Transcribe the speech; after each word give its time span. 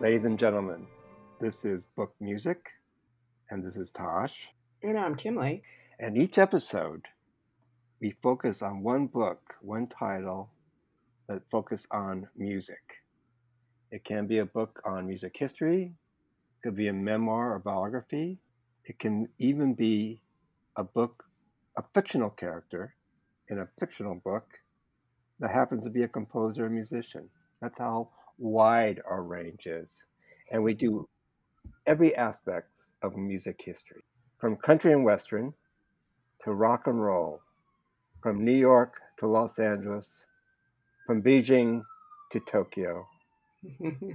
Ladies 0.00 0.24
and 0.24 0.38
gentlemen, 0.38 0.86
this 1.40 1.66
is 1.66 1.84
Book 1.84 2.14
Music, 2.20 2.70
and 3.50 3.62
this 3.62 3.76
is 3.76 3.90
Tosh. 3.90 4.48
And 4.82 4.98
I'm 4.98 5.14
Kimley. 5.14 5.60
And 5.98 6.16
each 6.16 6.38
episode, 6.38 7.04
we 8.00 8.16
focus 8.22 8.62
on 8.62 8.82
one 8.82 9.08
book, 9.08 9.56
one 9.60 9.88
title 9.88 10.48
that 11.28 11.42
focus 11.50 11.86
on 11.90 12.26
music. 12.34 12.80
It 13.90 14.02
can 14.02 14.26
be 14.26 14.38
a 14.38 14.46
book 14.46 14.80
on 14.86 15.06
music 15.06 15.36
history, 15.36 15.92
it 15.92 16.62
could 16.62 16.76
be 16.76 16.88
a 16.88 16.94
memoir 16.94 17.52
or 17.52 17.58
biography, 17.58 18.38
it 18.86 18.98
can 18.98 19.28
even 19.38 19.74
be 19.74 20.22
a 20.76 20.82
book, 20.82 21.24
a 21.76 21.82
fictional 21.92 22.30
character 22.30 22.94
in 23.50 23.58
a 23.58 23.68
fictional 23.78 24.14
book 24.14 24.60
that 25.40 25.50
happens 25.50 25.84
to 25.84 25.90
be 25.90 26.04
a 26.04 26.08
composer 26.08 26.64
or 26.64 26.70
musician. 26.70 27.28
That's 27.60 27.76
how 27.76 28.08
wide 28.40 29.00
our 29.08 29.22
range 29.22 29.66
is. 29.66 30.02
And 30.50 30.64
we 30.64 30.74
do 30.74 31.08
every 31.86 32.16
aspect 32.16 32.68
of 33.02 33.16
music 33.16 33.60
history 33.64 34.02
from 34.38 34.56
country 34.56 34.92
and 34.92 35.04
western 35.04 35.52
to 36.42 36.52
rock 36.52 36.86
and 36.86 37.02
roll, 37.02 37.42
from 38.22 38.42
New 38.44 38.56
York 38.56 38.94
to 39.18 39.26
Los 39.26 39.58
Angeles, 39.58 40.26
from 41.06 41.22
Beijing 41.22 41.82
to 42.32 42.40
Tokyo, 42.40 43.06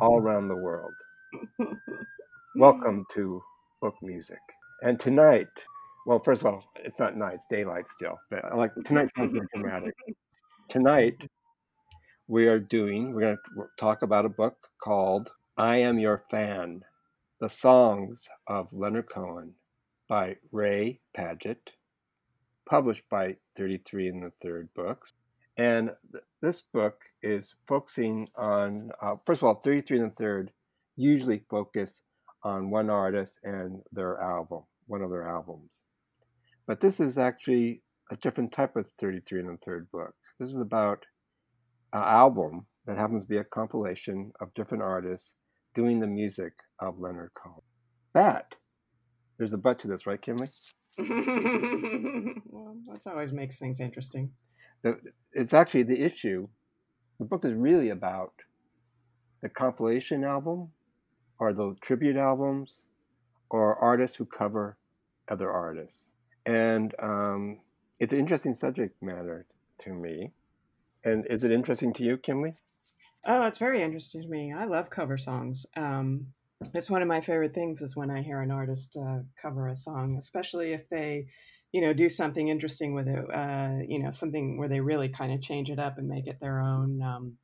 all 0.02 0.18
around 0.22 0.48
the 0.48 0.56
world. 0.56 0.94
Welcome 2.56 3.06
to 3.14 3.44
Book 3.82 3.96
Music. 4.02 4.40
And 4.82 5.00
tonight, 5.00 5.48
well, 6.08 6.20
first 6.20 6.42
of 6.42 6.48
all, 6.48 6.64
it's 6.84 6.98
not 6.98 7.16
night, 7.16 7.36
it's 7.36 7.48
daylight 7.48 7.88
still, 7.88 8.18
but 8.32 8.44
I 8.46 8.56
like 8.56 8.72
tonight's 8.86 9.12
more 9.16 9.28
dramatic. 9.54 9.94
Tonight, 10.68 11.16
we 12.28 12.48
are 12.48 12.60
doing, 12.60 13.14
we're 13.14 13.22
going 13.22 13.38
to 13.38 13.66
talk 13.78 14.02
about 14.02 14.26
a 14.26 14.30
book 14.30 14.58
called 14.82 15.30
I 15.58 15.78
Am 15.78 16.00
Your 16.00 16.24
Fan 16.32 16.82
The 17.40 17.50
Songs 17.50 18.28
of 18.48 18.68
Leonard 18.72 19.10
Cohen 19.10 19.54
by 20.10 20.38
Ray 20.52 21.02
Padgett, 21.16 21.70
published 22.68 23.04
by 23.12 23.36
33 23.58 24.08
and 24.08 24.24
the 24.24 24.32
Third 24.42 24.70
Books. 24.76 25.14
And 25.58 25.92
th- 26.12 26.24
this 26.42 26.64
book 26.74 27.02
is 27.22 27.54
focusing 27.68 28.28
on, 28.36 28.90
uh, 29.04 29.18
first 29.28 29.44
of 29.44 29.48
all, 29.48 29.62
33 29.64 30.00
and 30.00 30.12
the 30.12 30.16
Third 30.16 30.52
usually 30.96 31.44
focus 31.48 32.02
on 32.42 32.72
one 32.72 32.90
artist 32.90 33.40
and 33.44 33.84
their 33.92 34.20
album, 34.20 34.64
one 34.88 35.04
of 35.04 35.12
their 35.12 35.28
albums. 35.28 35.84
But 36.66 36.80
this 36.80 37.00
is 37.00 37.20
actually 37.20 37.84
a 38.10 38.16
different 38.16 38.52
type 38.52 38.76
of 38.76 38.88
33 39.00 39.42
and 39.42 39.50
the 39.50 39.58
Third 39.64 39.92
book. 39.92 40.16
This 40.40 40.50
is 40.50 40.60
about 40.60 41.06
an 41.94 42.02
album 42.02 42.66
that 42.86 42.98
happens 42.98 43.24
to 43.24 43.30
be 43.30 43.38
a 43.38 43.44
compilation 43.44 44.32
of 44.40 44.54
different 44.54 44.84
artists 44.84 45.34
doing 45.74 46.00
the 46.00 46.08
music 46.08 46.54
of 46.80 47.00
Leonard 47.00 47.32
Cohen. 47.34 47.62
That, 48.14 48.56
there's 49.38 49.54
a 49.54 49.58
but 49.58 49.80
to 49.80 49.88
this, 49.88 50.06
right, 50.06 50.22
Kimley? 50.22 50.50
well, 52.50 52.78
that 52.88 53.12
always 53.12 53.34
makes 53.34 53.60
things 53.60 53.80
interesting. 53.80 54.32
The, 54.84 55.00
it's 55.34 55.54
actually 55.54 55.84
the 55.84 56.02
issue. 56.02 56.48
The 57.20 57.26
book 57.26 57.44
is 57.44 57.54
really 57.54 57.90
about 57.90 58.34
the 59.42 59.50
compilation 59.50 60.24
album 60.24 60.70
or 61.40 61.54
the 61.54 61.76
tribute 61.82 62.16
albums 62.16 62.84
or 63.50 63.76
artists 63.76 64.18
who 64.18 64.26
cover 64.26 64.78
other 65.28 65.52
artists. 65.52 66.12
And 66.46 66.94
um, 67.02 67.60
it's 68.00 68.14
an 68.14 68.20
interesting 68.20 68.54
subject 68.54 69.02
matter 69.02 69.46
to 69.84 69.94
me. 69.94 70.32
And 71.06 71.26
is 71.30 71.44
it 71.44 71.52
interesting 71.52 71.94
to 71.94 72.04
you, 72.04 72.18
Kimley? 72.18 72.56
Oh, 73.26 73.44
it's 73.44 73.58
very 73.58 73.82
interesting 73.82 74.22
to 74.22 74.28
me. 74.28 74.54
I 74.54 74.66
love 74.66 74.90
cover 74.90 75.18
songs. 75.18 75.66
Um, 75.76 76.28
it's 76.74 76.90
one 76.90 77.02
of 77.02 77.08
my 77.08 77.22
favorite 77.22 77.54
things 77.54 77.82
is 77.82 77.96
when 77.96 78.12
I 78.12 78.22
hear 78.22 78.42
an 78.42 78.52
artist 78.52 78.98
uh, 79.00 79.20
cover 79.42 79.68
a 79.68 79.76
song, 79.76 80.18
especially 80.18 80.74
if 80.74 80.88
they, 80.90 81.28
you 81.72 81.82
know, 81.82 81.94
do 81.94 82.10
something 82.10 82.48
interesting 82.48 82.94
with 82.94 83.08
it. 83.08 83.26
Uh, 83.34 83.80
you 83.88 84.00
know, 84.00 84.12
something 84.12 84.58
where 84.58 84.68
they 84.68 84.80
really 84.80 85.10
kind 85.10 85.32
of 85.34 85.42
change 85.42 85.70
it 85.70 85.80
up 85.80 85.98
and 85.98 86.08
make 86.08 86.28
it 86.28 86.40
their 86.40 86.60
own. 86.60 87.02
Um, 87.02 87.38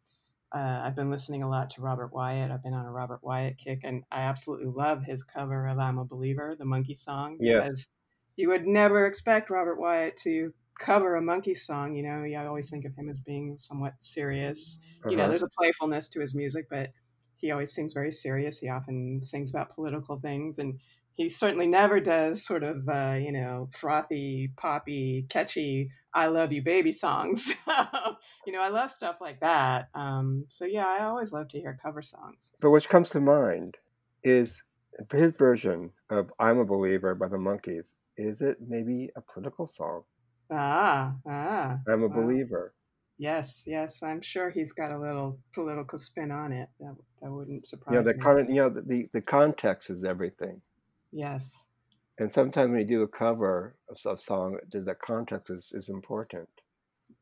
uh, 0.54 0.82
I've 0.84 0.96
been 0.96 1.10
listening 1.10 1.44
a 1.44 1.50
lot 1.50 1.70
to 1.72 1.82
Robert 1.82 2.14
Wyatt. 2.14 2.52
I've 2.52 2.64
been 2.64 2.74
on 2.74 2.86
a 2.86 2.92
Robert 2.92 3.22
Wyatt 3.24 3.58
kick, 3.58 3.82
and 3.84 4.04
I 4.12 4.22
absolutely 4.22 4.68
love 4.68 5.04
his 5.04 5.24
cover 5.24 5.68
of 5.68 5.80
"I'm 5.80 5.98
a 5.98 6.06
Believer," 6.06 6.56
the 6.58 6.66
Monkees 6.66 6.98
song, 7.00 7.40
Yes. 7.40 7.64
because 7.64 7.88
you 8.36 8.50
would 8.50 8.68
never 8.68 9.06
expect 9.06 9.50
Robert 9.50 9.80
Wyatt 9.80 10.18
to 10.24 10.54
cover 10.80 11.16
a 11.16 11.22
Monkees 11.22 11.60
song. 11.60 11.96
You 11.96 12.04
know, 12.04 12.24
you 12.24 12.38
always 12.38 12.70
think 12.70 12.86
of 12.86 12.96
him 12.96 13.10
as 13.10 13.20
being 13.20 13.58
somewhat 13.58 13.94
serious. 14.02 14.78
You 15.08 15.18
know, 15.18 15.28
Uh-huh. 15.28 15.30
there's 15.30 15.44
a 15.44 15.50
playfulness 15.58 16.10
to 16.10 16.20
his 16.22 16.36
music, 16.36 16.68
but 16.70 16.92
he 17.38 17.52
always 17.52 17.74
seems 17.74 17.94
very 17.94 18.12
serious. 18.12 18.60
He 18.60 18.70
often 18.70 19.24
sings 19.24 19.50
about 19.50 19.70
political 19.70 20.20
things, 20.20 20.60
and 20.60 20.80
he 21.14 21.28
certainly 21.30 21.68
never 21.68 22.00
does 22.00 22.46
sort 22.46 22.64
of, 22.64 22.88
uh, 22.88 23.18
you 23.20 23.32
know, 23.32 23.70
frothy, 23.74 24.54
poppy, 24.58 25.26
catchy 25.30 25.92
"I 26.14 26.28
love 26.28 26.52
you, 26.52 26.62
baby" 26.62 26.92
songs. 26.92 27.50
you 28.46 28.54
know, 28.54 28.62
I 28.62 28.70
love 28.70 28.92
stuff 28.92 29.18
like 29.22 29.40
that. 29.42 29.90
Um, 29.94 30.46
so 30.50 30.66
yeah, 30.66 30.88
I 30.88 31.04
always 31.04 31.32
love 31.34 31.48
to 31.50 31.60
hear 31.60 31.78
cover 31.82 32.02
songs. 32.02 32.54
But 32.62 32.70
what 32.72 32.88
comes 32.88 33.10
to 33.10 33.20
mind 33.20 33.80
is 34.24 34.64
his 35.12 35.36
version 35.36 35.92
of 36.10 36.32
I'm 36.40 36.60
a 36.60 36.66
Believer 36.66 37.14
by 37.14 37.28
the 37.28 37.36
Monkees. 37.38 37.94
Is 38.16 38.42
it 38.42 38.62
maybe 38.62 39.12
a 39.18 39.22
political 39.22 39.68
song? 39.68 40.06
Ah, 40.52 41.16
ah, 41.28 41.80
I'm 41.88 42.04
a 42.04 42.10
wow. 42.10 42.16
believer. 42.16 42.74
Yes, 43.18 43.64
yes, 43.68 44.04
I'm 44.04 44.22
sure 44.22 44.50
he's 44.50 44.72
got 44.72 44.92
a 44.92 44.98
little 44.98 45.40
political 45.54 45.98
spin 45.98 46.32
on 46.32 46.52
it. 46.52 46.70
That 46.80 46.96
that 47.22 47.32
wouldn't 47.32 47.68
surprise 47.68 48.06
the 48.06 48.14
me. 48.14 48.20
con- 48.20 48.50
you 48.50 48.56
know 48.56 48.70
the, 48.70 48.82
the, 48.82 49.08
the 49.14 49.22
context 49.22 49.90
is 49.90 50.04
everything. 50.04 50.62
Yes. 51.12 51.62
And 52.18 52.32
sometimes 52.32 52.72
when 52.72 52.82
you 52.82 52.86
do 52.86 53.02
a 53.04 53.08
cover 53.08 53.76
of 53.90 53.98
a 54.06 54.20
song, 54.20 54.58
the 54.72 54.82
the 54.82 54.96
context 54.96 55.50
is, 55.50 55.72
is 55.72 55.90
important. 55.90 56.50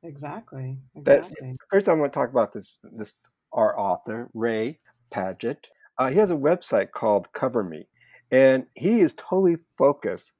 Exactly. 0.03 0.77
But 0.95 1.25
Exactly. 1.25 1.57
first, 1.69 1.89
I 1.89 1.93
want 1.93 2.13
to 2.13 2.17
talk 2.17 2.29
about 2.29 2.53
this 2.53 2.77
this 2.83 3.13
our 3.51 3.77
author 3.77 4.29
Ray 4.33 4.79
Padgett. 5.13 5.65
Uh, 5.97 6.09
he 6.09 6.17
has 6.17 6.31
a 6.31 6.35
website 6.35 6.91
called 6.91 7.31
Cover 7.33 7.63
Me, 7.63 7.87
and 8.31 8.65
he 8.75 9.01
is 9.01 9.13
totally 9.15 9.57
focused 9.77 10.31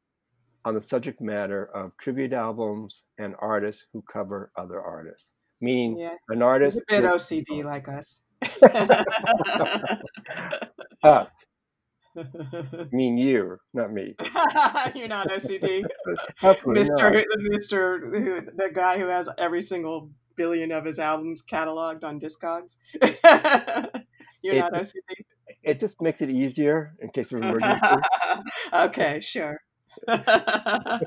on 0.66 0.76
the 0.76 0.82
subject 0.82 1.22
matter 1.22 1.66
of 1.74 1.96
tribute 1.98 2.34
albums 2.34 3.04
and 3.18 3.36
artists 3.40 3.84
who 3.94 4.04
cover 4.12 4.52
other 4.58 4.82
artists. 4.82 5.32
Meaning, 5.62 5.98
Yeah. 5.98 6.14
an 6.30 6.38
He's 6.38 6.42
artist 6.44 6.78
a 6.78 6.82
bit 6.88 7.04
OCD 7.04 7.64
like 7.66 7.88
us. 7.88 8.22
us, 11.04 11.30
mean 12.92 13.18
you, 13.18 13.58
not 13.74 13.92
me. 13.92 14.16
You're 14.96 15.08
not 15.08 15.30
OCD. 15.30 15.86
Mr. 16.42 17.14
who- 17.14 17.58
Mr. 17.58 18.16
Who, 18.18 18.42
the 18.56 18.70
guy 18.74 18.98
who 18.98 19.08
has 19.08 19.30
every 19.38 19.62
single 19.62 20.10
billion 20.36 20.72
of 20.72 20.86
his 20.86 21.00
albums 21.00 21.42
cataloged 21.44 22.04
on 22.04 22.20
Discogs. 22.20 22.78
You're 24.42 24.56
It- 24.56 24.60
not 24.60 24.74
OCD. 24.74 25.26
It 25.62 25.80
just 25.82 26.02
makes 26.02 26.22
it 26.22 26.30
easier 26.30 26.96
in 27.02 27.10
case 27.10 27.34
of 27.34 27.44
emergency. 27.44 27.86
okay, 28.74 29.20
sure. 29.20 29.60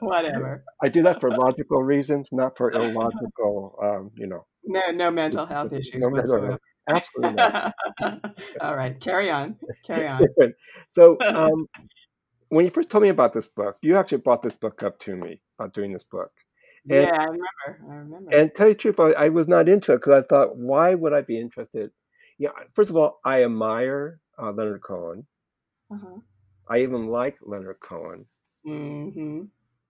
Whatever. 0.00 0.64
I 0.82 0.88
do 0.88 1.02
that 1.02 1.20
for 1.20 1.30
logical 1.30 1.82
reasons, 1.82 2.28
not 2.32 2.56
for 2.56 2.70
illogical, 2.70 3.78
um, 3.82 4.10
you 4.16 4.26
know. 4.26 4.46
No, 4.64 4.80
no 4.92 5.10
mental 5.10 5.46
health 5.46 5.72
issues 5.72 6.02
No 6.02 6.08
whatsoever. 6.08 6.58
Absolutely 6.88 7.34
not. 7.34 7.74
All 8.60 8.76
right, 8.76 8.98
carry 9.00 9.30
on. 9.30 9.56
Carry 9.84 10.06
on. 10.06 10.22
so, 10.88 11.18
um, 11.20 11.66
when 12.48 12.64
you 12.64 12.70
first 12.70 12.90
told 12.90 13.02
me 13.02 13.08
about 13.08 13.32
this 13.32 13.48
book, 13.48 13.76
you 13.82 13.96
actually 13.96 14.18
brought 14.18 14.42
this 14.42 14.54
book 14.54 14.82
up 14.82 15.00
to 15.00 15.16
me 15.16 15.40
about 15.58 15.72
doing 15.72 15.92
this 15.92 16.04
book. 16.04 16.30
And- 16.90 17.04
yeah, 17.04 17.18
I 17.18 17.24
remember. 17.24 17.46
I 17.90 17.94
remember. 17.94 18.36
And 18.36 18.54
tell 18.54 18.68
you 18.68 18.74
the 18.74 18.78
truth, 18.78 19.00
I, 19.00 19.12
I 19.12 19.28
was 19.30 19.48
not 19.48 19.68
into 19.68 19.92
it 19.92 19.96
because 19.96 20.22
I 20.22 20.26
thought, 20.26 20.56
why 20.56 20.94
would 20.94 21.12
I 21.12 21.22
be 21.22 21.38
interested? 21.38 21.90
You 22.38 22.48
know, 22.48 22.54
first 22.74 22.90
of 22.90 22.96
all, 22.96 23.20
I 23.24 23.44
admire 23.44 24.20
uh, 24.38 24.50
Leonard 24.52 24.82
Cohen. 24.82 25.26
uh-huh. 25.90 26.20
I 26.68 26.80
even 26.80 27.08
like 27.08 27.36
Leonard 27.42 27.80
Cohen, 27.80 28.26
hmm 28.64 29.44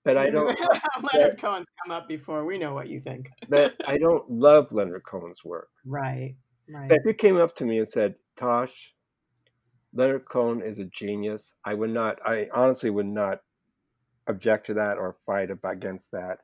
but 0.04 0.18
I 0.18 0.30
don't. 0.30 0.58
Leonard 1.14 1.40
Cohen's 1.40 1.66
come 1.82 1.90
up 1.90 2.08
before. 2.08 2.44
We 2.44 2.58
know 2.58 2.74
what 2.74 2.88
you 2.88 3.00
think. 3.00 3.30
but 3.48 3.74
I 3.86 3.98
don't 3.98 4.30
love 4.30 4.70
Leonard 4.70 5.04
Cohen's 5.04 5.44
work. 5.44 5.68
Right. 5.84 6.36
Right. 6.68 6.88
But 6.88 6.98
if 6.98 7.06
you 7.06 7.14
came 7.14 7.36
up 7.36 7.56
to 7.56 7.64
me 7.64 7.78
and 7.78 7.88
said, 7.88 8.14
"Tosh, 8.38 8.94
Leonard 9.92 10.26
Cohen 10.26 10.62
is 10.62 10.78
a 10.78 10.84
genius," 10.84 11.52
I 11.64 11.74
would 11.74 11.90
not. 11.90 12.18
I 12.24 12.48
honestly 12.54 12.90
would 12.90 13.06
not 13.06 13.40
object 14.26 14.66
to 14.66 14.74
that 14.74 14.96
or 14.96 15.16
fight 15.26 15.50
against 15.64 16.12
that. 16.12 16.38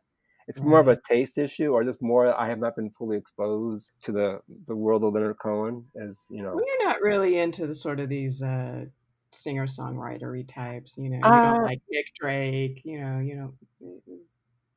It's 0.48 0.60
more 0.60 0.80
of 0.80 0.88
a 0.88 0.98
taste 1.08 1.38
issue, 1.38 1.72
or 1.72 1.84
just 1.84 2.02
more. 2.02 2.36
I 2.38 2.48
have 2.48 2.58
not 2.58 2.74
been 2.74 2.90
fully 2.90 3.16
exposed 3.16 3.92
to 4.02 4.12
the 4.12 4.40
the 4.66 4.74
world 4.74 5.04
of 5.04 5.14
Leonard 5.14 5.38
Cohen, 5.40 5.86
as 6.02 6.18
you 6.28 6.42
know. 6.42 6.54
Well, 6.54 6.64
you're 6.66 6.88
not 6.88 7.00
really 7.00 7.38
into 7.38 7.68
the 7.68 7.74
sort 7.74 8.00
of 8.00 8.08
these 8.08 8.42
uh, 8.42 8.86
singer 9.32 9.66
songwritery 9.66 10.46
types, 10.48 10.96
you 10.98 11.10
know. 11.10 11.16
You 11.16 11.22
Uh, 11.24 11.52
don't 11.52 11.62
like 11.64 11.80
Nick 11.90 12.12
Drake, 12.14 12.82
you 12.84 13.00
know. 13.00 13.18
You 13.18 13.34
don't. 13.80 14.00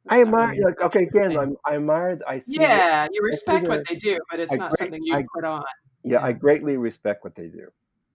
I 0.09 0.21
admire, 0.21 0.49
really 0.49 0.63
like, 0.63 0.81
okay, 0.81 1.03
again. 1.03 1.37
I'm, 1.37 1.55
I 1.65 1.75
admire. 1.75 2.19
I 2.27 2.39
see. 2.39 2.57
Yeah, 2.59 3.05
you 3.11 3.21
see 3.21 3.25
respect 3.25 3.67
what 3.67 3.83
they 3.87 3.95
do, 3.95 4.17
but 4.29 4.39
it's 4.39 4.51
I 4.51 4.57
not 4.57 4.71
great- 4.71 4.79
something 4.79 5.01
you 5.03 5.15
I- 5.15 5.25
put 5.33 5.43
on. 5.45 5.63
yeah, 6.03 6.21
I 6.21 6.33
greatly 6.33 6.77
respect 6.77 7.23
what 7.23 7.35
they 7.35 7.47
do. 7.47 7.67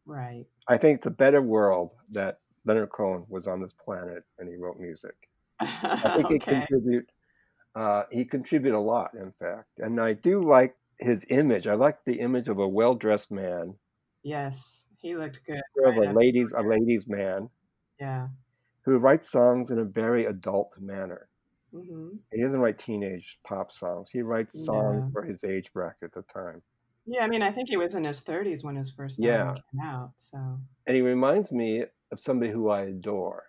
Right. 0.05 0.45
I 0.69 0.77
think 0.79 0.99
it's 0.99 1.07
a 1.07 1.11
better 1.11 1.41
world 1.43 1.91
that 2.11 2.41
Leonard 2.67 2.91
Cohen 2.91 3.25
was 3.29 3.47
on 3.47 3.61
this 3.63 3.73
planet 3.73 4.25
and 4.39 4.49
he 4.49 4.57
wrote 4.57 4.79
music. 4.79 5.15
I 5.61 6.15
think 6.17 6.29
he 6.29 6.35
okay. 6.37 6.61
contribute. 6.61 7.09
Uh, 7.75 8.03
he 8.11 8.25
contributed 8.25 8.77
a 8.77 8.81
lot, 8.81 9.15
in 9.15 9.33
fact, 9.39 9.69
and 9.79 10.01
I 10.01 10.13
do 10.15 10.43
like 10.43 10.77
his 10.99 11.25
image. 11.31 11.67
I 11.67 11.75
like 11.75 12.05
the 12.05 12.21
image 12.21 12.49
of 12.49 12.59
a 12.59 12.67
well-dressed 12.69 13.31
man, 13.31 13.75
Yes, 14.25 14.87
he 14.99 15.17
looked 15.17 15.45
good. 15.45 15.63
of 15.85 15.97
Right 15.97 16.11
a 16.11 16.13
ladies 16.13 16.53
a 16.53 16.63
ladies 16.63 17.07
man 17.07 17.49
Yeah. 18.01 18.29
who 18.85 18.99
writes 18.99 19.31
songs 19.31 19.71
in 19.71 19.79
a 19.79 19.85
very 19.85 20.27
adult 20.27 20.73
manner. 20.79 21.29
hmm 21.73 22.17
He 22.33 22.43
doesn't 22.43 22.61
write 22.61 22.79
teenage 22.79 23.39
pop 23.45 23.73
songs. 23.73 24.11
He 24.11 24.23
writes 24.23 24.53
songs 24.65 25.05
No. 25.05 25.11
for 25.13 25.23
his 25.25 25.45
age 25.45 25.73
bracket 25.73 26.05
at 26.05 26.13
the 26.13 26.23
time. 26.33 26.63
Yeah, 27.07 27.25
I 27.25 27.29
mean, 27.29 27.43
I 27.43 27.51
think 27.51 27.69
he 27.71 27.77
was 27.79 27.95
in 27.95 28.05
his 28.05 28.21
30s 28.21 28.63
when 28.65 28.77
his 28.77 28.91
first 28.91 29.19
Yeah. 29.19 29.55
came 29.73 29.81
out. 29.81 30.13
So, 30.19 30.37
And 30.87 30.97
he 30.97 31.01
reminds 31.03 31.51
me 31.53 31.85
of 32.13 32.21
somebody 32.21 32.51
who 32.51 32.69
I 32.69 32.83
adore. 32.83 33.45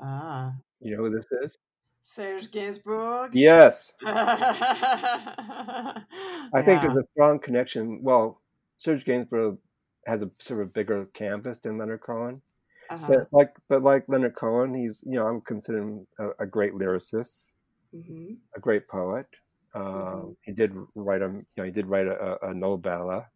ah, 0.00 0.52
You 0.80 0.96
know 0.96 1.04
who 1.04 1.10
this 1.10 1.26
is? 1.42 1.58
Serge 2.02 2.50
Gainsbourg. 2.50 3.34
Yes. 3.34 3.92
yeah. 4.02 4.12
I 6.54 6.62
think 6.62 6.80
there's 6.80 6.96
a 6.96 7.04
strong 7.12 7.38
connection. 7.38 8.02
Well, 8.02 8.40
Serge 8.78 9.04
Gainsbourg 9.04 9.58
has 10.08 10.22
a 10.22 10.30
sort 10.38 10.62
of 10.62 10.72
bigger 10.72 11.06
canvas 11.14 11.58
than 11.58 11.78
Leonard 11.78 12.00
Cohen. 12.00 12.42
Uh-huh. 12.90 13.06
But 13.08 13.28
like, 13.30 13.54
but 13.68 13.82
like 13.82 14.04
Leonard 14.08 14.34
Cohen, 14.34 14.74
he's 14.74 15.02
you 15.04 15.12
know 15.12 15.26
I'm 15.26 15.42
considering 15.42 16.06
a, 16.18 16.30
a 16.40 16.46
great 16.46 16.72
lyricist, 16.72 17.52
hmm 17.92 18.34
a 18.56 18.60
great 18.60 18.88
poet. 18.88 19.26
Um, 19.74 19.84
Mhm. 19.84 20.36
He 20.42 20.52
did 20.52 20.72
write 20.94 21.22
a 21.22 21.26
you 21.28 21.44
know 21.58 21.64
he 21.64 21.70
did 21.70 21.86
write 21.86 22.06
a, 22.06 22.48
a 22.48 22.54
novella, 22.54 23.28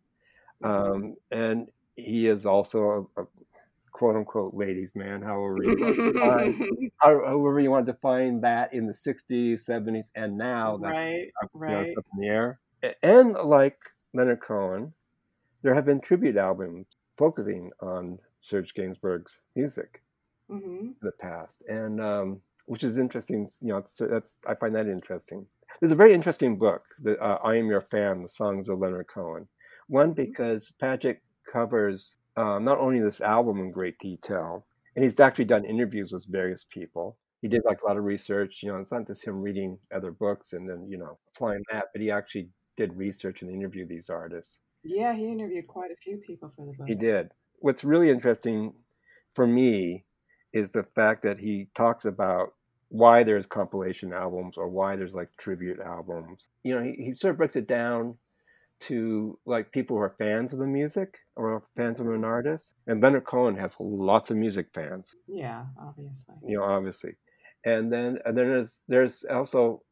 um, 0.65 1.15
and 1.31 1.69
he 1.97 2.27
is 2.27 2.47
also 2.47 3.11
a, 3.17 3.23
a 3.23 3.27
quote 3.91 4.17
unquote 4.17 4.55
ladies 4.55 4.95
man. 4.95 5.21
However 5.21 5.59
you 5.63 5.77
want 5.79 5.97
to 5.97 6.13
define, 6.13 6.91
however 7.03 7.61
you 7.61 7.71
want 7.71 7.85
to 7.85 7.93
define 7.93 8.41
that 8.41 8.73
in 8.73 8.87
the 8.87 8.95
'60s, 8.95 9.67
'70s, 9.67 10.11
and 10.17 10.39
now 10.39 10.79
that's 10.79 10.95
right, 10.95 11.31
up, 11.43 11.51
you 11.53 11.61
know, 11.61 11.79
right. 11.81 11.99
up 11.99 12.05
in 12.15 12.21
the 12.21 12.29
air. 12.29 12.61
And 13.03 13.35
like 13.35 13.77
Leonard 14.15 14.41
Cohen, 14.41 14.95
there 15.63 15.75
have 15.75 15.85
been 15.87 16.01
tribute 16.01 16.37
albums 16.37 16.89
focusing 17.17 17.73
on 17.81 18.19
Serge 18.41 18.75
Gainsbourg's 18.75 19.41
music 19.55 20.03
hmm 20.49 20.95
in 21.01 21.07
the 21.07 21.13
past, 21.13 21.63
and 21.69 22.01
um, 22.01 22.43
which 22.67 22.85
is 22.85 22.99
interesting. 22.99 23.49
You 23.61 23.69
know, 23.69 23.77
it's, 23.79 23.97
that's 23.97 24.39
I 24.47 24.55
find 24.55 24.75
that 24.75 24.87
interesting. 24.87 25.47
There's 25.81 25.93
a 25.93 25.97
very 25.97 26.15
interesting 26.15 26.59
book, 26.59 26.85
the, 26.99 27.19
uh, 27.21 27.39
"I 27.43 27.57
Am 27.57 27.67
Your 27.67 27.81
Fan: 27.83 28.23
The 28.23 28.29
Songs 28.29 28.69
of 28.69 28.79
Leonard 28.79 29.09
Cohen." 29.09 29.49
One 29.89 30.13
Mhm. 30.15 30.15
because 30.15 30.73
Padgett 30.81 31.19
covers 31.51 32.17
um, 32.37 32.65
not 32.65 32.79
only 32.79 33.01
this 33.01 33.21
album 33.21 33.59
in 33.59 33.71
great 33.71 33.99
detail, 33.99 34.67
and 34.95 35.05
he's 35.05 35.19
actually 35.21 35.45
done 35.47 35.65
interviews 35.65 36.13
with 36.13 36.25
various 36.27 36.65
people. 36.65 37.19
He 37.43 37.49
did 37.49 37.63
like 37.65 37.83
a 37.83 37.87
lot 37.87 37.97
of 37.99 38.05
research. 38.05 38.63
You 38.63 38.73
know, 38.73 38.79
it's 38.81 38.93
not 38.93 39.07
just 39.07 39.25
him 39.25 39.41
reading 39.43 39.79
other 39.93 40.13
books 40.13 40.53
and 40.53 40.69
then 40.69 40.89
you 40.89 40.99
know 40.99 41.19
applying 41.35 41.63
that, 41.73 41.87
but 41.93 42.01
he 42.03 42.11
actually 42.11 42.51
did 42.77 42.95
research 42.97 43.43
and 43.43 43.51
interview 43.51 43.87
these 43.87 44.09
artists. 44.09 44.59
Yeah, 44.85 45.15
he 45.15 45.27
interviewed 45.31 45.67
quite 45.67 45.91
a 45.91 45.97
few 45.97 46.19
people 46.19 46.53
for 46.57 46.67
the 46.67 46.73
book. 46.73 46.89
He 46.89 46.95
did. 46.95 47.31
What's 47.61 47.85
really 47.85 48.11
interesting 48.11 48.75
for 49.35 49.47
me 49.47 50.05
is 50.53 50.71
the 50.71 50.83
fact 50.83 51.23
that 51.23 51.39
he 51.39 51.69
talks 51.75 52.05
about 52.05 52.55
why 52.89 53.23
there's 53.23 53.47
compilation 53.47 54.13
albums 54.13 54.57
or 54.59 54.69
why 54.69 54.97
there's 54.97 55.15
like 55.15 55.35
tribute 55.39 55.81
albums. 55.81 56.49
You 56.63 56.75
know, 56.75 56.83
he, 56.83 56.93
he 57.03 57.15
sort 57.15 57.31
of 57.33 57.39
breaks 57.39 57.57
it 57.57 57.67
down 57.67 58.17
to 58.81 59.39
like 59.47 59.71
people 59.73 59.97
who 59.97 60.03
are 60.03 60.15
fans 60.19 60.53
of 60.53 60.59
the 60.59 60.67
music 60.67 61.19
or 61.37 61.63
fans 61.77 62.01
of 62.01 62.09
an 62.11 62.25
artist. 62.25 62.75
And 62.87 63.01
Leonard 63.01 63.25
Cohen 63.25 63.57
has 63.57 63.77
lots 63.79 64.31
of 64.31 64.37
music 64.37 64.67
fans, 64.75 65.15
Yeah, 65.29 65.67
obviously. 65.81 66.35
you 66.47 66.59
know, 66.59 66.65
obviously. 66.65 67.15
And 67.65 67.93
then 67.93 68.19
and 68.27 68.37
then 68.37 68.49
there's 68.49 68.81
there's 68.89 69.25
also 69.31 69.83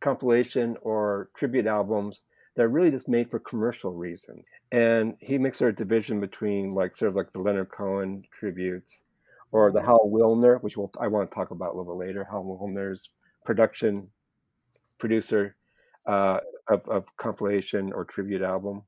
compilation 0.00 0.76
or 0.80 1.28
tribute 1.36 1.66
albums 1.66 2.22
that 2.56 2.62
are 2.64 2.68
really 2.68 2.90
just 2.90 3.08
made 3.08 3.30
for 3.30 3.38
commercial 3.38 3.92
reasons. 3.92 4.44
And 4.72 5.16
he 5.20 5.38
makes 5.38 5.58
sort 5.58 5.70
of 5.70 5.76
a 5.76 5.84
division 5.84 6.20
between 6.20 6.72
like 6.72 6.96
sort 6.96 7.10
of 7.10 7.14
like 7.16 7.32
the 7.32 7.38
Leonard 7.40 7.70
Cohen 7.70 8.24
tributes 8.32 9.02
or 9.52 9.72
the 9.72 9.80
Mhm. 9.80 9.84
Hal 9.86 10.10
Willner, 10.12 10.62
which 10.62 10.76
we'll, 10.76 10.90
I 11.00 11.08
want 11.08 11.28
to 11.28 11.34
talk 11.34 11.50
about 11.50 11.74
a 11.74 11.76
little 11.78 11.96
bit 11.96 12.06
later. 12.06 12.24
Hal 12.24 12.44
Willner's 12.44 13.10
production 13.44 14.08
producer 14.98 15.56
uh, 16.06 16.40
of, 16.68 16.86
of 16.88 17.16
compilation 17.16 17.92
or 17.92 18.04
tribute 18.04 18.42
albums. 18.42 18.84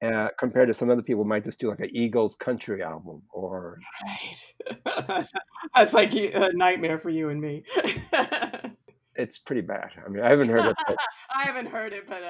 Uh, 0.00 0.28
compared 0.38 0.68
to 0.68 0.74
some 0.74 0.90
other 0.90 1.02
people 1.02 1.24
might 1.24 1.44
just 1.44 1.58
do 1.58 1.68
like 1.68 1.80
an 1.80 1.90
Eagles 1.92 2.36
country 2.36 2.84
album 2.84 3.20
or 3.30 3.78
Right. 4.06 4.76
that's, 5.08 5.32
that's 5.74 5.92
like 5.92 6.14
a 6.14 6.52
nightmare 6.54 7.00
for 7.00 7.10
you 7.10 7.30
and 7.30 7.40
me. 7.40 7.64
it's 9.18 9.36
pretty 9.36 9.60
bad. 9.60 9.90
I 10.04 10.08
mean, 10.08 10.22
I 10.22 10.30
haven't 10.30 10.48
heard 10.48 10.64
it, 10.66 10.76
but 10.86 10.96
I 11.36 11.42
haven't 11.42 11.66
heard 11.66 11.92
it, 11.92 12.06
but 12.06 12.22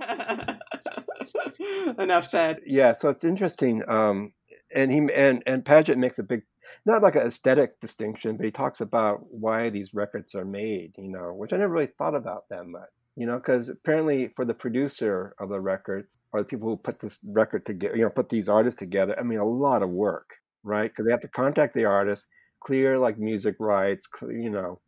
uh, 0.00 1.94
enough 2.02 2.26
said. 2.26 2.60
yeah. 2.64 2.94
So 2.96 3.10
it's 3.10 3.24
interesting. 3.24 3.82
Um, 3.88 4.32
and 4.74 4.92
he 4.92 4.98
and 5.12 5.42
and 5.46 5.64
Padgett 5.64 5.96
makes 5.96 6.18
a 6.18 6.22
big, 6.22 6.42
not 6.86 7.02
like 7.02 7.16
an 7.16 7.26
aesthetic 7.26 7.80
distinction, 7.80 8.36
but 8.36 8.44
he 8.44 8.52
talks 8.52 8.80
about 8.80 9.20
why 9.30 9.68
these 9.68 9.92
records 9.92 10.34
are 10.34 10.44
made. 10.44 10.92
You 10.96 11.10
know, 11.10 11.34
which 11.34 11.52
I 11.52 11.56
never 11.56 11.72
really 11.72 11.92
thought 11.98 12.14
about 12.14 12.48
that 12.50 12.66
much. 12.66 12.88
You 13.16 13.26
know, 13.26 13.36
because 13.36 13.68
apparently 13.68 14.28
for 14.36 14.44
the 14.44 14.54
producer 14.54 15.34
of 15.40 15.48
the 15.48 15.60
records 15.60 16.18
or 16.32 16.40
the 16.40 16.46
people 16.46 16.68
who 16.68 16.76
put 16.76 17.00
this 17.00 17.18
record 17.26 17.66
together, 17.66 17.96
you 17.96 18.04
know, 18.04 18.10
put 18.10 18.28
these 18.28 18.48
artists 18.48 18.78
together. 18.78 19.18
I 19.18 19.24
mean, 19.24 19.40
a 19.40 19.44
lot 19.44 19.82
of 19.82 19.90
work, 19.90 20.36
right? 20.62 20.88
Because 20.88 21.04
they 21.04 21.10
have 21.10 21.22
to 21.22 21.28
contact 21.28 21.74
the 21.74 21.84
artist, 21.84 22.26
clear 22.60 22.96
like 22.96 23.18
music 23.18 23.56
rights, 23.58 24.06
you 24.22 24.50
know, 24.50 24.80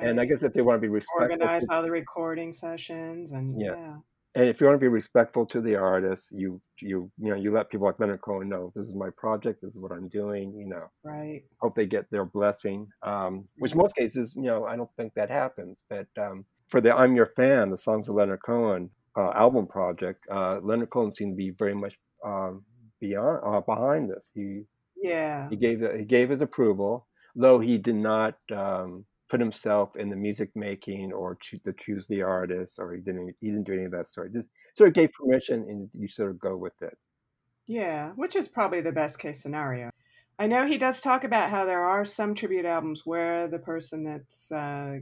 and 0.00 0.20
I 0.20 0.24
guess 0.24 0.42
if 0.42 0.52
they 0.52 0.62
want 0.62 0.78
to 0.78 0.80
be 0.80 0.88
respectful, 0.88 1.22
Organize 1.22 1.62
to, 1.62 1.74
all 1.74 1.82
the 1.82 1.90
recording 1.90 2.52
sessions 2.52 3.32
and 3.32 3.60
yeah, 3.60 3.74
yeah. 3.74 3.96
and 4.34 4.48
if 4.48 4.60
you 4.60 4.66
want 4.66 4.76
to 4.76 4.80
be 4.84 4.88
respectful 4.88 5.46
to 5.46 5.60
the 5.60 5.76
artist, 5.76 6.32
you 6.32 6.60
you 6.80 7.10
you 7.18 7.30
know 7.30 7.36
you 7.36 7.52
let 7.52 7.70
people 7.70 7.86
like 7.86 7.98
Leonard 8.00 8.20
Cohen 8.22 8.48
know 8.48 8.72
this 8.74 8.86
is 8.86 8.94
my 8.94 9.10
project, 9.16 9.60
this 9.62 9.74
is 9.74 9.80
what 9.80 9.92
I'm 9.92 10.08
doing. 10.08 10.54
You 10.54 10.66
know, 10.68 10.90
Right. 11.04 11.44
hope 11.60 11.74
they 11.76 11.86
get 11.86 12.10
their 12.10 12.24
blessing. 12.24 12.88
Um, 13.02 13.48
which 13.58 13.74
most 13.74 13.96
cases, 13.96 14.34
you 14.36 14.42
know, 14.44 14.64
I 14.64 14.76
don't 14.76 14.90
think 14.96 15.14
that 15.14 15.30
happens. 15.30 15.84
But 15.88 16.08
um, 16.18 16.44
for 16.68 16.80
the 16.80 16.94
"I'm 16.94 17.14
Your 17.16 17.26
Fan," 17.36 17.70
the 17.70 17.78
songs 17.78 18.08
of 18.08 18.14
Leonard 18.16 18.42
Cohen 18.44 18.90
uh, 19.16 19.32
album 19.34 19.66
project, 19.66 20.24
uh, 20.30 20.60
Leonard 20.62 20.90
Cohen 20.90 21.12
seemed 21.12 21.32
to 21.34 21.36
be 21.36 21.50
very 21.50 21.74
much 21.74 21.98
um, 22.24 22.64
beyond 23.00 23.40
uh, 23.44 23.60
behind 23.60 24.10
this. 24.10 24.30
He 24.34 24.64
Yeah. 24.96 25.48
he 25.50 25.56
gave 25.56 25.80
he 25.96 26.04
gave 26.04 26.30
his 26.30 26.40
approval, 26.42 27.06
though 27.34 27.58
he 27.60 27.78
did 27.78 27.96
not 27.96 28.38
um, 28.52 29.06
put 29.28 29.40
himself 29.40 29.96
in 29.96 30.10
the 30.10 30.16
music 30.16 30.50
making 30.54 31.12
or 31.12 31.36
choose 31.36 31.60
to 31.62 31.72
choose 31.72 32.06
the 32.06 32.22
artist, 32.22 32.74
or 32.78 32.94
he 32.94 33.00
didn't 33.00 33.34
he 33.40 33.48
didn't 33.48 33.64
do 33.64 33.72
any 33.74 33.84
of 33.84 33.92
that 33.92 34.06
sort. 34.08 34.32
Just 34.32 34.48
sort 34.74 34.88
of 34.88 34.94
gave 34.94 35.10
permission, 35.12 35.66
and 35.68 35.90
you 35.94 36.08
sort 36.08 36.30
of 36.30 36.38
go 36.38 36.56
with 36.56 36.80
it. 36.82 36.96
Yeah, 37.66 38.12
which 38.12 38.36
is 38.36 38.48
probably 38.48 38.80
the 38.80 38.92
best 38.92 39.18
case 39.18 39.42
scenario. 39.42 39.90
I 40.38 40.46
know 40.46 40.66
he 40.66 40.78
does 40.78 41.00
talk 41.00 41.24
about 41.24 41.50
how 41.50 41.64
there 41.64 41.84
are 41.84 42.04
some 42.04 42.34
tribute 42.34 42.66
albums 42.66 43.06
where 43.06 43.48
the 43.48 43.58
person 43.58 44.04
that's 44.04 44.52
uh, 44.52 44.98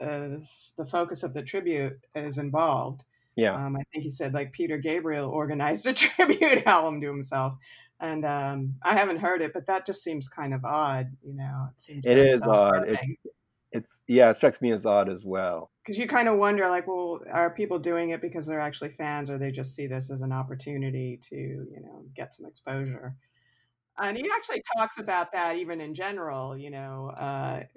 uh, 0.00 0.28
the 0.76 0.86
focus 0.90 1.22
of 1.22 1.34
the 1.34 1.42
tribute 1.42 1.98
is 2.14 2.38
involved. 2.38 3.04
Yeah, 3.36 3.54
Um, 3.54 3.76
I 3.76 3.82
think 3.92 4.04
he 4.04 4.10
said 4.10 4.34
like 4.34 4.52
Peter 4.52 4.78
Gabriel 4.78 5.28
organized 5.30 5.86
a 5.86 5.92
tribute 5.92 6.66
album 6.66 7.00
to 7.02 7.06
himself, 7.08 7.54
and 8.00 8.24
um, 8.24 8.74
I 8.82 8.96
haven't 8.96 9.18
heard 9.18 9.42
it, 9.42 9.52
but 9.52 9.66
that 9.66 9.86
just 9.86 10.02
seems 10.02 10.28
kind 10.28 10.54
of 10.54 10.64
odd. 10.64 11.16
You 11.22 11.34
know, 11.34 11.68
it 11.70 11.80
seems 11.80 12.04
it 12.06 12.18
is 12.18 12.40
odd. 12.42 12.86
Self-serving 12.86 13.16
it's 13.72 13.98
yeah, 14.08 14.30
it 14.30 14.36
strikes 14.36 14.60
me 14.60 14.72
as 14.72 14.86
odd 14.86 15.08
as 15.08 15.24
well. 15.24 15.70
because 15.82 15.98
you 15.98 16.06
kind 16.06 16.28
of 16.28 16.36
wonder 16.36 16.68
like, 16.68 16.86
well, 16.86 17.20
are 17.30 17.50
people 17.50 17.78
doing 17.78 18.10
it 18.10 18.20
because 18.20 18.46
they're 18.46 18.60
actually 18.60 18.90
fans, 18.90 19.30
or 19.30 19.38
they 19.38 19.50
just 19.50 19.74
see 19.74 19.86
this 19.86 20.10
as 20.10 20.22
an 20.22 20.32
opportunity 20.32 21.18
to 21.28 21.36
you 21.36 21.80
know 21.82 22.04
get 22.14 22.34
some 22.34 22.46
exposure? 22.46 23.14
And 23.98 24.16
he 24.16 24.26
actually 24.34 24.62
talks 24.78 24.98
about 24.98 25.30
that 25.32 25.56
even 25.56 25.80
in 25.80 25.94
general, 25.94 26.56
you 26.56 26.70
know, 26.70 27.12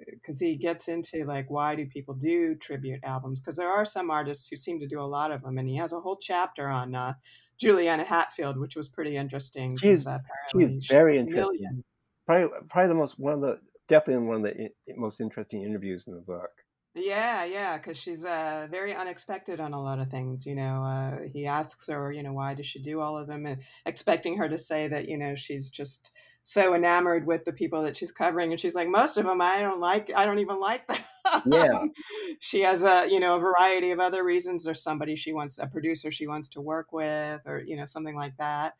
because 0.06 0.40
he 0.40 0.56
gets 0.56 0.88
into 0.88 1.24
like 1.24 1.50
why 1.50 1.74
do 1.74 1.86
people 1.86 2.14
do 2.14 2.54
tribute 2.54 3.00
albums? 3.04 3.40
Because 3.40 3.56
there 3.56 3.68
are 3.68 3.84
some 3.84 4.10
artists 4.10 4.48
who 4.48 4.56
seem 4.56 4.80
to 4.80 4.86
do 4.86 5.00
a 5.00 5.02
lot 5.02 5.32
of 5.32 5.42
them, 5.42 5.58
and 5.58 5.68
he 5.68 5.76
has 5.76 5.92
a 5.92 6.00
whole 6.00 6.16
chapter 6.16 6.68
on 6.68 6.94
uh, 6.94 7.12
Juliana 7.58 8.04
Hatfield, 8.04 8.58
which 8.58 8.74
was 8.74 8.88
pretty 8.88 9.16
interesting 9.16 9.76
She's 9.76 10.06
she's 10.52 10.86
very 10.86 11.18
interesting. 11.18 11.84
Probably 12.26 12.48
probably 12.70 12.88
the 12.88 12.94
most 12.94 13.18
one 13.18 13.34
of 13.34 13.40
the 13.40 13.60
definitely 13.88 14.26
one 14.26 14.44
of 14.46 14.54
the 14.54 14.70
most 14.96 15.20
interesting 15.20 15.62
interviews 15.62 16.04
in 16.06 16.14
the 16.14 16.20
book. 16.20 16.50
Yeah, 16.96 17.44
yeah, 17.44 17.76
because 17.76 17.98
she's 17.98 18.24
uh, 18.24 18.68
very 18.70 18.94
unexpected 18.94 19.58
on 19.58 19.72
a 19.72 19.82
lot 19.82 19.98
of 19.98 20.10
things. 20.10 20.46
You 20.46 20.54
know, 20.54 20.84
uh, 20.84 21.28
he 21.32 21.44
asks 21.44 21.88
her, 21.88 22.12
you 22.12 22.22
know, 22.22 22.32
why 22.32 22.54
does 22.54 22.66
she 22.66 22.80
do 22.80 23.00
all 23.00 23.18
of 23.18 23.26
them, 23.26 23.46
and 23.46 23.60
expecting 23.84 24.36
her 24.38 24.48
to 24.48 24.56
say 24.56 24.86
that, 24.88 25.08
you 25.08 25.18
know, 25.18 25.34
she's 25.34 25.70
just 25.70 26.12
so 26.44 26.74
enamored 26.74 27.26
with 27.26 27.44
the 27.44 27.52
people 27.52 27.82
that 27.82 27.96
she's 27.96 28.12
covering, 28.12 28.52
and 28.52 28.60
she's 28.60 28.76
like, 28.76 28.88
most 28.88 29.16
of 29.16 29.24
them 29.24 29.40
I 29.40 29.58
don't 29.58 29.80
like, 29.80 30.12
I 30.14 30.24
don't 30.24 30.38
even 30.38 30.60
like 30.60 30.86
them. 30.86 30.98
Yeah. 31.46 31.84
she 32.38 32.60
has 32.60 32.82
a 32.84 33.08
you 33.10 33.18
know 33.18 33.36
a 33.36 33.40
variety 33.40 33.90
of 33.90 33.98
other 33.98 34.22
reasons. 34.22 34.62
There's 34.62 34.82
somebody 34.82 35.16
she 35.16 35.32
wants 35.32 35.58
a 35.58 35.66
producer 35.66 36.10
she 36.10 36.28
wants 36.28 36.48
to 36.50 36.60
work 36.60 36.92
with, 36.92 37.40
or 37.46 37.62
you 37.66 37.76
know 37.76 37.86
something 37.86 38.14
like 38.14 38.36
that. 38.36 38.74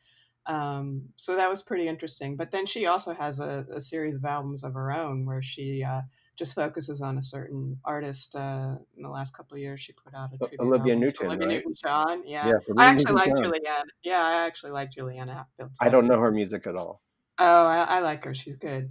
Um, 0.47 1.03
so 1.17 1.37
that 1.37 1.49
was 1.49 1.63
pretty 1.63 1.89
interesting. 1.89 2.37
But 2.37 2.51
then 2.51 2.67
she 2.67 2.87
also 2.87 3.13
has 3.15 3.41
a, 3.41 3.67
a 3.71 3.81
series 3.81 4.17
of 4.17 4.25
albums 4.25 4.65
of 4.65 4.75
her 4.75 4.93
own 4.93 5.25
where 5.25 5.43
she 5.43 5.83
uh, 5.83 6.03
just 6.37 6.55
focuses 6.55 7.01
on 7.01 7.19
a 7.19 7.23
certain 7.23 7.79
artist. 7.85 8.35
Uh, 8.35 8.77
in 8.97 9.03
the 9.03 9.09
last 9.09 9.35
couple 9.35 9.55
of 9.55 9.61
years, 9.61 9.81
she 9.81 9.93
put 9.93 10.15
out 10.15 10.31
a 10.35 10.39
tribute 10.39 10.61
Olivia 10.61 10.97
Newton, 10.97 11.27
Olivia 11.27 11.47
right? 11.47 11.55
Newton-John. 11.67 12.23
Yeah, 12.27 12.49
Yeah, 12.49 12.75
I 12.79 12.87
actually 12.87 13.13
like. 13.13 13.37
Juliana. 13.37 13.85
Yeah, 14.03 14.23
I 14.23 14.47
actually 14.47 14.73
like 14.73 14.91
Juliana 14.91 15.35
Hatfield. 15.35 15.71
I 15.81 15.89
don't 15.89 16.07
know 16.07 16.21
her 16.21 16.31
music 16.31 16.67
at 16.67 16.77
all. 16.77 17.01
Oh, 17.39 17.67
I, 17.67 17.97
I 17.97 18.01
like 18.01 18.25
her. 18.25 18.35
She's 18.35 18.57
good. 18.57 18.91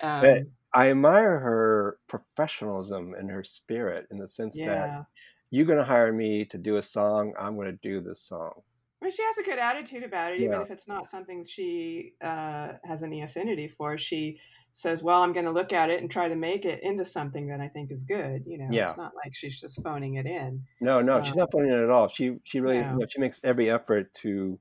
But 0.00 0.38
Um, 0.38 0.46
I 0.74 0.90
admire 0.90 1.38
her 1.38 1.98
professionalism 2.08 3.14
and 3.14 3.30
her 3.30 3.44
spirit 3.44 4.06
in 4.10 4.18
the 4.18 4.26
sense 4.26 4.56
that 4.56 5.06
you're 5.50 5.66
going 5.66 5.78
to 5.78 5.84
hire 5.84 6.12
me 6.12 6.44
to 6.46 6.58
do 6.58 6.78
a 6.78 6.82
song, 6.82 7.32
I'm 7.38 7.54
going 7.54 7.70
to 7.70 7.78
do 7.80 8.00
this 8.00 8.20
song. 8.22 8.62
Mean, 9.04 9.12
she 9.12 9.22
has 9.22 9.38
a 9.38 9.42
good 9.42 9.58
attitude 9.58 10.02
about 10.02 10.32
it, 10.32 10.40
even 10.40 10.52
Yeah. 10.52 10.62
if 10.62 10.70
it's 10.70 10.88
not 10.88 11.08
something 11.08 11.44
she 11.44 12.14
uh, 12.22 12.74
has 12.84 13.02
any 13.02 13.22
affinity 13.22 13.68
for. 13.68 13.98
She 13.98 14.40
says, 14.72 15.02
"Well, 15.02 15.22
I'm 15.22 15.32
going 15.32 15.44
to 15.46 15.52
look 15.52 15.72
at 15.72 15.90
it 15.90 16.00
and 16.00 16.10
try 16.10 16.28
to 16.28 16.36
make 16.36 16.64
it 16.64 16.82
into 16.82 17.04
something 17.04 17.46
that 17.48 17.60
I 17.60 17.68
think 17.68 17.92
is 17.92 18.04
good." 18.04 18.44
You 18.46 18.58
know, 18.58 18.76
Yeah. 18.76 18.80
it's 18.80 18.96
not 18.96 19.12
like 19.14 19.34
she's 19.34 19.60
just 19.60 19.82
phoning 19.82 20.14
it 20.14 20.26
in. 20.26 20.66
No, 20.80 21.00
no, 21.00 21.22
she's 21.22 21.34
Um, 21.34 21.36
not 21.36 21.50
phoning 21.52 21.70
it 21.70 21.78
at 21.82 21.90
all. 21.90 22.08
She 22.08 22.38
she 22.44 22.60
really, 22.60 22.78
you 22.90 22.96
know, 22.98 23.06
she 23.08 23.20
makes 23.20 23.40
every 23.44 23.70
effort 23.70 24.12
to 24.22 24.58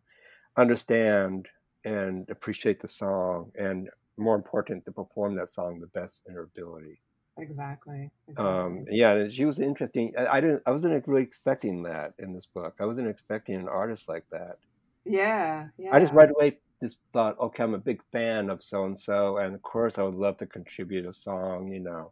understand 0.57 1.49
and 1.85 2.29
appreciate 2.29 2.81
the 2.81 2.87
song, 2.89 3.51
and 3.57 3.89
more 4.17 4.35
important, 4.35 4.85
to 4.85 4.91
perform 4.93 5.35
that 5.35 5.49
song 5.49 5.79
the 5.79 5.87
best 5.87 6.23
in 6.27 6.35
her 6.35 6.43
ability. 6.43 7.01
Exactly. 7.37 8.11
Um, 8.37 8.85
yeah, 8.89 9.27
she 9.27 9.45
was 9.45 9.59
interesting. 9.59 10.13
I, 10.17 10.37
I 10.37 10.41
didn't, 10.41 10.61
I 10.65 10.71
wasn't 10.71 11.07
really 11.07 11.23
expecting 11.23 11.83
that 11.83 12.13
in 12.19 12.33
this 12.33 12.45
book. 12.45 12.75
I 12.79 12.85
wasn't 12.85 13.07
expecting 13.07 13.55
an 13.55 13.67
artist 13.67 14.07
like 14.07 14.25
that. 14.31 14.57
Yeah. 15.05 15.67
I 15.91 15.99
just 15.99 16.13
right 16.13 16.29
away 16.29 16.59
just 16.81 16.99
thought, 17.11 17.39
okay, 17.39 17.63
I'm 17.63 17.73
a 17.73 17.79
big 17.79 18.01
fan 18.11 18.49
of 18.49 18.63
so 18.63 18.85
and 18.85 18.97
so, 18.99 19.37
and 19.37 19.55
of 19.55 19.61
course 19.61 19.97
I 19.97 20.03
would 20.03 20.15
love 20.15 20.37
to 20.37 20.45
contribute 20.45 21.05
a 21.05 21.13
song. 21.13 21.71
You 21.71 21.79
know, 21.79 22.11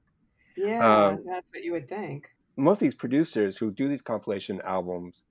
Yeah. 0.58 1.08
um, 1.10 1.24
That's 1.26 1.50
what 1.54 1.64
you 1.64 1.72
would 1.74 1.88
think. 1.90 2.30
most 2.58 2.78
of 2.78 2.82
these 2.82 2.96
producers 2.96 3.58
who 3.58 3.72
do 3.72 3.88
these 3.88 4.02
compilation 4.02 4.62
albums 4.62 5.24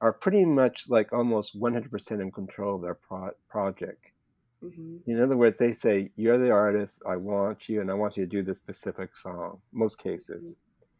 are 0.00 0.12
pretty 0.12 0.44
much 0.44 0.84
like 0.88 1.12
almost 1.12 1.58
100% 1.58 2.20
in 2.20 2.30
control 2.32 2.76
of 2.76 2.82
their 2.82 2.94
pro- 2.94 3.32
project. 3.48 4.12
Hmm 4.60 4.98
In 5.06 5.20
other 5.20 5.36
words, 5.36 5.56
they 5.58 5.72
say, 5.72 6.10
You're 6.16 6.38
the 6.38 6.50
artist, 6.50 7.00
I 7.06 7.16
want 7.16 7.68
you, 7.68 7.80
and 7.80 7.90
I 7.90 7.94
want 7.94 8.16
you 8.16 8.24
to 8.24 8.30
do 8.30 8.42
this 8.42 8.58
specific 8.58 9.16
song, 9.16 9.60
most 9.72 9.98
cases. 9.98 10.54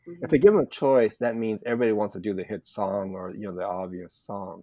hmm 0.06 0.12
If 0.22 0.30
they 0.30 0.38
give 0.38 0.52
them 0.52 0.62
a 0.62 0.66
choice, 0.66 1.16
that 1.18 1.36
means 1.36 1.62
everybody 1.64 1.92
wants 1.92 2.14
to 2.14 2.20
do 2.20 2.34
the 2.34 2.44
hit 2.44 2.66
song 2.66 3.12
or, 3.14 3.32
you 3.34 3.42
know, 3.42 3.54
the 3.54 3.66
obvious 3.66 4.14
song, 4.14 4.62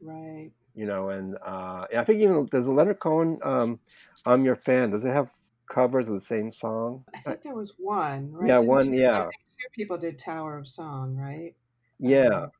Right. 0.00 0.50
you 0.74 0.86
know, 0.86 1.10
and, 1.10 1.36
uh, 1.44 1.86
and 1.90 2.00
I 2.00 2.04
think 2.04 2.20
even, 2.20 2.46
does 2.46 2.64
the 2.64 2.72
Leonard 2.72 3.00
Cohen, 3.00 3.38
um, 3.42 3.80
I'm 4.24 4.44
Your 4.44 4.56
Fan, 4.56 4.90
does 4.90 5.04
it 5.04 5.12
have 5.12 5.30
covers 5.68 6.08
of 6.08 6.14
the 6.14 6.20
same 6.20 6.52
song? 6.52 7.04
I 7.14 7.18
think 7.18 7.42
there 7.42 7.54
was 7.54 7.74
one, 7.78 8.32
right? 8.32 8.48
yeah, 8.48 8.58
Didn't 8.58 8.68
one, 8.68 8.92
I 8.92 8.96
yeah, 8.96 9.24
two 9.24 9.68
people 9.74 9.98
did 9.98 10.18
Tower 10.18 10.58
of 10.58 10.68
Song, 10.68 11.16
right? 11.16 11.54
yeah. 11.98 12.42
Um, 12.42 12.50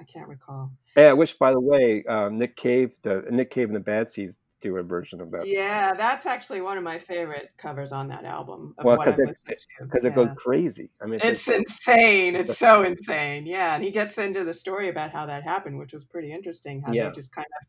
I 0.00 0.04
can't 0.04 0.28
recall. 0.28 0.72
Yeah, 0.96 1.12
which, 1.12 1.38
by 1.38 1.52
the 1.52 1.60
way, 1.60 2.04
um, 2.04 2.38
Nick 2.38 2.56
Cave, 2.56 2.94
the, 3.02 3.24
Nick 3.30 3.50
Cave 3.50 3.68
and 3.68 3.76
the 3.76 3.80
Bad 3.80 4.12
Seeds 4.12 4.36
a 4.64 4.82
version 4.82 5.20
of 5.20 5.30
that 5.30 5.42
song. 5.42 5.52
Yeah, 5.52 5.92
that's 5.94 6.26
actually 6.26 6.60
one 6.60 6.78
of 6.78 6.84
my 6.84 6.98
favorite 6.98 7.50
covers 7.56 7.92
on 7.92 8.08
that 8.08 8.24
album 8.24 8.74
of 8.78 8.84
Well, 8.84 8.98
because 8.98 9.18
it, 9.18 9.66
because 9.80 10.04
it 10.04 10.14
goes 10.14 10.28
crazy. 10.36 10.90
I 11.02 11.06
mean, 11.06 11.20
It's 11.22 11.48
it's, 11.48 11.80
insane. 11.86 12.34
It's 12.34 12.58
so 12.58 12.82
insane. 12.82 13.46
Yeah, 13.46 13.74
and 13.74 13.84
he 13.84 13.90
gets 13.90 14.18
into 14.18 14.44
the 14.44 14.52
story 14.52 14.88
about 14.88 15.10
how 15.10 15.26
that 15.26 15.42
happened, 15.42 15.78
which 15.78 15.92
was 15.92 16.04
pretty 16.04 16.32
interesting. 16.32 16.82
How 16.82 16.92
yeah. 16.92 17.08
they 17.08 17.14
just 17.14 17.34
kind 17.34 17.46
of 17.46 17.66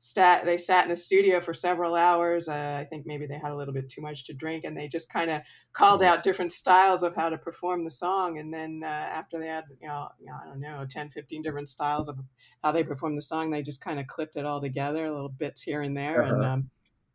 sat 0.00 0.44
they 0.44 0.56
sat 0.56 0.84
in 0.84 0.90
the 0.90 0.96
studio 0.96 1.40
for 1.40 1.52
several 1.54 1.94
hours. 1.94 2.48
Uh, 2.48 2.78
I 2.80 2.84
think 2.84 3.06
maybe 3.06 3.26
they 3.26 3.38
had 3.38 3.50
a 3.52 3.56
little 3.56 3.74
bit 3.74 3.88
too 3.88 4.00
much 4.00 4.24
to 4.26 4.34
drink, 4.34 4.64
and 4.64 4.76
they 4.76 4.88
just 4.88 5.12
kind 5.12 5.30
of 5.30 5.42
called 5.72 6.02
Mhm. 6.02 6.04
out 6.04 6.22
different 6.22 6.52
styles 6.52 7.02
of 7.02 7.14
how 7.16 7.28
to 7.28 7.38
perform 7.38 7.84
the 7.84 7.90
song. 7.90 8.38
And 8.38 8.52
then 8.52 8.82
uh, 8.84 8.86
after 8.86 9.38
they 9.38 9.48
had, 9.48 9.64
you 9.80 9.88
know, 9.88 10.08
you 10.20 10.26
know, 10.26 10.38
I 10.42 10.46
don't 10.46 10.60
know, 10.60 10.86
10, 10.88 11.10
15 11.10 11.42
different 11.42 11.68
styles 11.68 12.08
of 12.08 12.18
how 12.62 12.72
they 12.72 12.84
performed 12.84 13.16
the 13.18 13.22
song, 13.22 13.50
they 13.50 13.62
just 13.62 13.80
kind 13.80 13.98
of 14.00 14.06
clipped 14.06 14.36
it 14.36 14.44
all 14.46 14.60
together, 14.60 15.10
little 15.10 15.28
bits 15.28 15.62
here 15.62 15.82
and 15.82 15.96
there, 15.96 16.22
and 16.22 16.42
Uh-huh. 16.42 16.44
um, 16.44 16.70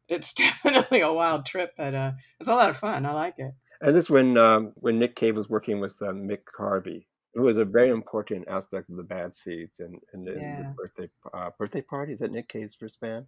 it's 0.08 0.34
definitely 0.36 1.02
a 1.02 1.14
wild 1.14 1.46
trip, 1.46 1.74
but 1.78 1.96
uh, 1.96 2.12
it's 2.40 2.50
a 2.50 2.56
lot 2.56 2.70
of 2.70 2.78
fun. 2.78 3.06
I 3.06 3.14
like 3.14 3.36
it. 3.40 3.54
And 3.82 3.96
this 3.96 4.10
when 4.10 4.38
um, 4.38 4.72
when 4.76 4.98
Nick 5.00 5.16
Cave 5.16 5.36
was 5.36 5.50
working 5.50 5.80
with 5.80 6.02
um, 6.02 6.28
Mick 6.28 6.44
Harvey, 6.58 7.08
who 7.34 7.42
was 7.44 7.58
a 7.58 7.66
very 7.66 7.90
important 7.90 8.48
aspect 8.48 8.90
of 8.90 8.98
the 8.98 9.04
Bad 9.04 9.36
Seeds 9.36 9.80
and, 9.80 10.00
and, 10.14 10.28
and 10.28 10.58
the 10.58 10.66
birthday 10.78 11.10
uh, 11.34 11.50
birthday 11.58 11.82
party. 11.82 12.14
Is 12.14 12.20
that 12.20 12.32
Nick 12.32 12.48
Cave's 12.48 12.76
first 12.76 13.00
band? 13.00 13.26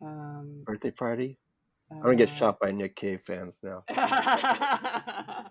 Um, 0.00 0.62
Birthday 0.64 0.90
party. 0.90 1.38
I'm 1.90 2.02
gonna 2.02 2.16
get 2.16 2.30
uh, 2.30 2.34
shot 2.34 2.58
by 2.58 2.70
Nick 2.70 2.96
Cave 2.96 3.20
fans 3.26 3.56
now. 3.62 3.84
I, 3.90 5.44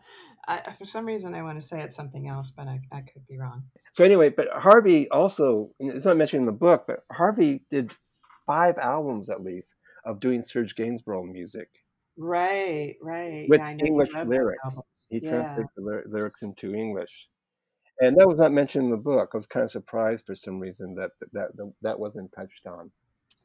for 0.77 0.85
some 0.85 1.05
reason, 1.05 1.35
I 1.35 1.43
want 1.43 1.61
to 1.61 1.65
say 1.65 1.81
it's 1.81 1.95
something 1.95 2.27
else, 2.27 2.49
but 2.49 2.67
I, 2.67 2.81
I 2.91 3.01
could 3.01 3.27
be 3.27 3.37
wrong. 3.37 3.63
So 3.91 4.03
anyway, 4.03 4.29
but 4.29 4.47
Harvey 4.49 5.09
also 5.09 5.71
it's 5.79 6.05
not 6.05 6.17
mentioned 6.17 6.41
in 6.41 6.45
the 6.47 6.51
book, 6.51 6.85
but 6.87 7.03
Harvey 7.11 7.61
did 7.69 7.93
five 8.47 8.77
albums 8.79 9.29
at 9.29 9.43
least 9.43 9.75
of 10.03 10.19
doing 10.19 10.41
Serge 10.41 10.75
Gainsbourg 10.75 11.31
music 11.31 11.69
Right, 12.17 12.95
right. 13.01 13.47
with 13.47 13.59
Yeah, 13.59 13.67
I 13.67 13.73
know 13.73 13.85
English 13.85 14.13
lyrics. 14.13 14.79
He 15.09 15.19
Yeah, 15.21 15.29
translated 15.29 15.69
the 15.75 16.03
lyrics 16.07 16.41
into 16.41 16.73
English. 16.73 17.29
And 18.01 18.17
that 18.17 18.27
was 18.27 18.39
not 18.39 18.51
mentioned 18.51 18.85
in 18.85 18.89
the 18.91 18.97
book. 18.97 19.29
I 19.33 19.37
was 19.37 19.45
kind 19.45 19.63
of 19.63 19.71
surprised 19.71 20.25
for 20.25 20.35
some 20.35 20.59
reason 20.59 20.95
that 20.95 21.11
that 21.33 21.51
that, 21.83 21.99
wasn't 21.99 22.31
touched 22.33 22.65
on. 22.65 22.91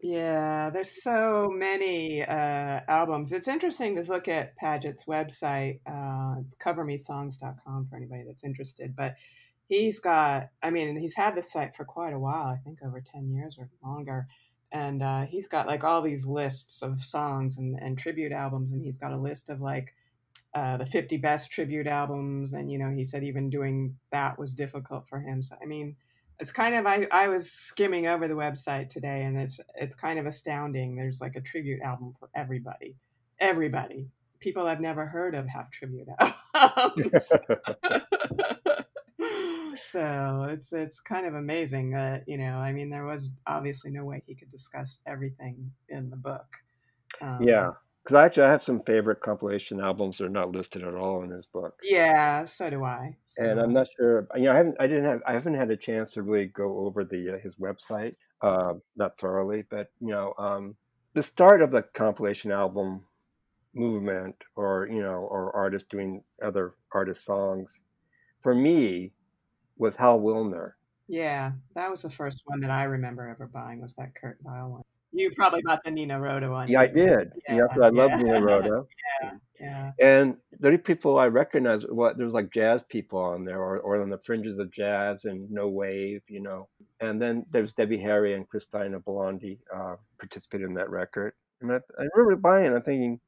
yeah. 0.00 0.70
There's 0.70 1.02
so 1.02 1.50
many 1.50 2.22
uh, 2.24 2.80
albums. 2.88 3.32
It's 3.32 3.48
interesting 3.48 3.96
to 3.96 4.02
look 4.02 4.28
at 4.28 4.56
Padgett's 4.56 5.04
website. 5.04 5.80
Uh, 5.86 6.40
it's 6.40 6.54
covermesongs.com 6.54 7.86
for 7.90 7.96
anybody 7.96 8.24
that's 8.26 8.44
interested. 8.44 8.96
But 8.96 9.16
he's 9.68 9.98
got, 9.98 10.48
I 10.62 10.70
mean, 10.70 10.96
he's 10.96 11.14
had 11.14 11.34
this 11.34 11.52
site 11.52 11.76
for 11.76 11.84
quite 11.84 12.14
a 12.14 12.18
while. 12.18 12.46
I 12.46 12.56
think 12.64 12.78
over 12.82 13.02
ten 13.02 13.30
years 13.30 13.58
or 13.58 13.68
longer. 13.84 14.26
And 14.72 15.02
uh, 15.02 15.26
he's 15.26 15.46
got 15.48 15.66
like 15.66 15.84
all 15.84 16.00
these 16.00 16.24
lists 16.24 16.82
of 16.82 17.00
songs 17.00 17.58
and, 17.58 17.78
and 17.78 17.98
tribute 17.98 18.32
albums, 18.32 18.72
and 18.72 18.82
he's 18.82 18.96
got 18.96 19.12
a 19.12 19.18
list 19.18 19.50
of 19.50 19.60
like 19.60 19.94
uh, 20.54 20.76
the 20.76 20.86
50 20.86 21.16
best 21.18 21.50
tribute 21.50 21.86
albums 21.86 22.54
and 22.54 22.70
you 22.70 22.78
know 22.78 22.90
he 22.90 23.04
said 23.04 23.22
even 23.22 23.50
doing 23.50 23.96
that 24.10 24.38
was 24.38 24.54
difficult 24.54 25.06
for 25.08 25.20
him. 25.20 25.42
So 25.42 25.56
i 25.62 25.66
mean 25.66 25.96
it's 26.38 26.52
kind 26.52 26.74
of 26.74 26.86
i, 26.86 27.06
I 27.10 27.28
was 27.28 27.50
skimming 27.50 28.06
over 28.06 28.28
the 28.28 28.34
website 28.34 28.88
today 28.88 29.24
and 29.24 29.38
it's 29.38 29.60
it's 29.74 29.94
kind 29.94 30.18
of 30.18 30.26
astounding. 30.26 30.96
There's 30.96 31.20
like 31.20 31.36
a 31.36 31.40
tribute 31.40 31.82
album 31.82 32.14
for 32.18 32.30
everybody 32.34 32.96
everybody. 33.38 34.08
People 34.40 34.66
i've 34.66 34.80
never 34.80 35.06
heard 35.06 35.34
of 35.34 35.46
have 35.48 35.70
tribute 35.70 36.08
albums. 36.54 37.32
So 39.82 40.46
it's 40.48 40.72
it's 40.72 41.00
kind 41.00 41.26
of 41.26 41.34
amazing 41.34 41.90
that 41.92 42.24
you 42.26 42.38
know 42.38 42.58
i 42.58 42.72
mean 42.72 42.90
there 42.90 43.04
was 43.04 43.32
obviously 43.46 43.90
no 43.90 44.04
way 44.04 44.22
he 44.26 44.34
could 44.34 44.48
discuss 44.48 44.98
everything 45.06 45.70
in 45.88 46.10
the 46.10 46.16
book. 46.16 46.46
Yeah, 47.40 47.68
um, 47.68 47.76
because 48.06 48.24
actually 48.24 48.44
I 48.44 48.50
have 48.50 48.62
some 48.62 48.82
favorite 48.84 49.20
compilation 49.20 49.80
albums 49.80 50.18
that 50.18 50.26
are 50.26 50.28
not 50.28 50.52
listed 50.52 50.84
at 50.84 50.94
all 50.94 51.24
in 51.24 51.30
his 51.30 51.46
book, 51.46 51.74
yeah 51.82 52.44
so 52.44 52.70
do 52.70 52.84
i 52.84 53.16
so 53.26 53.42
and 53.42 53.58
I'm 53.60 53.72
not 53.72 53.88
sure. 53.96 54.26
You 54.36 54.42
know, 54.44 54.52
I 54.52 54.56
haven't 54.56 54.76
I 54.78 54.86
didn't 54.86 55.04
have 55.06 55.22
I 55.26 55.32
haven't 55.32 55.54
had 55.54 55.70
a 55.70 55.76
chance 55.76 56.12
to 56.12 56.22
really 56.22 56.46
go 56.46 56.78
over 56.86 57.04
the 57.04 57.34
uh, 57.34 57.38
his 57.38 57.56
website, 57.56 58.14
uh, 58.42 58.74
not 58.96 59.18
thoroughly, 59.18 59.64
but 59.68 59.88
you 60.00 60.08
know, 60.08 60.34
um, 60.38 60.76
the 61.14 61.22
start 61.22 61.62
of 61.62 61.72
the 61.72 61.82
compilation 61.82 62.52
album 62.52 63.02
movement, 63.74 64.36
or 64.54 64.88
you 64.90 65.02
know, 65.02 65.26
or 65.30 65.54
artists 65.54 65.88
doing 65.88 66.22
other 66.42 66.74
artist 66.92 67.24
songs, 67.24 67.80
for 68.42 68.54
me, 68.54 69.12
was 69.78 69.96
Hal 69.96 70.20
Willner. 70.20 70.72
Yeah, 71.08 71.52
that 71.74 71.90
was 71.90 72.02
the 72.02 72.10
first 72.10 72.42
one 72.46 72.60
that 72.60 72.70
I 72.70 72.84
remember 72.84 73.28
ever 73.28 73.46
buying 73.46 73.80
was 73.80 73.94
that 73.94 74.14
Kurt 74.14 74.38
Weill 74.42 74.70
one. 74.70 74.82
You 75.12 75.30
probably 75.30 75.62
bought 75.62 75.82
the 75.84 75.90
Nino 75.90 76.18
Rota 76.18 76.50
one. 76.50 76.68
Yeah, 76.68 76.80
I 76.80 76.86
did. 76.86 77.32
Yeah, 77.48 77.56
Yeah, 77.56 77.66
I 77.82 77.88
love 77.88 78.10
yeah, 78.10 78.16
Nino 78.16 78.40
Rota. 78.40 78.84
yeah, 79.22 79.30
yeah. 79.60 79.92
And 80.00 80.36
the 80.58 80.68
only 80.68 80.78
people 80.78 81.18
I 81.18 81.26
recognize, 81.26 81.82
what 81.82 82.16
there 82.16 82.26
was 82.26 82.34
like 82.34 82.52
jazz 82.52 82.84
people 82.84 83.18
on 83.18 83.44
there, 83.44 83.60
or, 83.60 83.78
or 83.78 84.02
on 84.02 84.10
the 84.10 84.18
fringes 84.18 84.58
of 84.58 84.70
jazz 84.70 85.24
and 85.24 85.50
no 85.50 85.68
wave, 85.68 86.22
you 86.28 86.40
know. 86.40 86.68
And 87.00 87.20
then 87.20 87.46
there's 87.50 87.72
Debbie 87.72 88.00
Harry 88.00 88.34
and 88.34 88.48
Christina 88.48 89.00
Blondie 89.00 89.58
uh, 89.74 89.96
participated 90.18 90.68
in 90.68 90.74
that 90.74 90.90
record. 90.90 91.32
And 91.60 91.72
I, 91.72 91.76
I 91.76 92.06
remember 92.14 92.36
buying. 92.36 92.72
it, 92.72 92.74
I'm 92.74 92.82
thinking, 92.82 93.20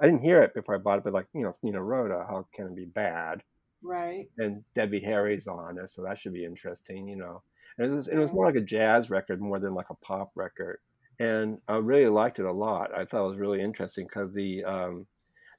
I 0.00 0.06
didn't 0.06 0.22
hear 0.22 0.42
it 0.42 0.54
before 0.54 0.74
I 0.74 0.78
bought 0.78 0.98
it, 0.98 1.04
but 1.04 1.12
like 1.12 1.26
you 1.34 1.42
know, 1.42 1.48
it's 1.48 1.62
Nino 1.62 1.80
Rota. 1.80 2.24
How 2.28 2.46
can 2.52 2.66
it 2.66 2.76
be 2.76 2.84
bad? 2.84 3.42
Right. 3.82 4.28
And 4.38 4.64
Debbie 4.74 5.00
Harry's 5.00 5.46
on 5.46 5.78
it, 5.78 5.90
so 5.90 6.02
that 6.02 6.18
should 6.18 6.32
be 6.32 6.44
interesting, 6.44 7.08
you 7.08 7.16
know. 7.16 7.42
And 7.78 7.92
it 7.92 7.94
was 7.94 8.08
it 8.08 8.16
was 8.16 8.32
more 8.32 8.46
like 8.46 8.56
a 8.56 8.60
jazz 8.60 9.10
record 9.10 9.40
more 9.40 9.58
than 9.58 9.74
like 9.74 9.90
a 9.90 9.94
pop 9.94 10.32
record. 10.34 10.80
And 11.18 11.58
I 11.68 11.76
really 11.76 12.08
liked 12.10 12.38
it 12.38 12.44
a 12.44 12.52
lot. 12.52 12.94
I 12.94 13.04
thought 13.04 13.24
it 13.24 13.30
was 13.30 13.38
really 13.38 13.60
interesting 13.62 14.06
because 14.06 14.32
the 14.34 14.64
um, 14.64 15.06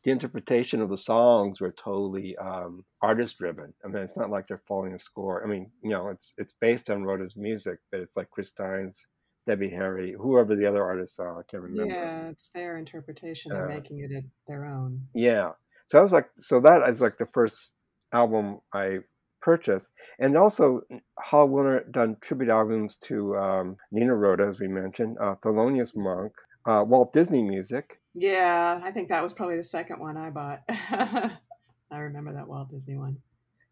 the 0.03 0.11
interpretation 0.11 0.81
of 0.81 0.89
the 0.89 0.97
songs 0.97 1.59
were 1.59 1.71
totally 1.73 2.37
um, 2.37 2.85
artist 3.01 3.37
driven. 3.39 3.73
I 3.83 3.87
mean, 3.87 4.03
it's 4.03 4.15
not 4.15 4.29
like 4.29 4.47
they're 4.47 4.61
following 4.67 4.93
a 4.93 4.99
score. 4.99 5.43
I 5.43 5.47
mean, 5.47 5.71
you 5.83 5.89
know, 5.89 6.09
it's 6.09 6.33
it's 6.37 6.53
based 6.61 6.89
on 6.89 7.03
Rota's 7.03 7.35
music, 7.35 7.79
but 7.91 8.01
it's 8.01 8.15
like 8.15 8.29
Chris 8.29 8.49
Steins, 8.49 9.05
Debbie 9.47 9.69
Harry, 9.69 10.13
whoever 10.13 10.55
the 10.55 10.65
other 10.67 10.83
artists 10.83 11.17
are, 11.19 11.39
I 11.39 11.43
can't 11.49 11.63
remember. 11.63 11.93
Yeah, 11.93 12.27
it's 12.29 12.49
their 12.49 12.77
interpretation. 12.77 13.51
They're 13.51 13.65
Uh, 13.69 13.73
making 13.73 13.99
it 13.99 14.23
their 14.47 14.65
own. 14.65 15.07
Yeah. 15.13 15.51
So 15.87 15.97
I 15.97 16.01
was 16.01 16.11
like, 16.11 16.29
so 16.41 16.59
that 16.61 16.87
is 16.89 17.01
like 17.01 17.17
the 17.17 17.29
first 17.33 17.71
album 18.13 18.59
I 18.73 18.99
purchased, 19.47 19.89
and 20.19 20.35
also 20.35 20.81
Hal 21.17 21.47
Willner 21.47 21.89
done 21.93 22.17
tribute 22.19 22.49
albums 22.49 22.97
to 23.03 23.37
um, 23.37 23.77
Nino 23.93 24.13
Rota, 24.13 24.45
as 24.45 24.59
we 24.59 24.67
mentioned, 24.67 25.15
uh, 25.21 25.35
Thelonious 25.41 25.95
Monk, 25.95 26.33
uh, 26.65 26.83
Walt 26.85 27.13
Disney 27.13 27.41
music. 27.41 27.97
Yeah, 28.13 28.81
I 28.83 28.91
think 28.91 29.07
that 29.07 29.23
was 29.23 29.31
probably 29.31 29.55
the 29.55 29.63
second 29.63 30.01
one 30.01 30.17
I 30.17 30.31
bought. 30.31 30.63
I 30.69 31.97
remember 31.97 32.33
that 32.33 32.49
Walt 32.49 32.69
Disney 32.69 32.97
one. 32.97 33.19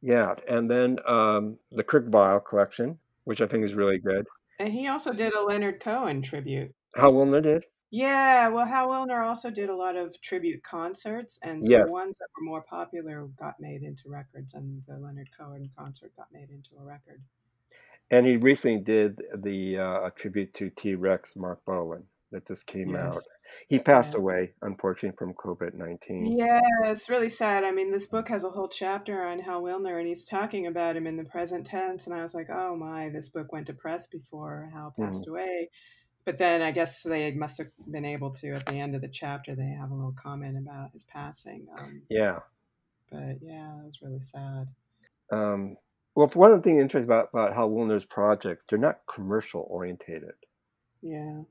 Yeah, 0.02 0.36
and 0.48 0.72
then 0.72 1.00
um, 1.06 1.58
the 1.74 1.84
Kurt 1.84 2.10
Weill 2.10 2.40
collection, 2.40 2.98
which 3.26 3.42
I 3.42 3.48
think 3.48 3.66
is 3.66 3.74
really 3.74 4.00
good. 4.00 4.26
And 4.60 4.72
he 4.72 4.88
also 4.88 5.12
did 5.12 5.34
a 5.34 5.44
Leonard 5.44 5.82
Cohen 5.82 6.22
tribute. 6.22 6.74
Hal 6.96 7.12
Willner 7.12 7.44
did. 7.44 7.66
Yeah, 7.92 8.50
well, 8.50 8.66
Hal 8.68 8.90
Willner 8.90 9.26
also 9.26 9.50
did 9.50 9.70
a 9.70 9.76
lot 9.76 9.96
of 9.96 10.20
tribute 10.22 10.62
concerts, 10.64 11.40
and 11.42 11.64
some 11.66 11.86
Yes. 11.86 11.90
ones 11.90 12.16
that 12.20 12.28
were 12.38 12.44
more 12.46 12.62
popular 12.62 13.26
got 13.28 13.60
made 13.60 13.82
into 13.84 14.08
records, 14.10 14.54
and 14.54 14.84
the 14.86 15.00
Leonard 15.00 15.30
Cohen 15.36 15.72
concert 15.76 16.16
got 16.16 16.32
made 16.32 16.50
into 16.52 16.76
a 16.78 16.84
record. 16.84 17.24
And 18.10 18.26
he 18.26 18.38
recently 18.38 18.80
did 18.80 19.22
the 19.36 19.78
uh, 19.78 20.10
tribute 20.12 20.54
to 20.56 20.72
T 20.72 20.96
Rex 20.96 21.36
Marc 21.36 21.64
Bolan 21.66 22.08
that 22.32 22.48
just 22.48 22.66
came 22.66 22.96
out. 22.96 23.26
Yes. 23.26 23.28
He 23.68 23.78
passed 23.80 24.14
Yes. 24.14 24.16
away, 24.16 24.54
unfortunately, 24.62 25.16
from 25.18 25.34
COVID 25.36 25.74
19. 25.76 26.36
Yeah, 26.38 26.62
it's 26.86 27.10
really 27.10 27.28
sad. 27.30 27.64
I 27.66 27.72
mean, 27.72 27.90
this 27.92 28.06
book 28.08 28.30
has 28.30 28.44
a 28.46 28.50
whole 28.50 28.70
chapter 28.70 29.24
on 29.26 29.40
Hal 29.40 29.62
Willner, 29.62 29.98
and 30.00 30.08
he's 30.08 30.24
talking 30.24 30.66
about 30.68 30.96
him 30.96 31.08
in 31.08 31.18
the 31.18 31.26
present 31.26 31.66
tense. 31.68 32.06
And 32.08 32.16
I 32.16 32.22
was 32.22 32.34
like, 32.34 32.50
oh 32.50 32.76
my, 32.78 33.10
this 33.10 33.30
book 33.30 33.52
went 33.52 33.68
to 33.68 33.74
press 33.74 34.08
before 34.08 34.70
Hal 34.74 34.94
Mm-hmm. 35.00 35.02
passed 35.06 35.28
away. 35.28 35.70
But 36.26 36.38
then 36.40 36.62
I 36.62 36.72
guess 36.72 37.04
they 37.04 37.32
must 37.34 37.58
have 37.60 37.68
been 37.90 38.06
able 38.06 38.32
to, 38.32 38.54
at 38.54 38.66
the 38.66 38.80
end 38.80 38.96
of 38.96 39.02
the 39.02 39.08
chapter, 39.08 39.56
they 39.56 39.76
have 39.80 39.92
a 39.92 39.94
little 39.96 40.16
comment 40.22 40.58
about 40.58 40.92
his 40.92 41.04
passing. 41.04 41.68
Um, 41.78 42.02
Yeah. 42.10 42.40
but 43.12 43.38
yeah, 43.42 43.80
it 43.80 43.86
was 43.86 44.00
really 44.02 44.22
sad. 44.22 44.68
Um, 45.32 45.78
well, 46.16 46.28
for 46.28 46.40
one 46.40 46.52
of 46.52 46.58
the 46.58 46.64
things 46.64 46.82
interesting 46.82 47.10
about, 47.10 47.30
about 47.32 47.54
Hal 47.54 47.70
Willner's 47.70 48.06
projects, 48.06 48.66
they're 48.68 48.80
not 48.80 49.02
commercial 49.14 49.68
orientated. 49.70 50.34
Yeah. 51.02 51.42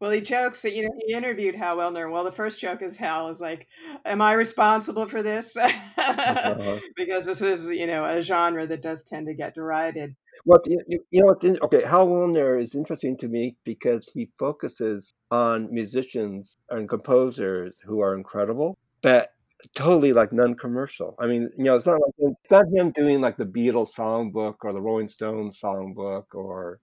Well, 0.00 0.10
he 0.10 0.20
jokes 0.20 0.60
that, 0.62 0.74
you 0.74 0.82
know, 0.82 0.92
he 1.06 1.14
interviewed 1.14 1.54
Hal 1.54 1.76
Willner. 1.78 2.10
Well, 2.10 2.24
the 2.24 2.32
first 2.32 2.60
joke 2.60 2.82
is 2.82 2.96
Hal 2.96 3.30
is 3.30 3.40
like, 3.40 3.66
Am 4.04 4.20
I 4.20 4.32
responsible 4.32 5.06
for 5.08 5.22
this? 5.22 5.56
Uh-huh. 5.98 6.78
because 6.96 7.24
this 7.24 7.42
is, 7.42 7.66
you 7.68 7.86
know, 7.86 8.04
a 8.04 8.22
genre 8.22 8.66
that 8.66 8.80
does 8.82 9.02
tend 9.02 9.26
to 9.26 9.34
get 9.34 9.54
derided. 9.54 10.14
Well, 10.44 10.60
you, 10.66 10.82
you 10.86 11.00
you 11.10 11.22
know, 11.24 11.32
in, 11.42 11.58
okay. 11.62 11.82
Hal 11.82 12.06
Willner 12.08 12.62
is 12.62 12.74
interesting 12.74 13.16
to 13.18 13.28
me 13.28 13.56
because 13.64 14.08
he 14.12 14.30
focuses 14.38 15.12
on 15.30 15.72
musicians 15.72 16.58
and 16.70 16.88
composers 16.88 17.78
who 17.84 18.00
are 18.00 18.14
incredible, 18.14 18.76
but 19.02 19.30
totally 19.76 20.12
like 20.12 20.32
non-commercial. 20.32 21.16
I 21.18 21.26
mean, 21.26 21.50
you 21.56 21.64
know, 21.64 21.76
it's 21.76 21.86
not 21.86 22.00
like 22.00 22.14
it's 22.18 22.50
not 22.50 22.66
him 22.72 22.90
doing 22.92 23.20
like 23.20 23.36
the 23.36 23.44
Beatles 23.46 23.94
songbook 23.94 24.56
or 24.62 24.72
the 24.72 24.80
Rolling 24.80 25.08
Stones 25.08 25.60
songbook 25.60 26.26
or 26.34 26.80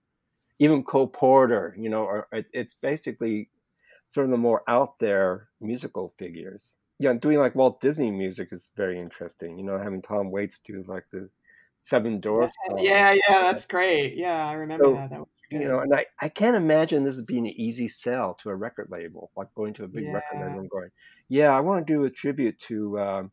even 0.60 0.84
Cole 0.84 1.08
Porter. 1.08 1.76
You 1.80 1.90
know, 1.90 2.04
or 2.04 2.28
it, 2.32 2.48
it's 2.54 2.76
basically 2.76 3.50
sort 4.12 4.26
of 4.26 4.32
the 4.32 4.38
more 4.38 4.64
out 4.68 5.00
there 5.00 5.50
musical 5.62 6.14
figures. 6.20 6.74
Yeah, 7.00 7.14
doing 7.14 7.38
like 7.40 7.56
Walt 7.56 7.82
Disney 7.82 8.12
music 8.12 8.50
is 8.52 8.70
very 8.78 9.00
interesting. 9.00 9.58
You 9.58 9.66
know, 9.66 9.78
having 9.78 10.02
Tom 10.02 10.32
Waits 10.32 10.60
do 10.66 10.84
like 10.88 11.06
the 11.12 11.30
Seven 11.84 12.20
Dwarfs. 12.22 12.56
song. 12.68 12.80
Yeah, 12.80 13.12
yeah, 13.12 13.42
that's 13.42 13.66
great. 13.66 14.16
Yeah, 14.16 14.48
I 14.48 14.54
remember 14.54 14.86
So, 14.86 14.94
that. 14.96 15.10
That 15.12 15.20
was 15.20 15.28
you 15.52 15.60
good. 15.60 15.68
know, 15.68 15.80
and 15.80 15.94
I, 15.94 16.06
I 16.20 16.30
can't 16.30 16.56
imagine 16.56 17.04
this 17.04 17.22
being 17.22 17.46
an 17.46 17.54
easy 17.60 17.88
sell 17.88 18.34
to 18.42 18.50
a 18.50 18.56
record 18.56 18.88
label, 18.90 19.30
like 19.36 19.54
going 19.54 19.74
to 19.76 19.84
a 19.84 19.88
big 19.88 20.06
record 20.12 20.40
label 20.40 20.62
and 20.62 20.70
going, 20.70 20.90
yeah, 21.30 21.56
I 21.56 21.60
want 21.60 21.86
to 21.86 21.94
do 21.94 22.06
a 22.06 22.10
tribute 22.10 22.58
to 22.62 23.00
um, 23.00 23.32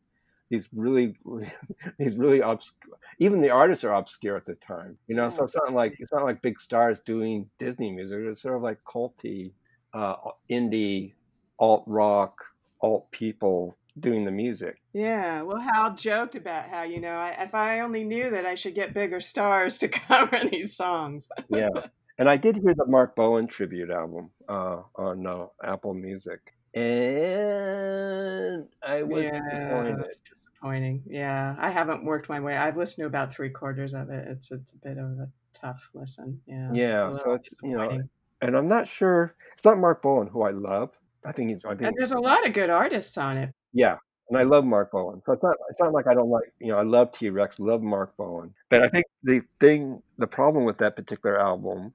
these 0.49 0.67
really, 0.73 1.15
these 1.97 2.17
really 2.17 2.41
obscure, 2.41 2.97
even 3.19 3.41
the 3.41 3.49
artists 3.49 3.83
are 3.85 3.93
obscure 3.93 4.35
at 4.35 4.45
the 4.45 4.55
time, 4.55 4.97
you 5.07 5.15
know, 5.15 5.29
so 5.29 5.45
it's 5.45 5.55
not 5.55 5.73
like, 5.73 5.95
it's 5.99 6.11
not 6.11 6.23
like 6.25 6.41
big 6.41 6.59
stars 6.59 6.99
doing 6.99 7.49
Disney 7.57 7.91
music. 7.91 8.19
It's 8.21 8.41
sort 8.41 8.57
of 8.57 8.61
like 8.61 8.79
culty, 8.83 9.53
uh, 9.93 10.15
indie, 10.49 11.13
alt 11.57 11.85
rock, 11.87 12.43
alt 12.81 13.09
people 13.11 13.77
doing 13.99 14.25
the 14.25 14.31
music. 14.31 14.77
Yeah, 14.93 15.41
well, 15.41 15.59
Hal 15.59 15.95
joked 15.95 16.35
about 16.35 16.69
how, 16.69 16.83
you 16.83 16.99
know, 17.01 17.15
I, 17.15 17.29
if 17.43 17.53
I 17.53 17.79
only 17.81 18.03
knew 18.03 18.29
that 18.29 18.45
I 18.45 18.55
should 18.55 18.75
get 18.75 18.93
bigger 18.93 19.19
stars 19.19 19.77
to 19.79 19.87
cover 19.89 20.39
these 20.49 20.75
songs. 20.75 21.27
Yeah. 21.49 21.69
And 22.17 22.29
I 22.29 22.37
did 22.37 22.57
hear 22.57 22.73
the 22.75 22.85
Marc 22.85 23.15
Bolan 23.15 23.47
tribute 23.47 23.89
album 23.89 24.29
uh, 24.47 24.81
on 24.95 25.25
uh, 25.25 25.47
Apple 25.63 25.93
Music. 25.93 26.39
And 26.73 28.65
I 28.83 29.03
was 29.03 29.23
Yeah, 29.23 29.39
disappointed. 29.49 30.05
disappointing. 30.29 31.03
Yeah, 31.07 31.55
I 31.59 31.69
haven't 31.69 32.05
worked 32.05 32.29
my 32.29 32.39
way. 32.39 32.55
I've 32.57 32.77
listened 32.77 33.03
to 33.03 33.07
about 33.07 33.33
three 33.33 33.49
quarters 33.49 33.93
of 33.93 34.09
it. 34.09 34.27
It's 34.27 34.51
it's 34.51 34.71
a 34.73 34.77
bit 34.77 34.97
of 34.97 35.05
a 35.05 35.29
tough 35.53 35.89
listen. 35.93 36.39
Yeah, 36.45 36.69
it's 36.69 36.77
Yeah, 36.77 37.11
so 37.11 37.33
it's, 37.33 37.49
you 37.63 37.75
know, 37.77 37.99
and 38.41 38.55
I'm 38.57 38.67
not 38.67 38.87
sure. 38.87 39.35
It's 39.53 39.65
not 39.65 39.79
Marc 39.79 40.01
Bolan, 40.01 40.27
who 40.27 40.43
I 40.43 40.51
love. 40.51 40.91
I 41.25 41.31
think 41.31 41.49
he's, 41.51 41.65
I 41.65 41.69
think 41.69 41.83
And 41.83 41.95
there's 41.97 42.11
a 42.11 42.19
lot 42.19 42.47
of 42.47 42.53
good 42.53 42.69
artists 42.69 43.17
on 43.17 43.37
it. 43.37 43.53
Yeah. 43.73 43.97
And 44.29 44.37
I 44.37 44.43
love 44.43 44.63
Marc 44.63 44.91
Bolan. 44.91 45.21
So 45.25 45.33
it's 45.33 45.43
not, 45.43 45.57
it's 45.69 45.79
not 45.79 45.91
like 45.91 46.07
I 46.07 46.13
don't 46.13 46.29
like, 46.29 46.53
you 46.59 46.67
know, 46.67 46.77
I 46.77 46.83
love 46.83 47.11
T 47.11 47.29
Rex, 47.29 47.59
love 47.59 47.81
Marc 47.81 48.15
Bolan. 48.15 48.53
But 48.69 48.81
I 48.81 48.87
think 48.87 49.05
the 49.23 49.41
thing, 49.59 50.01
the 50.17 50.27
problem 50.27 50.63
with 50.63 50.77
that 50.77 50.95
particular 50.95 51.37
album 51.37 51.93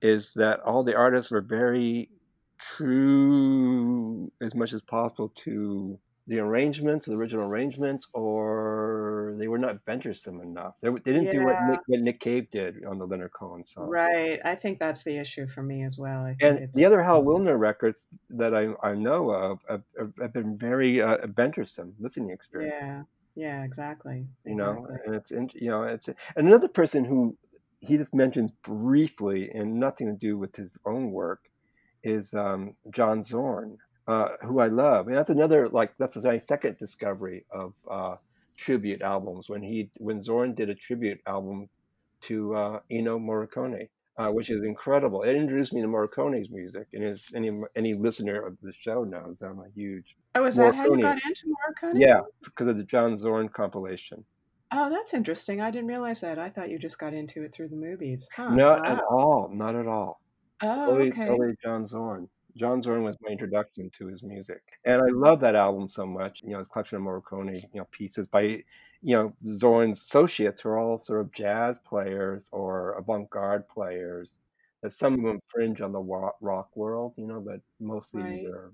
is 0.00 0.30
that 0.36 0.60
all 0.60 0.82
the 0.82 0.94
artists 0.94 1.30
were 1.30 1.42
very 1.42 2.08
true 2.76 4.30
as 4.40 4.54
much 4.54 4.72
as 4.72 4.82
possible 4.82 5.32
to 5.44 5.98
the 6.26 6.38
arrangements, 6.38 7.06
the 7.06 7.14
original 7.14 7.46
arrangements, 7.46 8.06
or 8.14 9.15
they 9.34 9.48
were 9.48 9.58
not 9.58 9.84
venturesome 9.84 10.40
enough. 10.40 10.74
They, 10.82 10.90
they 10.90 11.12
didn't 11.12 11.32
do 11.32 11.44
what 11.44 11.56
Nick, 11.68 11.80
what 11.86 12.00
Nick 12.00 12.20
Cave 12.20 12.50
did 12.50 12.84
on 12.84 12.98
the 12.98 13.06
Leonard 13.06 13.32
Cohen 13.32 13.64
song. 13.64 13.88
right. 13.88 14.38
I 14.44 14.54
think 14.54 14.78
that's 14.78 15.02
the 15.02 15.16
issue 15.16 15.46
for 15.46 15.62
me 15.62 15.82
as 15.82 15.96
well. 15.98 16.24
I 16.24 16.34
think 16.34 16.60
And 16.60 16.72
the 16.72 16.84
other 16.84 17.02
Hal 17.02 17.24
Willner 17.24 17.58
records 17.58 18.04
that 18.30 18.54
I, 18.54 18.68
I 18.86 18.94
know 18.94 19.30
of 19.30 19.58
have, 19.68 19.82
have, 20.20 20.32
been 20.32 20.58
very 20.58 21.00
uh, 21.00 21.26
venturesome 21.26 21.94
listening 21.98 22.30
experience. 22.30 22.74
yeah, 22.78 23.02
yeah, 23.34 23.64
exactly, 23.64 24.26
You 24.44 24.54
know, 24.54 24.86
exactly. 24.86 24.98
and 25.06 25.14
it's 25.14 25.30
you 25.54 25.70
know 25.70 25.82
it's 25.82 26.08
and 26.08 26.16
another 26.48 26.68
person 26.68 27.04
who 27.04 27.36
he 27.80 27.96
just 27.96 28.14
mentions 28.14 28.50
briefly 28.62 29.50
and 29.54 29.78
nothing 29.78 30.06
to 30.06 30.14
do 30.14 30.38
with 30.38 30.56
his 30.56 30.70
own 30.84 31.10
work 31.10 31.40
is 32.02 32.32
um, 32.34 32.74
John 32.90 33.22
Zorn, 33.22 33.78
uh, 34.06 34.28
who 34.42 34.60
I 34.60 34.68
love. 34.68 35.08
And 35.08 35.16
that's 35.16 35.30
another 35.30 35.68
like 35.68 35.92
that's 35.98 36.16
my 36.16 36.38
second 36.38 36.78
discovery 36.78 37.44
of 37.50 37.74
uh, 37.90 38.16
tribute 38.56 39.02
albums 39.02 39.48
when 39.48 39.62
he 39.62 39.90
when 39.98 40.20
Zorn 40.20 40.54
did 40.54 40.70
a 40.70 40.74
tribute 40.74 41.20
album 41.26 41.68
to 42.22 42.54
uh, 42.54 42.80
Ennio 42.90 43.18
Morricone, 43.20 43.88
uh, 44.18 44.28
which 44.28 44.50
is 44.50 44.62
incredible. 44.64 45.22
It 45.22 45.36
introduced 45.36 45.72
me 45.72 45.82
to 45.82 45.88
Morricone's 45.88 46.50
music, 46.50 46.86
and 46.92 47.04
as 47.04 47.24
any 47.34 47.50
any 47.74 47.94
listener 47.94 48.44
of 48.46 48.56
the 48.62 48.72
show 48.80 49.04
knows, 49.04 49.42
I'm 49.42 49.60
a 49.60 49.68
huge 49.74 50.16
Oh, 50.34 50.44
is 50.44 50.56
that 50.56 50.74
how 50.74 50.84
you 50.84 51.00
got 51.00 51.22
into 51.24 51.46
Morricone? 51.46 52.00
Yeah, 52.00 52.20
because 52.44 52.68
of 52.68 52.76
the 52.76 52.84
John 52.84 53.16
Zorn 53.16 53.48
compilation. 53.48 54.24
Oh, 54.72 54.90
that's 54.90 55.14
interesting. 55.14 55.60
I 55.60 55.70
didn't 55.70 55.86
realize 55.88 56.20
that. 56.22 56.38
I 56.38 56.50
thought 56.50 56.70
you 56.70 56.78
just 56.78 56.98
got 56.98 57.14
into 57.14 57.42
it 57.44 57.54
through 57.54 57.68
the 57.68 57.76
movies. 57.76 58.28
Huh, 58.34 58.50
Not 58.54 58.86
at 58.86 59.00
all, 59.08 59.48
not 59.52 59.76
at 59.76 59.86
all. 59.86 60.20
Oh, 60.62 60.86
Totally, 60.86 61.08
okay. 61.10 61.26
totally 61.26 61.54
John 61.62 61.86
Zorn. 61.86 62.28
John 62.56 62.82
Zorn 62.82 63.02
was 63.04 63.16
my 63.22 63.30
introduction 63.30 63.90
to 63.98 64.06
his 64.06 64.22
music, 64.22 64.62
and 64.84 65.02
I 65.02 65.08
love 65.12 65.40
that 65.40 65.54
album 65.56 65.88
so 65.88 66.06
much. 66.06 66.42
You 66.42 66.50
know, 66.50 66.58
his 66.58 66.68
collection 66.68 66.96
of 66.98 67.04
Morricone, 67.04 67.62
you 67.72 67.80
know, 67.80 67.86
pieces 67.92 68.26
by, 68.26 68.42
you 69.02 69.16
know, 69.16 69.34
Zorn's 69.54 70.00
associates 70.00 70.62
who 70.62 70.70
are 70.70 70.78
all 70.78 71.00
sort 71.00 71.20
of 71.20 71.32
jazz 71.32 71.78
players 71.78 72.48
or 72.52 72.92
avant-garde 72.98 73.68
players. 73.68 74.38
That 74.82 74.92
some 74.92 75.14
of 75.14 75.22
them 75.24 75.40
fringe 75.48 75.80
on 75.80 75.92
the 75.92 76.00
rock 76.00 76.76
world, 76.76 77.14
you 77.16 77.26
know, 77.26 77.40
but 77.40 77.60
mostly 77.80 78.22
Right. 78.22 78.42
they're 78.44 78.72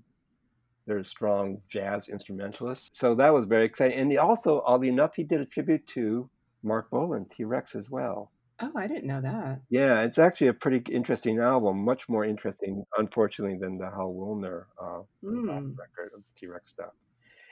they're 0.85 1.03
strong 1.05 1.61
jazz 1.69 2.09
instrumentalists. 2.09 2.99
So 2.99 3.15
that 3.15 3.33
was 3.33 3.45
very 3.45 3.65
exciting. 3.65 3.97
And 3.97 4.11
he 4.11 4.17
also, 4.17 4.61
oddly 4.65 4.89
enough, 4.89 5.15
he 5.15 5.23
did 5.23 5.39
a 5.41 5.45
tribute 5.45 5.87
to 5.87 6.29
Marc 6.61 6.89
Bolan, 6.91 7.25
T 7.29 7.45
Rex 7.45 7.73
as 7.75 7.89
well. 7.89 8.32
Oh, 8.65 8.71
I 8.77 8.87
didn't 8.87 9.05
know 9.05 9.19
that. 9.19 9.61
Yeah, 9.69 10.03
it's 10.03 10.17
actually 10.17 10.47
a 10.47 10.53
pretty 10.53 10.81
interesting 10.93 11.39
album, 11.39 11.83
much 11.83 12.07
more 12.07 12.23
interesting, 12.23 12.85
unfortunately, 12.97 13.57
than 13.59 13.77
the 13.77 13.89
Hal 13.89 14.13
Willner 14.13 14.65
uh, 14.81 15.01
Hmm. 15.21 15.71
record 15.75 16.11
of 16.15 16.23
T 16.37 16.47
Rex 16.47 16.69
stuff. 16.69 16.93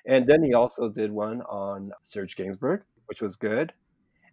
And 0.06 0.26
then 0.26 0.42
he 0.44 0.54
also 0.54 0.90
did 0.90 1.12
one 1.12 1.42
on 1.44 1.92
Serge 2.04 2.36
Gainsbourg, 2.36 2.84
which 3.08 3.22
was 3.22 3.36
good, 3.36 3.74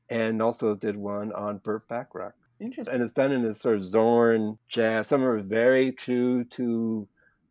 and 0.08 0.40
also 0.40 0.74
did 0.76 0.96
one 0.96 1.32
on 1.32 1.58
Burt 1.58 1.88
Bacharach. 1.88 2.34
Interesting. 2.60 2.94
And 2.94 3.02
it's 3.02 3.12
done 3.12 3.32
in 3.32 3.42
this 3.42 3.60
sort 3.60 3.76
of 3.76 3.84
Zorn 3.84 4.58
jazz. 4.68 5.08
Some 5.08 5.24
are 5.24 5.40
very 5.40 5.92
true 5.92 6.44
to 6.44 7.08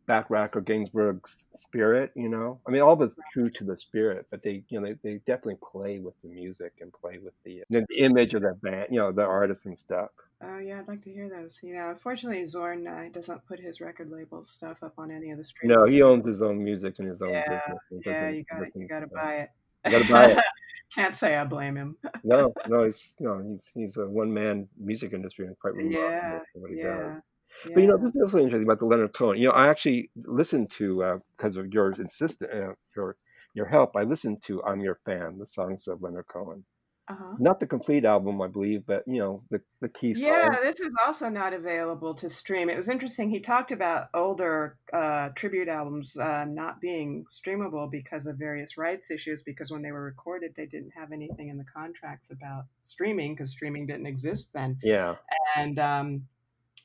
Bacharach 0.08 0.56
or 0.56 0.62
Gainsbourg's 0.62 1.46
spirit, 1.52 2.10
you 2.16 2.28
know. 2.28 2.58
I 2.66 2.70
mean, 2.70 2.80
all 2.80 2.94
of 2.94 3.02
it's 3.02 3.14
true 3.32 3.50
to 3.50 3.62
the 3.62 3.76
spirit, 3.76 4.26
but 4.30 4.42
they, 4.42 4.64
you 4.70 4.80
know, 4.80 4.86
they, 4.86 4.96
they 5.02 5.18
definitely 5.26 5.58
play 5.70 6.00
with 6.00 6.14
the 6.22 6.28
music 6.28 6.72
and 6.80 6.92
play 6.92 7.18
with 7.18 7.34
the, 7.44 7.62
the 7.68 7.84
image 7.96 8.34
of 8.34 8.42
that 8.42 8.60
band, 8.62 8.88
you 8.90 8.98
know, 8.98 9.12
the 9.12 9.22
artists 9.22 9.66
and 9.66 9.76
stuff. 9.76 10.08
Oh 10.42 10.58
yeah, 10.58 10.78
I'd 10.78 10.88
like 10.88 11.02
to 11.02 11.12
hear 11.12 11.28
those. 11.28 11.60
You 11.62 11.74
know, 11.74 11.90
unfortunately, 11.90 12.44
Zorn 12.46 12.86
uh, 12.86 13.08
doesn't 13.12 13.44
put 13.46 13.60
his 13.60 13.80
record 13.80 14.10
label 14.10 14.42
stuff 14.44 14.82
up 14.82 14.94
on 14.96 15.10
any 15.10 15.30
of 15.30 15.38
the 15.38 15.44
streams. 15.44 15.74
No, 15.74 15.84
he 15.84 16.00
owns 16.00 16.24
his 16.24 16.42
own 16.42 16.62
music 16.62 16.94
and 16.98 17.08
his 17.08 17.20
own 17.20 17.30
yeah, 17.30 17.60
business. 17.66 18.04
Yeah, 18.06 18.28
you 18.30 18.44
got 18.44 18.66
you 18.74 18.88
got 18.88 19.00
to 19.00 19.08
buy 19.08 19.34
it. 19.34 19.50
You 19.84 19.90
got 19.90 20.06
to 20.06 20.12
buy 20.12 20.26
it. 20.32 20.38
Can't 20.94 21.14
say 21.14 21.36
I 21.36 21.44
blame 21.44 21.76
him. 21.76 21.96
no, 22.24 22.54
no, 22.66 22.84
he's 22.86 23.14
you 23.18 23.26
know 23.26 23.42
he's 23.46 23.64
he's 23.74 23.96
a 23.98 24.08
one 24.08 24.32
man 24.32 24.68
music 24.78 25.12
industry 25.12 25.46
and 25.46 25.58
quite 25.58 25.74
remarkable 25.74 26.08
yeah, 26.08 26.38
for 26.52 26.60
what 26.60 26.70
he 26.70 26.78
yeah. 26.78 26.96
does. 26.96 27.22
But 27.64 27.80
you 27.80 27.86
know, 27.86 27.96
this 27.96 28.14
is 28.14 28.22
also 28.22 28.38
interesting 28.38 28.64
about 28.64 28.78
the 28.78 28.86
Leonard 28.86 29.12
Cohen. 29.12 29.38
You 29.38 29.48
know, 29.48 29.54
I 29.54 29.68
actually 29.68 30.10
listened 30.16 30.70
to 30.78 31.20
because 31.36 31.56
of 31.56 31.72
your 31.72 31.92
insistent 31.92 32.52
uh, 32.52 32.74
your 32.96 33.16
your 33.54 33.66
help. 33.66 33.96
I 33.96 34.02
listened 34.02 34.42
to 34.44 34.62
"I'm 34.64 34.80
Your 34.80 34.98
Fan," 35.04 35.38
the 35.38 35.46
songs 35.46 35.88
of 35.88 36.02
Leonard 36.02 36.26
Cohen. 36.26 36.64
Uh-huh. 37.10 37.36
Not 37.38 37.58
the 37.58 37.66
complete 37.66 38.04
album, 38.04 38.42
I 38.42 38.48
believe, 38.48 38.84
but 38.86 39.02
you 39.06 39.18
know 39.18 39.42
the 39.50 39.62
the 39.80 39.88
key 39.88 40.12
songs. 40.12 40.26
Yeah, 40.26 40.50
this 40.62 40.78
is 40.78 40.90
also 41.06 41.30
not 41.30 41.54
available 41.54 42.12
to 42.14 42.28
stream. 42.28 42.68
It 42.68 42.76
was 42.76 42.90
interesting. 42.90 43.30
He 43.30 43.40
talked 43.40 43.72
about 43.72 44.08
older 44.12 44.76
uh, 44.92 45.30
tribute 45.30 45.68
albums 45.68 46.14
uh, 46.18 46.44
not 46.44 46.82
being 46.82 47.24
streamable 47.32 47.90
because 47.90 48.26
of 48.26 48.36
various 48.36 48.76
rights 48.76 49.10
issues. 49.10 49.40
Because 49.40 49.70
when 49.70 49.80
they 49.80 49.90
were 49.90 50.04
recorded, 50.04 50.52
they 50.54 50.66
didn't 50.66 50.92
have 50.94 51.10
anything 51.10 51.48
in 51.48 51.56
the 51.56 51.64
contracts 51.64 52.30
about 52.30 52.64
streaming 52.82 53.34
because 53.34 53.50
streaming 53.50 53.86
didn't 53.86 54.06
exist 54.06 54.50
then. 54.52 54.76
Yeah, 54.82 55.14
and 55.56 55.78
um, 55.78 56.22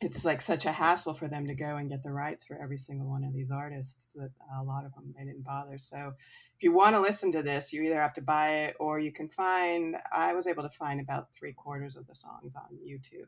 it's 0.03 0.25
like 0.25 0.41
such 0.41 0.65
a 0.65 0.71
hassle 0.71 1.13
for 1.13 1.27
them 1.27 1.47
to 1.47 1.55
go 1.55 1.77
and 1.77 1.89
get 1.89 2.03
the 2.03 2.11
rights 2.11 2.43
for 2.43 2.59
every 2.61 2.77
single 2.77 3.07
one 3.07 3.23
of 3.23 3.33
these 3.33 3.51
artists 3.51 4.13
that 4.13 4.31
a 4.59 4.63
lot 4.63 4.85
of 4.85 4.93
them 4.93 5.13
they 5.17 5.23
didn't 5.23 5.43
bother. 5.43 5.77
So 5.77 6.13
if 6.55 6.63
you 6.63 6.71
want 6.71 6.95
to 6.95 6.99
listen 6.99 7.31
to 7.31 7.43
this, 7.43 7.73
you 7.73 7.81
either 7.83 7.99
have 7.99 8.13
to 8.13 8.21
buy 8.21 8.49
it 8.65 8.75
or 8.79 8.99
you 8.99 9.11
can 9.11 9.29
find. 9.29 9.95
I 10.11 10.33
was 10.33 10.47
able 10.47 10.63
to 10.63 10.69
find 10.69 10.99
about 10.99 11.29
three 11.33 11.53
quarters 11.53 11.95
of 11.95 12.07
the 12.07 12.15
songs 12.15 12.55
on 12.55 12.77
YouTube. 12.85 13.27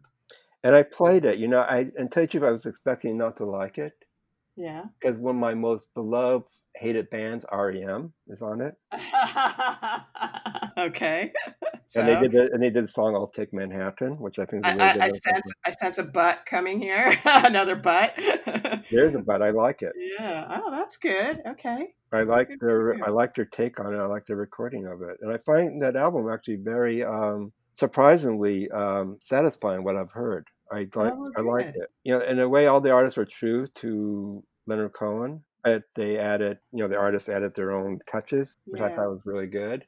And 0.64 0.76
I 0.76 0.84
played 0.84 1.26
it. 1.26 1.38
You 1.38 1.48
know, 1.48 1.62
I 1.62 1.92
and 1.98 2.12
tell 2.12 2.28
I 2.44 2.52
was 2.52 2.66
expecting 2.66 3.18
not 3.18 3.38
to 3.38 3.46
like 3.46 3.78
it. 3.78 3.94
Yeah. 4.56 4.86
Because 5.00 5.18
one 5.18 5.36
of 5.36 5.42
my 5.42 5.54
most 5.54 5.94
beloved 5.94 6.46
hated 6.76 7.10
bands, 7.10 7.46
REM, 7.52 8.14
is 8.28 8.42
on 8.42 8.62
it. 8.62 8.76
okay. 10.78 11.32
So, 11.88 12.02
and 12.02 12.10
they 12.10 12.20
did 12.20 12.32
the, 12.32 12.54
and 12.54 12.62
they 12.62 12.70
did 12.70 12.86
the 12.86 12.92
song 12.92 13.16
"I'll 13.16 13.28
Take 13.28 13.54
Manhattan," 13.54 14.18
which 14.20 14.40
I 14.40 14.46
think 14.46 14.66
is 14.66 14.74
a 14.74 14.76
really 14.76 14.90
I, 14.90 14.94
good 14.94 15.02
I, 15.02 15.06
I 15.06 15.10
sense 15.10 15.52
I 15.66 15.72
sense 15.72 15.98
a 15.98 16.04
butt 16.04 16.46
coming 16.46 16.80
here. 16.80 17.20
Another 17.26 17.76
butt. 17.76 18.14
There's 18.92 19.16
a 19.16 19.20
butt. 19.20 19.42
I 19.42 19.52
like 19.52 19.82
it. 19.82 19.94
Yeah. 19.96 20.62
Oh, 20.64 20.72
that's 20.72 20.98
good. 20.98 21.42
Okay. 21.46 21.94
I 22.12 22.24
like 22.24 22.48
Good 22.48 22.60
their. 22.62 23.04
I 23.04 23.10
like 23.10 23.36
their 23.36 23.46
take 23.46 23.80
on 23.80 23.94
it. 23.94 23.98
I 23.98 24.06
like 24.06 24.26
the 24.26 24.36
recording 24.36 24.88
of 24.88 25.02
it, 25.02 25.18
and 25.22 25.32
I 25.32 25.38
find 25.46 25.82
that 25.82 25.96
album 25.96 26.30
actually 26.30 26.58
very 26.58 27.04
um, 27.04 27.52
surprisingly 27.76 28.70
um, 28.72 29.18
satisfying. 29.20 29.84
What 29.84 29.96
I've 29.96 30.12
heard, 30.12 30.48
I 30.72 30.88
like 30.96 31.14
Oh, 31.14 31.32
I 31.38 31.42
like 31.42 31.68
it. 31.68 31.90
You 32.04 32.18
know, 32.18 32.26
in 32.26 32.40
a 32.40 32.48
way, 32.48 32.68
all 32.68 32.82
the 32.82 32.92
artists 32.92 33.18
were 33.18 33.26
true 33.26 33.68
to 33.76 34.44
Leonard 34.68 34.94
Cohen, 34.94 35.44
but 35.64 35.84
they 35.96 36.18
added, 36.18 36.58
you 36.72 36.84
know, 36.84 36.88
the 36.88 36.98
artists 36.98 37.30
added 37.30 37.54
their 37.56 37.72
own 37.72 38.00
touches, 38.10 38.56
which 38.66 38.82
I 38.82 38.90
thought 38.90 39.10
was 39.10 39.22
really 39.26 39.48
good. 39.48 39.86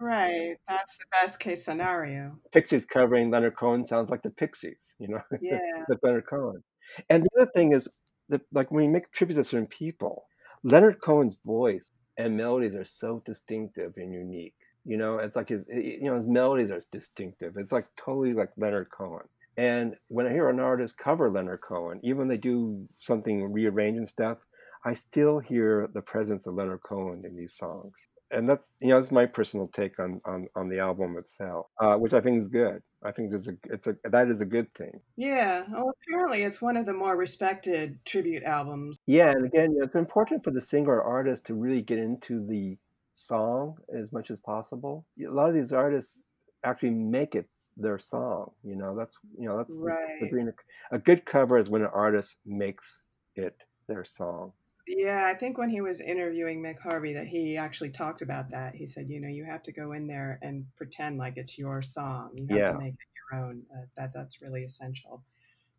Right. 0.00 0.56
That's 0.68 0.96
the 0.98 1.04
best 1.10 1.40
case 1.40 1.64
scenario. 1.64 2.38
Pixies 2.52 2.86
covering 2.86 3.30
Leonard 3.30 3.56
Cohen 3.56 3.84
sounds 3.86 4.10
like 4.10 4.22
the 4.22 4.30
Pixies, 4.30 4.94
you 4.98 5.08
know, 5.08 5.20
Yeah. 5.40 5.58
with 5.88 5.98
Leonard 6.02 6.26
Cohen. 6.26 6.62
And 7.10 7.24
the 7.24 7.30
other 7.42 7.50
thing 7.54 7.72
is 7.72 7.88
that, 8.28 8.42
like, 8.52 8.70
when 8.70 8.84
you 8.84 8.90
make 8.90 9.10
tributes 9.12 9.38
to 9.38 9.44
certain 9.44 9.66
people, 9.66 10.26
Leonard 10.62 11.00
Cohen's 11.00 11.36
voice 11.44 11.92
and 12.16 12.36
melodies 12.36 12.74
are 12.74 12.84
so 12.84 13.22
distinctive 13.24 13.94
and 13.96 14.12
unique. 14.12 14.54
You 14.84 14.96
know, 14.96 15.18
it's 15.18 15.36
like 15.36 15.48
his, 15.50 15.64
you 15.68 16.04
know, 16.04 16.16
his 16.16 16.26
melodies 16.26 16.70
are 16.70 16.80
distinctive. 16.90 17.54
It's 17.56 17.72
like 17.72 17.86
totally 17.96 18.32
like 18.32 18.50
Leonard 18.56 18.88
Cohen. 18.90 19.26
And 19.56 19.96
when 20.08 20.26
I 20.26 20.30
hear 20.32 20.48
an 20.48 20.60
artist 20.60 20.96
cover 20.96 21.30
Leonard 21.30 21.60
Cohen, 21.60 22.00
even 22.02 22.18
when 22.18 22.28
they 22.28 22.36
do 22.36 22.88
something 22.98 23.52
rearrange 23.52 23.98
and 23.98 24.08
stuff, 24.08 24.38
I 24.84 24.94
still 24.94 25.40
hear 25.40 25.88
the 25.92 26.00
presence 26.02 26.46
of 26.46 26.54
Leonard 26.54 26.82
Cohen 26.82 27.22
in 27.24 27.34
these 27.36 27.54
songs. 27.56 27.92
And 28.30 28.48
that's 28.48 28.70
you 28.80 28.88
know 28.88 28.98
that's 29.00 29.10
my 29.12 29.24
personal 29.26 29.68
take 29.68 29.98
on 29.98 30.20
on, 30.26 30.48
on 30.54 30.68
the 30.68 30.78
album 30.78 31.16
itself, 31.16 31.66
uh, 31.80 31.96
which 31.96 32.12
I 32.12 32.20
think 32.20 32.38
is 32.38 32.48
good. 32.48 32.82
I 33.02 33.10
think 33.12 33.30
there's 33.30 33.48
a 33.48 33.56
it's 33.64 33.86
a 33.86 33.96
that 34.04 34.28
is 34.28 34.40
a 34.40 34.44
good 34.44 34.72
thing. 34.74 35.00
Yeah. 35.16 35.64
Well, 35.70 35.94
apparently 36.02 36.42
it's 36.42 36.60
one 36.60 36.76
of 36.76 36.84
the 36.84 36.92
more 36.92 37.16
respected 37.16 37.98
tribute 38.04 38.42
albums. 38.42 38.98
Yeah, 39.06 39.30
and 39.30 39.46
again, 39.46 39.72
you 39.72 39.78
know, 39.78 39.84
it's 39.86 39.94
important 39.94 40.44
for 40.44 40.50
the 40.50 40.60
singer 40.60 40.96
or 40.96 41.02
artist 41.04 41.46
to 41.46 41.54
really 41.54 41.80
get 41.80 41.98
into 41.98 42.44
the 42.46 42.76
song 43.14 43.76
as 43.96 44.12
much 44.12 44.30
as 44.30 44.38
possible. 44.40 45.06
A 45.26 45.30
lot 45.30 45.48
of 45.48 45.54
these 45.54 45.72
artists 45.72 46.20
actually 46.64 46.90
make 46.90 47.34
it 47.34 47.48
their 47.78 47.98
song. 47.98 48.50
You 48.62 48.76
know, 48.76 48.94
that's 48.94 49.16
you 49.38 49.48
know 49.48 49.56
that's 49.56 49.74
the- 49.74 49.84
the 49.84 49.86
Right. 49.86 50.30
green- 50.30 50.52
a 50.90 50.98
good 50.98 51.24
cover 51.24 51.56
is 51.58 51.70
when 51.70 51.82
an 51.82 51.90
artist 51.94 52.36
makes 52.44 53.00
it 53.36 53.56
their 53.86 54.04
song. 54.04 54.52
Yeah, 54.88 55.26
I 55.26 55.34
think 55.34 55.58
when 55.58 55.68
he 55.68 55.82
was 55.82 56.00
interviewing 56.00 56.62
Mick 56.62 56.78
Harvey 56.80 57.12
that 57.12 57.26
he 57.26 57.58
actually 57.58 57.90
talked 57.90 58.22
about 58.22 58.50
that. 58.50 58.74
He 58.74 58.86
said, 58.86 59.10
you 59.10 59.20
know, 59.20 59.28
you 59.28 59.44
have 59.44 59.62
to 59.64 59.72
go 59.72 59.92
in 59.92 60.06
there 60.06 60.38
and 60.40 60.64
pretend 60.76 61.18
like 61.18 61.34
it's 61.36 61.58
your 61.58 61.82
song. 61.82 62.30
You 62.34 62.46
have 62.48 62.56
Yeah. 62.56 62.72
to 62.72 62.78
make 62.78 62.94
it 62.94 63.08
your 63.32 63.40
own. 63.44 63.66
Uh, 63.70 63.82
that 63.98 64.12
that's 64.14 64.40
really 64.40 64.64
essential. 64.64 65.22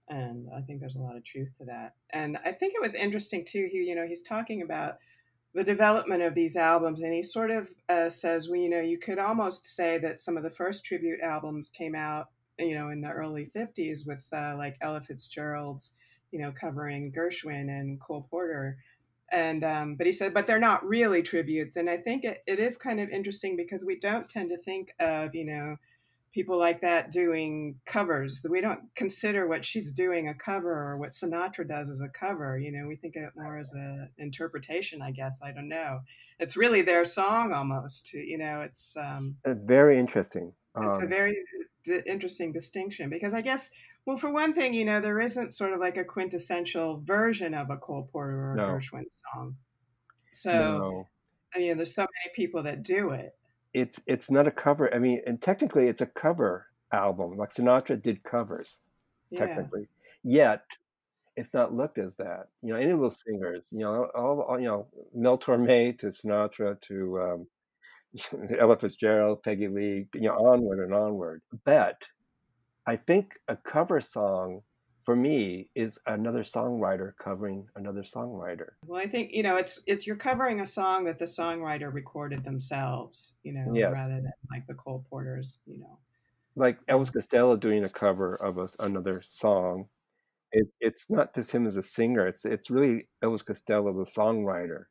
And 0.09 0.47
I 0.55 0.61
think 0.61 0.79
there's 0.79 0.95
a 0.95 0.99
lot 1.01 1.15
of 1.15 1.23
truth 1.25 1.49
to 1.57 1.65
that. 1.65 1.95
And 2.11 2.37
I 2.45 2.51
think 2.51 2.75
it 2.75 2.81
was 2.81 2.93
interesting 2.93 3.45
too. 3.45 3.67
He, 3.71 3.79
you 3.79 3.95
know, 3.95 4.05
he's 4.07 4.21
talking 4.21 4.61
about 4.61 4.99
the 5.55 5.63
development 5.63 6.21
of 6.21 6.35
these 6.35 6.55
albums, 6.55 7.01
and 7.01 7.13
he 7.13 7.23
sort 7.23 7.49
of 7.51 7.69
uh, 7.89 8.09
says, 8.11 8.47
well, 8.47 8.59
you 8.59 8.69
know, 8.69 8.79
you 8.81 8.99
could 8.99 9.17
almost 9.19 9.67
say 9.67 9.97
that 9.97 10.21
some 10.21 10.37
of 10.37 10.43
the 10.43 10.51
first 10.51 10.85
tribute 10.85 11.21
albums 11.21 11.69
came 11.69 11.95
out, 11.95 12.27
you 12.59 12.75
know, 12.75 12.89
in 12.89 13.01
the 13.01 13.09
early 13.09 13.49
'50s 13.55 14.05
with 14.05 14.25
uh, 14.33 14.55
like 14.57 14.77
Ella 14.81 15.01
Fitzgerald's, 15.01 15.93
you 16.31 16.39
know, 16.39 16.51
covering 16.51 17.11
Gershwin 17.11 17.69
and 17.69 17.99
Cole 17.99 18.27
Porter 18.29 18.77
and 19.31 19.63
um, 19.63 19.95
but 19.95 20.05
he 20.05 20.11
said 20.13 20.33
but 20.33 20.47
they're 20.47 20.59
not 20.59 20.85
really 20.85 21.21
tributes 21.23 21.75
and 21.75 21.89
i 21.89 21.97
think 21.97 22.23
it, 22.23 22.43
it 22.47 22.59
is 22.59 22.77
kind 22.77 22.99
of 22.99 23.09
interesting 23.09 23.55
because 23.55 23.83
we 23.85 23.99
don't 23.99 24.29
tend 24.29 24.49
to 24.49 24.57
think 24.57 24.93
of 24.99 25.33
you 25.35 25.45
know 25.45 25.75
people 26.33 26.59
like 26.59 26.81
that 26.81 27.11
doing 27.11 27.79
covers 27.85 28.41
we 28.49 28.61
don't 28.61 28.93
consider 28.95 29.47
what 29.47 29.65
she's 29.65 29.91
doing 29.91 30.27
a 30.29 30.33
cover 30.35 30.71
or 30.71 30.97
what 30.97 31.11
sinatra 31.11 31.67
does 31.67 31.89
as 31.89 32.01
a 32.01 32.09
cover 32.09 32.57
you 32.59 32.71
know 32.71 32.87
we 32.87 32.95
think 32.95 33.15
of 33.15 33.23
it 33.23 33.33
more 33.35 33.57
as 33.57 33.73
a 33.73 34.09
interpretation 34.17 35.01
i 35.01 35.11
guess 35.11 35.39
i 35.43 35.51
don't 35.51 35.69
know 35.69 36.01
it's 36.39 36.55
really 36.57 36.81
their 36.83 37.05
song 37.05 37.51
almost 37.53 38.13
you 38.13 38.37
know 38.37 38.61
it's 38.61 38.95
um 38.97 39.37
Uh, 39.45 39.53
Very 39.53 39.97
interesting. 39.99 40.53
it's 40.81 40.99
a 41.01 41.05
Um, 41.05 41.07
very 41.07 41.35
interesting 42.05 42.51
distinction 42.51 43.09
because 43.09 43.33
I 43.33 43.41
guess, 43.41 43.69
well, 44.05 44.17
for 44.17 44.31
one 44.31 44.53
thing, 44.53 44.73
you 44.73 44.85
know, 44.85 44.99
there 45.01 45.19
isn't 45.19 45.53
sort 45.53 45.73
of 45.73 45.79
like 45.79 45.97
a 45.97 46.03
quintessential 46.03 47.01
version 47.05 47.53
of 47.53 47.69
a 47.69 47.77
Cole 47.77 48.09
Porter 48.11 48.37
or 48.49 48.53
a 48.53 48.55
No. 48.57 48.63
Gershwin 48.69 49.03
song. 49.33 49.55
So, 50.31 50.51
no, 50.51 51.07
I 51.55 51.59
mean, 51.59 51.77
there's 51.77 51.93
so 51.95 52.01
many 52.03 52.33
people 52.35 52.63
that 52.63 52.83
do 52.83 53.11
it. 53.11 53.31
it's 53.73 53.99
it's 54.07 54.31
not 54.31 54.47
a 54.47 54.51
cover. 54.51 54.93
I 54.93 54.99
mean, 54.99 55.21
and 55.27 55.41
technically, 55.41 55.87
it's 55.87 56.01
a 56.01 56.05
cover 56.07 56.67
album. 56.91 57.37
Like 57.37 57.53
Sinatra 57.53 58.01
did 58.01 58.23
covers. 58.23 58.77
Yeah. 59.31 59.45
technically. 59.45 59.87
Yet, 60.23 60.63
it's 61.35 61.53
not 61.53 61.73
looked 61.73 61.97
as 61.99 62.15
that. 62.17 62.47
You 62.61 62.73
know, 62.73 62.79
any 62.79 62.91
of 62.91 62.99
those 62.99 63.21
singers, 63.25 63.63
you 63.71 63.79
know, 63.79 64.07
all, 64.15 64.41
all 64.41 64.59
you 64.59 64.67
know, 64.67 64.87
Mel 65.13 65.37
Torme 65.37 65.97
to 65.99 66.07
Sinatra 66.07 66.79
to 66.83 67.21
um, 67.21 67.47
Ella 68.59 68.77
Fitzgerald, 68.77 69.43
Peggy 69.43 69.67
Lee, 69.67 70.07
you 70.15 70.21
know, 70.21 70.33
onward 70.35 70.79
and 70.79 70.93
onward. 70.93 71.41
But 71.65 72.01
I 72.87 72.95
think 72.95 73.37
a 73.47 73.55
cover 73.55 74.01
song 74.01 74.61
for 75.05 75.15
me 75.15 75.69
is 75.75 75.97
another 76.07 76.43
songwriter 76.43 77.13
covering 77.19 77.67
another 77.75 78.03
songwriter. 78.03 78.69
Well, 78.85 79.01
I 79.01 79.07
think, 79.07 79.31
you 79.31 79.43
know, 79.43 79.57
it's, 79.57 79.81
it's 79.87 80.05
you're 80.05 80.15
covering 80.15 80.59
a 80.61 80.65
song 80.65 81.05
that 81.05 81.17
the 81.19 81.25
songwriter 81.25 81.91
recorded 81.93 82.43
themselves, 82.43 83.33
you 83.43 83.53
know, 83.53 83.73
Yes. 83.73 83.93
rather 83.93 84.15
than 84.15 84.31
like 84.51 84.67
the 84.67 84.73
Cole 84.75 85.05
Porters, 85.09 85.59
you 85.65 85.79
know. 85.79 85.97
Like 86.55 86.83
Elvis 86.87 87.13
Costello 87.13 87.55
doing 87.55 87.83
a 87.85 87.89
cover 87.89 88.35
of 88.35 88.57
a, 88.57 88.69
another 88.79 89.23
song. 89.29 89.87
It, 90.51 90.67
it's 90.81 91.09
not 91.09 91.33
just 91.33 91.51
him 91.51 91.67
as 91.67 91.77
a 91.77 91.83
singer. 91.83 92.27
It's 92.27 92.43
it's 92.43 92.69
really 92.71 93.07
Elvis 93.23 93.45
Costello, 93.45 93.93
the 93.93 94.11
songwriter, 94.11 94.85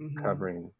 Mhm. 0.00 0.16
covering 0.22 0.70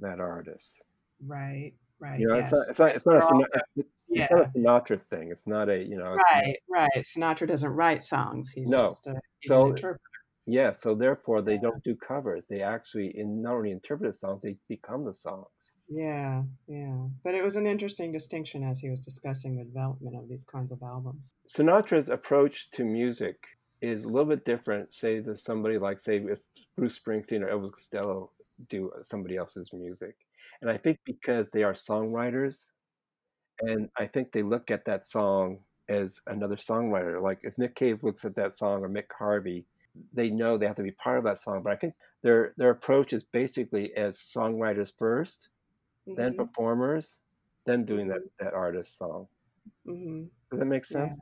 that 0.00 0.18
artist. 0.18 0.80
Right, 1.24 1.74
right. 2.00 2.18
You 2.18 2.28
know, 2.28 2.36
yes. 2.36 2.52
it's 2.68 2.78
not 2.78 2.90
it's 2.96 3.06
not 3.06 3.16
it's 3.16 3.30
not 3.30 3.42
a, 3.54 3.82
They're 4.10 4.24
it's 4.42 4.50
not 4.56 4.90
a 4.90 4.94
Sinatra 4.94 5.00
thing. 5.10 5.30
It's 5.30 5.46
not 5.46 5.68
a 5.68 5.78
you 5.82 5.96
know. 5.96 6.14
not- 6.16 6.24
Right, 6.32 6.56
right. 6.68 6.90
Sinatra 6.98 7.46
doesn't 7.46 7.70
write 7.70 8.02
songs. 8.04 8.50
He's 8.50 8.68
No. 8.70 8.84
just 8.88 9.06
a, 9.06 9.14
he's 9.40 9.50
So- 9.50 9.62
an 9.64 9.68
interpreter. 9.70 10.00
yeah, 10.46 10.72
so 10.72 10.94
therefore 10.94 11.42
they 11.42 11.58
don't 11.58 11.82
do 11.84 11.94
covers. 11.96 12.46
They 12.46 12.60
actually 12.62 13.16
in 13.16 13.40
not 13.42 13.54
only 13.54 13.70
interpret 13.70 14.12
the 14.12 14.18
songs, 14.18 14.42
they 14.42 14.56
become 14.68 15.04
the 15.04 15.14
songs. 15.14 15.46
Yeah, 15.88 16.42
yeah. 16.68 17.06
But 17.24 17.34
it 17.34 17.42
was 17.42 17.56
an 17.56 17.66
interesting 17.66 18.12
distinction 18.12 18.62
as 18.62 18.78
he 18.78 18.90
was 18.90 19.00
discussing 19.00 19.56
the 19.56 19.64
development 19.64 20.16
of 20.16 20.28
these 20.28 20.44
kinds 20.44 20.70
of 20.70 20.82
albums. 20.82 21.34
Sinatra's 21.48 22.08
approach 22.08 22.70
to 22.72 22.84
music 22.84 23.36
is 23.82 24.04
a 24.04 24.08
little 24.08 24.28
bit 24.28 24.44
different, 24.44 24.94
say, 24.94 25.18
than 25.20 25.36
somebody 25.36 25.78
like, 25.78 25.98
say, 25.98 26.18
if 26.18 26.38
Bruce 26.76 26.98
Springsteen 26.98 27.42
or 27.42 27.48
Elvis 27.48 27.72
Costello 27.72 28.30
do 28.68 28.92
somebody 29.04 29.36
else's 29.36 29.72
music. 29.72 30.14
And 30.62 30.70
I 30.70 30.76
think 30.76 30.98
because 31.04 31.48
they 31.52 31.62
are 31.64 31.74
songwriters, 31.74 32.58
and 33.60 33.90
I 33.96 34.06
think 34.06 34.32
they 34.32 34.42
look 34.42 34.70
at 34.70 34.84
that 34.86 35.06
song 35.06 35.64
as 35.88 36.20
another 36.26 36.56
songwriter. 36.56 37.22
Like 37.22 37.40
if 37.44 37.58
Nick 37.58 37.74
Cave 37.74 38.02
looks 38.04 38.24
at 38.24 38.36
that 38.36 38.52
song 38.54 38.84
or 38.84 38.88
Mick 38.88 39.10
Harvey, 39.12 39.66
they 40.12 40.30
know 40.30 40.56
they 40.58 40.66
have 40.66 40.76
to 40.76 40.82
be 40.82 40.92
part 40.92 41.18
of 41.18 41.24
that 41.24 41.38
song. 41.40 41.62
But 41.62 41.72
I 41.72 41.76
think 41.76 41.94
their 42.22 42.54
their 42.56 42.70
approach 42.70 43.12
is 43.12 43.24
basically 43.24 43.94
as 43.96 44.18
songwriters 44.18 44.92
1st 44.96 45.48
then 46.16 46.34
hmm 46.34 46.34
performers, 46.34 47.18
then 47.66 47.84
doing 47.84 48.08
that 48.08 48.20
hmm 48.20 48.30
that 48.40 48.54
artist 48.54 48.96
song. 48.98 49.28
hmm 49.84 50.24
Does 50.50 50.58
that 50.60 50.66
make 50.66 50.84
Yeah. 50.88 51.14
sense? 51.14 51.20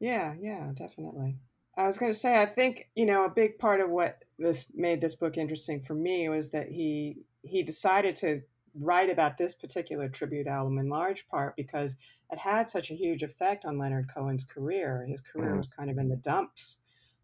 Yeah, 0.00 0.34
yeah, 0.40 0.72
definitely. 0.74 1.38
I 1.76 1.86
was 1.86 1.98
going 1.98 2.12
to 2.12 2.18
say, 2.18 2.40
I 2.42 2.46
think, 2.46 2.90
you 2.96 3.06
know, 3.06 3.24
a 3.24 3.30
big 3.30 3.58
part 3.58 3.80
of 3.80 3.90
what 3.90 4.24
this 4.38 4.66
made 4.74 5.00
this 5.00 5.14
book 5.16 5.38
interesting 5.38 5.82
for 5.84 5.94
me 5.94 6.28
was 6.28 6.50
that 6.50 6.70
he 6.70 7.24
he 7.42 7.62
decided 7.64 8.16
to 8.18 8.42
write 8.74 9.10
about 9.10 9.36
this 9.36 9.54
particular 9.54 10.08
tribute 10.08 10.46
album 10.46 10.78
in 10.78 10.88
large 10.88 11.28
part 11.28 11.56
because 11.56 11.96
it 12.30 12.38
had 12.38 12.70
such 12.70 12.90
a 12.90 12.94
huge 12.94 13.22
effect 13.22 13.64
on 13.64 13.78
Leonard 13.78 14.08
Cohen's 14.14 14.44
career. 14.44 15.06
His 15.06 15.20
career 15.20 15.54
Mhm. 15.54 15.58
was 15.58 15.68
kind 15.68 15.90
of 15.90 15.98
in 15.98 16.08
the 16.08 16.16
dumps 16.16 16.78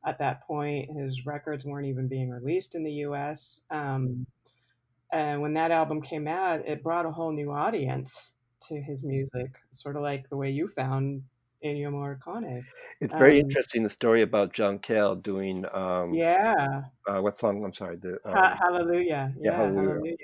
at 0.05 0.19
that 0.19 0.43
point. 0.47 0.91
His 0.97 1.27
records 1.27 1.65
weren't 1.65 1.87
even 1.87 2.09
being 2.09 2.31
released 2.31 2.75
in 2.75 2.85
the 2.85 2.93
U.S. 2.93 3.63
Um, 3.71 4.27
and 5.13 5.43
when 5.43 5.55
that 5.55 5.71
album 5.73 6.03
came 6.03 6.29
out, 6.29 6.67
it 6.67 6.83
brought 6.83 7.07
a 7.07 7.11
whole 7.11 7.33
new 7.33 7.51
audience 7.51 8.35
to 8.69 8.81
his 8.81 9.03
music, 9.03 9.59
sort 9.73 9.97
of 9.97 10.03
like 10.03 10.29
the 10.29 10.37
way 10.37 10.51
you 10.51 10.69
found 10.69 11.25
Ennio 11.65 11.91
Morricone. 11.91 12.67
It's 13.01 13.15
very 13.15 13.39
Um, 13.39 13.41
interesting 13.41 13.83
the 13.83 13.91
story 13.91 14.23
about 14.23 14.53
John 14.53 14.79
Cale 14.79 15.17
doing 15.17 15.65
um 15.75 16.17
yeah, 16.17 16.91
uh 17.09 17.21
what 17.23 17.39
song? 17.39 17.65
I'm 17.65 17.75
sorry, 17.75 17.97
the 17.97 18.21
ha- 18.33 18.57
um 18.57 18.61
Hallelujah. 18.61 19.35
yeah, 19.43 19.53
Yeah, 19.53 19.53
Hallelujah. 19.53 19.75
Hallelujah. 19.75 20.17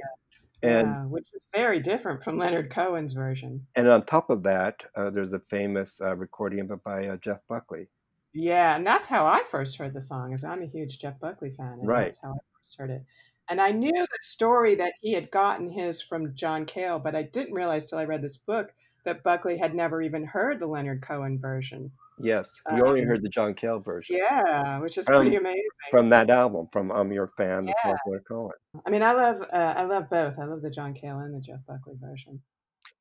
And 0.66 0.98
Yeah, 0.98 1.06
which 1.06 1.28
is 1.32 1.46
very 1.54 1.80
different 1.80 2.22
from 2.24 2.36
Leonard 2.38 2.70
Cohen's 2.70 3.12
version. 3.14 3.66
and 3.76 3.86
on 3.88 4.04
top 4.06 4.28
of 4.30 4.42
that, 4.42 4.82
uh, 4.96 5.10
there's 5.10 5.32
a 5.32 5.38
famous 5.38 6.00
uh, 6.00 6.16
recording 6.16 6.58
of 6.60 6.70
it 6.72 6.82
by 6.82 7.06
uh, 7.06 7.16
Jeff 7.18 7.40
Buckley. 7.48 7.88
Yeah, 8.32 8.76
and 8.76 8.86
that's 8.86 9.06
how 9.08 9.24
I 9.26 9.44
first 9.44 9.76
heard 9.78 9.94
the 9.94 10.00
song. 10.02 10.32
Is 10.32 10.44
I'm 10.44 10.62
a 10.62 10.66
huge 10.66 10.98
Jeff 10.98 11.18
Buckley 11.18 11.50
fan, 11.50 11.80
and 11.80 11.88
Right. 11.88 11.96
that's 11.96 12.18
how 12.22 12.32
I 12.32 12.38
first 12.58 12.78
heard 12.78 12.90
it. 12.90 13.04
And 13.48 13.60
I 13.60 13.70
knew 13.70 13.92
the 13.92 14.18
story 14.20 14.74
that 14.76 14.94
he 15.00 15.12
had 15.12 15.30
gotten 15.30 15.70
his 15.70 16.02
from 16.02 16.34
John 16.34 16.66
Cale, 16.66 16.98
but 16.98 17.14
I 17.14 17.22
didn't 17.22 17.54
realize 17.54 17.88
till 17.88 17.98
I 17.98 18.04
read 18.04 18.22
this 18.22 18.36
book 18.36 18.74
that 19.06 19.22
Buckley 19.22 19.56
had 19.56 19.74
never 19.74 20.02
even 20.02 20.24
heard 20.24 20.60
the 20.60 20.66
Leonard 20.66 21.00
Cohen 21.02 21.38
version. 21.40 21.90
Yes, 22.18 22.50
you 22.72 22.86
only 22.86 23.02
Um, 23.02 23.08
heard 23.08 23.22
the 23.22 23.28
John 23.28 23.52
Cale 23.54 23.78
version 23.80 24.16
yeah, 24.16 24.78
which 24.78 24.96
is 24.96 25.04
pretty 25.04 25.36
amazing. 25.36 25.62
from 25.90 26.08
that 26.10 26.30
album 26.30 26.66
from 26.72 26.90
I'm 26.90 27.12
Your 27.12 27.30
Fan, 27.36 27.66
Yeah, 27.66 27.94
Smoke 28.06 28.22
Cohen. 28.26 28.52
I 28.86 28.90
mean, 28.90 29.02
I 29.02 29.12
love 29.12 29.42
uh, 29.42 29.74
I 29.76 29.84
love 29.84 30.08
both. 30.08 30.38
I 30.38 30.44
love 30.44 30.62
the 30.62 30.70
John 30.70 30.94
Cale 30.94 31.18
and 31.18 31.34
the 31.34 31.40
Jeff 31.40 31.60
Buckley 31.68 31.94
version. 32.00 32.40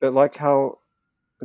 But 0.00 0.12
like 0.12 0.36
how 0.36 0.80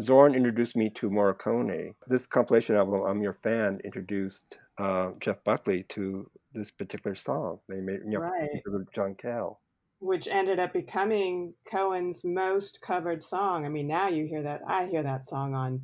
Zorn 0.01 0.35
introduced 0.35 0.75
me 0.75 0.89
to 0.95 1.09
Morricone, 1.09 1.93
this 2.07 2.27
compilation 2.27 2.75
album 2.75 3.03
I'm 3.03 3.21
Your 3.21 3.37
Fan 3.41 3.79
introduced 3.85 4.57
uh, 4.77 5.11
Jeff 5.21 5.41
Buckley 5.45 5.83
to 5.89 6.29
this 6.53 6.71
particular 6.71 7.15
song. 7.15 7.59
They 7.69 7.79
made 7.79 8.01
you 8.05 8.11
know 8.11 8.19
Right. 8.19 8.49
John 8.93 9.15
Cale. 9.15 9.60
Which 10.01 10.27
ended 10.27 10.59
up 10.59 10.73
becoming 10.73 11.53
Cohen's 11.63 12.23
most 12.23 12.81
covered 12.81 13.21
song. 13.23 13.65
I 13.65 13.69
mean, 13.69 13.87
now 13.87 14.09
you 14.09 14.25
hear 14.25 14.41
that 14.43 14.61
I 14.67 14.87
hear 14.87 15.03
that 15.03 15.25
song 15.25 15.53
on 15.53 15.81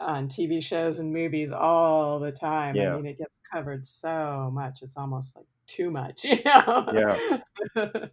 on 0.00 0.28
TV 0.28 0.62
shows 0.62 0.98
and 0.98 1.12
movies 1.12 1.52
all 1.52 2.18
the 2.18 2.32
time. 2.32 2.76
I 2.80 2.96
mean, 2.96 3.06
it 3.06 3.18
gets 3.18 3.34
covered 3.52 3.86
so 3.86 4.50
much. 4.52 4.80
It's 4.82 4.96
almost 4.96 5.36
like 5.36 5.46
too 5.66 5.90
much, 5.90 6.24
you 6.24 6.38
know. 6.44 6.86
yeah, 6.92 7.38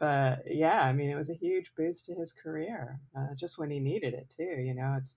but 0.00 0.42
yeah, 0.46 0.82
I 0.82 0.92
mean, 0.92 1.10
it 1.10 1.16
was 1.16 1.30
a 1.30 1.34
huge 1.34 1.70
boost 1.76 2.06
to 2.06 2.14
his 2.14 2.32
career, 2.32 2.98
uh, 3.16 3.34
just 3.36 3.58
when 3.58 3.70
he 3.70 3.78
needed 3.78 4.14
it 4.14 4.32
too. 4.34 4.60
You 4.62 4.74
know, 4.74 4.96
it's 4.98 5.14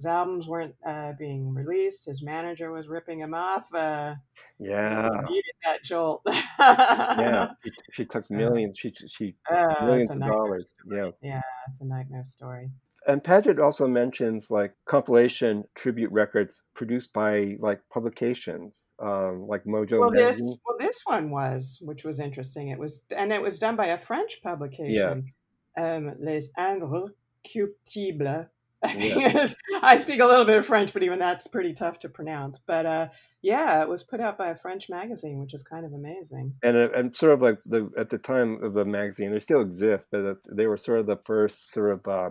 his 0.00 0.06
albums 0.06 0.46
weren't 0.46 0.74
uh, 0.86 1.12
being 1.18 1.52
released. 1.52 2.06
His 2.06 2.22
manager 2.22 2.72
was 2.72 2.88
ripping 2.88 3.20
him 3.20 3.34
off. 3.34 3.66
Uh, 3.74 4.14
yeah, 4.58 5.10
he 5.28 5.34
needed 5.34 5.54
that 5.62 5.84
jolt. 5.84 6.22
yeah. 6.26 7.48
She, 7.62 7.70
she 7.92 8.04
took 8.06 8.24
so, 8.24 8.34
millions. 8.34 8.78
She 8.78 8.94
she 9.08 9.34
uh, 9.54 9.84
millions 9.84 10.10
of 10.10 10.20
dollars. 10.20 10.74
story. 10.80 10.98
Yeah. 10.98 11.10
Yeah, 11.20 11.40
it's 11.70 11.82
a 11.82 11.84
nightmare 11.84 12.24
story. 12.24 12.70
And 13.06 13.22
Padgett 13.22 13.62
also 13.62 13.86
mentions 13.86 14.50
like 14.50 14.72
compilation 14.86 15.64
tribute 15.74 16.10
records 16.12 16.62
produced 16.74 17.12
by 17.12 17.58
like 17.58 17.82
publications, 17.92 18.88
um, 19.02 19.46
like 19.46 19.64
Mojo 19.64 20.00
Well, 20.00 20.10
magazine. 20.10 20.46
this 20.46 20.58
well 20.66 20.78
this 20.78 21.02
one 21.04 21.28
was, 21.30 21.78
which 21.82 22.04
was 22.04 22.20
interesting. 22.20 22.68
It 22.68 22.78
was, 22.78 23.04
and 23.14 23.34
it 23.34 23.42
was 23.42 23.58
done 23.58 23.76
by 23.76 23.88
a 23.88 23.98
French 23.98 24.40
publication, 24.42 25.34
um, 25.76 26.14
Les 26.18 26.48
Inrockuptibles. 26.58 28.48
yes. 28.96 29.54
I 29.82 29.98
speak 29.98 30.20
a 30.20 30.26
little 30.26 30.46
bit 30.46 30.56
of 30.56 30.66
French, 30.66 30.92
but 30.92 31.02
even 31.02 31.18
that's 31.18 31.46
pretty 31.46 31.74
tough 31.74 31.98
to 32.00 32.08
pronounce. 32.08 32.58
But 32.66 32.86
uh, 32.86 33.08
yeah, 33.42 33.82
it 33.82 33.88
was 33.88 34.02
put 34.02 34.20
out 34.20 34.38
by 34.38 34.48
a 34.48 34.56
French 34.56 34.88
magazine, 34.88 35.38
which 35.38 35.52
is 35.52 35.62
kind 35.62 35.84
of 35.84 35.92
amazing. 35.92 36.54
And 36.62 36.76
uh, 36.76 36.88
and 36.94 37.14
sort 37.14 37.32
of 37.32 37.42
like 37.42 37.58
the 37.66 37.90
at 37.98 38.08
the 38.08 38.18
time 38.18 38.62
of 38.64 38.72
the 38.72 38.86
magazine, 38.86 39.32
they 39.32 39.40
still 39.40 39.60
exist, 39.60 40.06
but 40.10 40.38
they 40.50 40.66
were 40.66 40.78
sort 40.78 41.00
of 41.00 41.06
the 41.06 41.18
first 41.26 41.72
sort 41.72 41.92
of 41.92 42.08
uh, 42.08 42.30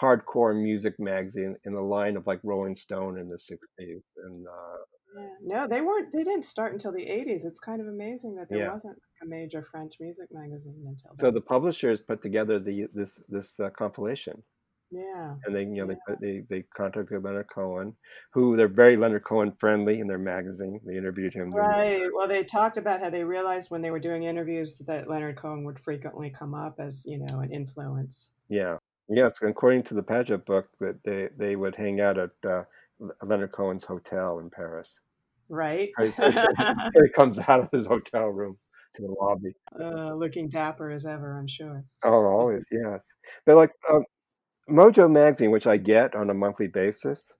hardcore 0.00 0.54
music 0.60 0.94
magazine 0.98 1.56
in 1.64 1.74
the 1.74 1.80
line 1.80 2.16
of 2.16 2.26
like 2.26 2.40
Rolling 2.42 2.76
Stone 2.76 3.18
in 3.18 3.28
the 3.28 3.36
'60s. 3.38 4.02
And 4.26 4.46
uh, 4.46 4.78
Yeah, 5.16 5.28
no, 5.42 5.68
they 5.68 5.80
weren't. 5.80 6.12
They 6.12 6.24
didn't 6.24 6.44
start 6.44 6.74
until 6.74 6.92
the 6.92 7.06
'80s. 7.06 7.46
It's 7.46 7.60
kind 7.60 7.80
of 7.80 7.86
amazing 7.86 8.36
that 8.36 8.50
there 8.50 8.58
yeah, 8.58 8.74
wasn't 8.74 8.98
a 9.22 9.26
major 9.26 9.66
French 9.70 9.94
music 10.00 10.28
magazine 10.32 10.84
until 10.86 11.16
so 11.16 11.26
then. 11.26 11.34
the 11.34 11.40
publishers 11.40 12.00
put 12.00 12.22
together 12.22 12.58
the 12.58 12.88
this 12.92 13.18
this 13.30 13.58
uh, 13.58 13.70
compilation. 13.70 14.42
Yeah, 14.92 15.36
and 15.46 15.56
they 15.56 15.62
you 15.62 15.86
know 15.86 15.96
yeah. 16.08 16.14
they 16.20 16.26
they 16.26 16.42
they 16.50 16.64
contacted 16.76 17.24
Leonard 17.24 17.46
Cohen, 17.52 17.96
who 18.30 18.58
they're 18.58 18.68
very 18.68 18.98
Leonard 18.98 19.24
Cohen 19.24 19.52
friendly 19.58 20.00
in 20.00 20.06
their 20.06 20.18
magazine. 20.18 20.80
They 20.84 20.98
interviewed 20.98 21.32
him. 21.32 21.50
Right. 21.50 22.02
Well, 22.14 22.28
they 22.28 22.44
talked 22.44 22.76
about 22.76 23.00
how 23.00 23.08
they 23.08 23.24
realized 23.24 23.70
when 23.70 23.80
they 23.80 23.90
were 23.90 23.98
doing 23.98 24.24
interviews 24.24 24.76
that 24.86 25.08
Leonard 25.08 25.36
Cohen 25.36 25.64
would 25.64 25.78
frequently 25.78 26.28
come 26.28 26.54
up 26.54 26.78
as, 26.78 27.06
you 27.06 27.18
know, 27.18 27.40
an 27.40 27.50
influence. 27.50 28.28
yeah, 28.50 28.76
yes. 29.08 29.32
According 29.40 29.84
to 29.84 29.94
the 29.94 30.02
Padgett 30.02 30.44
book, 30.44 30.68
that 30.80 31.02
they 31.04 31.28
they 31.38 31.56
would 31.56 31.74
hang 31.74 32.02
out 32.02 32.18
at 32.18 32.30
uh, 32.46 32.64
Leonard 33.22 33.52
Cohen's 33.52 33.84
hotel 33.84 34.40
in 34.40 34.50
Paris. 34.50 35.00
Right. 35.48 35.90
He 35.98 36.06
he 36.18 37.08
comes 37.16 37.38
out 37.38 37.60
of 37.60 37.70
his 37.72 37.86
hotel 37.86 38.26
room 38.26 38.58
to 38.96 39.02
the 39.02 39.14
lobby. 39.18 39.54
uh, 39.80 40.12
looking 40.12 40.50
dapper 40.50 40.90
as 40.90 41.06
ever, 41.06 41.38
I'm 41.38 41.48
sure. 41.48 41.82
Oh, 42.04 42.26
always 42.26 42.66
yes. 42.70 43.06
But 43.46 43.56
like 43.56 43.70
um, 43.90 44.04
Mojo 44.72 45.10
magazine, 45.10 45.50
which 45.50 45.66
I 45.66 45.76
get 45.76 46.14
on 46.14 46.30
a 46.30 46.34
monthly 46.34 46.66
basis, 46.66 47.30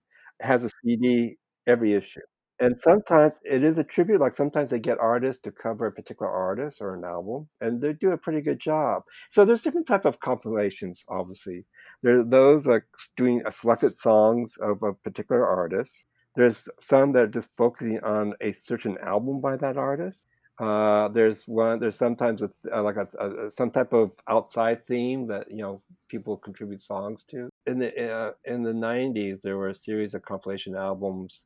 has 0.40 0.64
a 0.64 0.70
CD 0.84 1.38
every 1.66 1.94
issue. 1.94 2.20
And 2.60 2.78
sometimes 2.78 3.40
it 3.44 3.64
is 3.64 3.78
a 3.78 3.84
tribute. 3.84 4.20
Like 4.20 4.34
sometimes 4.34 4.70
they 4.70 4.78
get 4.78 4.98
artists 4.98 5.42
to 5.42 5.50
cover 5.52 5.86
a 5.86 5.92
particular 5.92 6.30
artist 6.30 6.80
or 6.80 6.94
an 6.94 7.04
album, 7.04 7.48
and 7.60 7.80
they 7.80 7.92
do 7.94 8.10
a 8.12 8.18
pretty 8.18 8.40
good 8.40 8.60
job. 8.60 9.02
So 9.32 9.44
there's 9.44 9.62
different 9.62 9.86
type 9.88 10.04
of 10.04 10.20
compilations. 10.20 11.02
Obviously, 11.08 11.64
there 12.02 12.20
are 12.20 12.24
those 12.24 12.66
like 12.66 12.84
doing 13.16 13.42
a 13.46 13.52
selected 13.52 13.96
songs 13.96 14.54
of 14.60 14.82
a 14.82 14.92
particular 14.94 15.46
artist. 15.46 16.06
There's 16.36 16.68
some 16.80 17.12
that 17.12 17.22
are 17.24 17.26
just 17.26 17.50
focusing 17.56 17.98
on 18.04 18.34
a 18.40 18.52
certain 18.52 18.96
album 18.98 19.40
by 19.40 19.56
that 19.56 19.76
artist. 19.76 20.26
Uh, 20.58 21.08
there's 21.08 21.48
one. 21.48 21.80
There's 21.80 21.96
sometimes 21.96 22.42
a, 22.42 22.50
uh, 22.72 22.82
like 22.82 22.96
a, 22.96 23.08
a 23.46 23.50
some 23.50 23.70
type 23.70 23.92
of 23.92 24.12
outside 24.28 24.86
theme 24.86 25.26
that 25.28 25.50
you 25.50 25.56
know 25.58 25.82
people 26.08 26.36
contribute 26.36 26.80
songs 26.80 27.24
to. 27.30 27.48
In 27.66 27.78
the 27.78 28.12
uh, 28.12 28.32
in 28.44 28.62
the 28.62 28.74
90s, 28.74 29.42
there 29.42 29.56
were 29.56 29.70
a 29.70 29.74
series 29.74 30.14
of 30.14 30.22
compilation 30.22 30.76
albums 30.76 31.44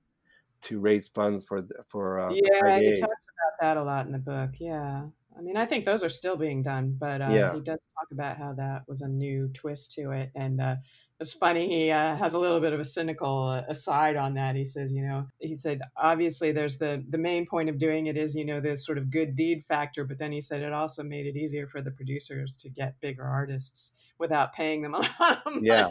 to 0.63 0.81
raise 0.81 1.09
funds 1.09 1.45
for 1.45 1.67
for 1.89 2.21
uh, 2.21 2.35
Yeah, 2.35 2.79
he 2.81 2.95
talks 3.01 3.27
about 3.27 3.53
that 3.61 3.77
a 3.77 3.83
lot 3.83 4.07
in 4.07 4.13
the 4.13 4.19
book. 4.19 4.51
Yeah. 4.59 5.07
I 5.37 5.41
mean, 5.43 5.57
I 5.57 5.67
think 5.67 5.85
those 5.85 6.03
are 6.03 6.09
still 6.09 6.37
being 6.37 6.63
done, 6.63 6.97
but 6.99 7.21
uh, 7.21 7.31
Yeah, 7.31 7.55
he 7.55 7.61
does 7.61 7.79
talk 7.99 8.09
about 8.11 8.39
how 8.39 8.55
that 8.55 8.89
was 8.89 9.03
a 9.03 9.09
new 9.09 9.49
twist 9.49 9.93
to 9.93 10.13
it. 10.13 10.31
And 10.35 10.61
uh, 10.61 10.77
it's 11.19 11.33
funny, 11.33 11.69
he 11.69 11.91
uh, 11.91 12.17
has 12.17 12.35
a 12.35 12.39
little 12.39 12.61
bit 12.61 12.73
of 12.73 12.81
a 12.81 12.85
cynical 12.85 13.49
uh, 13.49 13.63
aside 13.69 14.17
on 14.17 14.35
that. 14.35 14.55
He 14.55 14.65
says, 14.65 14.93
you 14.93 15.03
know, 15.03 15.27
he 15.39 15.57
said, 15.57 15.81
obviously, 15.97 16.53
there's 16.53 16.79
the, 16.79 17.03
the 17.09 17.19
main 17.19 17.47
point 17.47 17.71
of 17.71 17.79
doing 17.79 18.07
it 18.07 18.17
is, 18.17 18.35
you 18.35 18.45
know, 18.45 18.61
the 18.61 18.77
sort 18.77 18.99
of 18.99 19.11
good 19.11 19.35
deed 19.35 19.65
factor. 19.65 20.05
But 20.05 20.19
then 20.19 20.33
he 20.33 20.41
said 20.41 20.63
it 20.63 20.73
also 20.73 21.03
made 21.03 21.27
it 21.27 21.37
easier 21.37 21.67
for 21.67 21.81
the 21.81 21.91
producers 21.91 22.57
to 22.57 22.69
get 22.69 23.01
bigger 23.01 23.25
artists 23.25 23.93
without 24.19 24.53
paying 24.53 24.83
them 24.83 24.95
a 24.95 24.99
lot 25.21 25.43
of 25.47 25.55
money 25.55 25.63
yeah. 25.63 25.89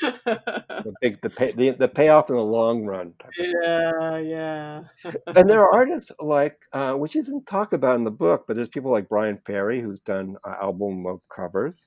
The 0.00 0.94
big 1.00 1.20
the 1.20 1.30
pay 1.30 1.52
the, 1.52 1.70
the 1.70 1.88
payoff 1.88 2.30
in 2.30 2.36
the 2.36 2.42
long 2.42 2.86
run 2.86 3.12
type 3.20 3.30
of 3.38 3.44
thing. 3.44 3.54
yeah, 3.62 4.18
yeah. 4.18 4.82
And 5.36 5.48
there 5.48 5.60
are 5.62 5.72
artists 5.72 6.10
like 6.18 6.58
uh, 6.72 6.94
which 6.94 7.14
isn't 7.14 7.46
talked 7.46 7.74
about 7.74 7.96
in 7.96 8.04
the 8.04 8.10
book, 8.10 8.44
but 8.46 8.56
there's 8.56 8.68
people 8.68 8.90
like 8.90 9.08
Bryan 9.08 9.38
Ferry 9.46 9.80
who's 9.82 10.00
done 10.00 10.36
an 10.44 10.54
album 10.60 11.04
covers. 11.34 11.86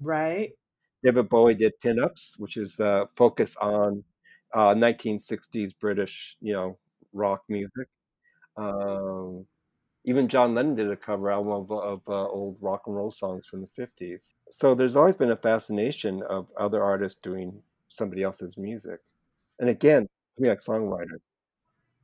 right. 0.00 0.52
David 1.02 1.28
Bowie 1.28 1.54
did 1.54 1.72
Pinups, 1.80 2.38
which 2.38 2.56
is 2.56 2.80
uh, 2.80 3.06
focus 3.16 3.56
on 3.56 4.04
uh, 4.54 4.74
1960s 4.74 5.72
British, 5.78 6.36
you 6.40 6.52
know, 6.52 6.78
rock 7.12 7.42
music. 7.48 7.88
Um, 8.56 9.46
even 10.04 10.28
John 10.28 10.54
Lennon 10.54 10.76
did 10.76 10.90
a 10.90 10.96
cover 10.96 11.30
album 11.30 11.52
of, 11.52 11.70
of 11.72 12.02
uh, 12.08 12.28
old 12.28 12.56
rock 12.60 12.82
and 12.86 12.96
roll 12.96 13.10
songs 13.12 13.46
from 13.46 13.62
the 13.62 13.68
50s. 13.82 14.34
So 14.50 14.74
there's 14.74 14.96
always 14.96 15.16
been 15.16 15.32
a 15.32 15.36
fascination 15.36 16.22
of 16.24 16.48
other 16.58 16.82
artists 16.82 17.20
doing 17.22 17.62
somebody 17.88 18.22
else's 18.22 18.56
music. 18.56 19.00
And 19.60 19.70
again, 19.70 20.08
like 20.38 20.60
songwriters. 20.60 21.20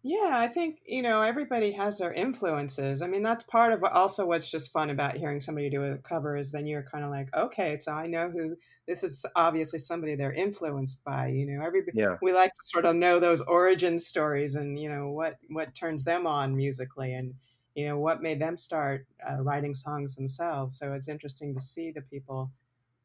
Yeah, 0.04 0.30
I 0.34 0.48
think, 0.48 0.80
you 0.84 1.00
know, 1.00 1.20
everybody 1.22 1.70
has 1.72 1.98
their 1.98 2.12
influences. 2.12 3.02
I 3.02 3.06
mean, 3.06 3.22
that's 3.22 3.44
part 3.44 3.72
of 3.72 3.84
also 3.84 4.26
what's 4.26 4.50
just 4.50 4.72
fun 4.72 4.90
about 4.90 5.16
hearing 5.16 5.40
somebody 5.40 5.70
do 5.70 5.84
a 5.84 5.96
cover 5.98 6.36
is 6.36 6.50
then 6.50 6.66
you're 6.66 6.82
kind 6.82 7.04
of 7.04 7.10
like, 7.10 7.32
okay, 7.34 7.78
so 7.78 7.92
I 7.92 8.08
know 8.08 8.28
who 8.28 8.56
this 8.88 9.04
is 9.04 9.24
obviously 9.36 9.78
somebody 9.78 10.16
they're 10.16 10.32
influenced 10.32 11.04
by, 11.04 11.28
you 11.28 11.46
know. 11.46 11.64
Everybody 11.64 11.92
Yeah. 11.92 12.16
we 12.20 12.32
like 12.32 12.52
to 12.52 12.60
sort 12.64 12.84
of 12.84 12.96
know 12.96 13.20
those 13.20 13.42
origin 13.42 13.96
stories 14.00 14.56
and, 14.56 14.76
you 14.76 14.88
know, 14.88 15.08
what 15.10 15.38
what 15.50 15.72
turns 15.76 16.02
them 16.02 16.26
on 16.26 16.56
musically 16.56 17.14
and 17.14 17.34
you 17.76 17.86
know 17.86 17.98
what 17.98 18.20
made 18.20 18.40
them 18.40 18.56
start 18.56 19.06
uh, 19.28 19.36
writing 19.40 19.72
songs 19.74 20.14
themselves. 20.16 20.76
So 20.78 20.92
it's 20.94 21.08
interesting 21.08 21.54
to 21.54 21.60
see 21.60 21.90
the 21.92 22.02
people 22.02 22.50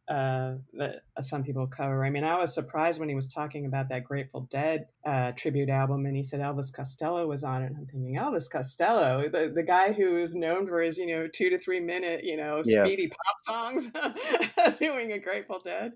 uh, 0.10 0.56
that 0.74 1.02
uh, 1.18 1.22
some 1.22 1.44
people 1.44 1.68
cover. 1.68 2.06
I 2.06 2.10
mean, 2.10 2.24
I 2.24 2.38
was 2.40 2.54
surprised 2.54 3.00
when 3.00 3.10
he 3.10 3.16
was 3.16 3.28
talking 3.28 3.66
about 3.66 3.90
that 3.90 4.04
Grateful 4.04 4.48
Dead 4.50 4.88
uh, 5.06 5.32
tribute 5.36 5.70
album, 5.70 6.06
and 6.06 6.16
he 6.16 6.24
said 6.24 6.40
Elvis 6.40 6.72
Costello 6.72 7.28
was 7.28 7.44
on 7.44 7.64
it. 7.64 7.74
I'm 7.78 7.86
thinking 7.86 8.16
Elvis 8.16 8.50
Costello, 8.50 9.28
the 9.30 9.52
the 9.54 9.64
guy 9.64 9.92
who 9.92 10.18
is 10.18 10.36
known 10.36 10.68
for 10.68 10.82
his 10.82 10.98
you 10.98 11.08
know 11.08 11.28
two 11.28 11.50
to 11.50 11.60
three 11.60 11.80
minute 11.80 12.22
you 12.24 12.38
know 12.38 12.62
Yeah. 12.66 12.86
speedy 12.86 13.10
pop 13.10 13.38
songs, 13.42 13.90
doing 14.80 15.12
a 15.12 15.20
Grateful 15.20 15.60
Dead. 15.64 15.94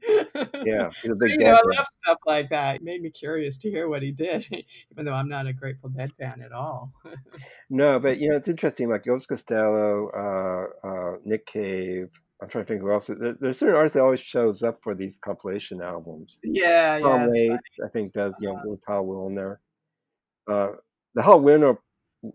Yeah. 0.66 0.90
He's 1.02 1.12
So, 1.22 1.26
you 1.26 1.38
know, 1.38 1.52
I 1.52 1.78
love 1.78 1.86
stuff 2.04 2.18
like 2.26 2.50
that. 2.50 2.78
It 2.78 2.84
made 2.84 3.02
me 3.02 3.12
curious 3.12 3.58
to 3.60 3.70
hear 3.70 3.88
what 3.88 4.02
he 4.02 4.12
did, 4.12 4.46
even 4.92 5.06
though 5.06 5.14
I'm 5.14 5.30
not 5.30 5.48
a 5.48 5.54
Grateful 5.54 5.90
Dead 5.90 6.12
fan 6.20 6.42
at 6.42 6.52
all. 6.52 6.92
No, 7.70 8.00
but 8.00 8.18
you 8.20 8.30
know, 8.30 8.36
it's 8.38 8.48
interesting. 8.48 8.90
Like 8.90 9.04
Elvis 9.04 9.28
Costello, 9.28 10.10
uh, 10.10 10.88
uh, 10.88 11.18
Nick 11.24 11.46
Cave. 11.46 12.10
I'm 12.42 12.50
trying 12.50 12.66
to 12.66 12.68
think 12.68 12.82
who 12.82 12.92
else. 12.92 13.08
There, 13.08 13.36
there's 13.40 13.60
certain 13.60 13.76
artists 13.76 13.94
that 13.94 14.02
always 14.02 14.20
shows 14.20 14.64
up 14.64 14.80
for 14.82 14.96
these 14.96 15.20
compilation 15.20 15.82
albums. 15.82 16.40
yeah, 16.44 17.00
Tom 17.00 17.22
yeah, 17.22 17.28
it's. 17.28 17.38
Waits, 17.38 17.80
I 17.86 17.90
think, 17.90 18.14
does 18.14 18.36
you 18.40 18.50
know 18.50 18.60
with 18.66 18.82
Hal 18.88 19.06
Willner. 19.06 19.58
Uh, 20.48 20.70
the 21.14 21.22
Hal 21.22 21.40
Willner, 21.40 21.78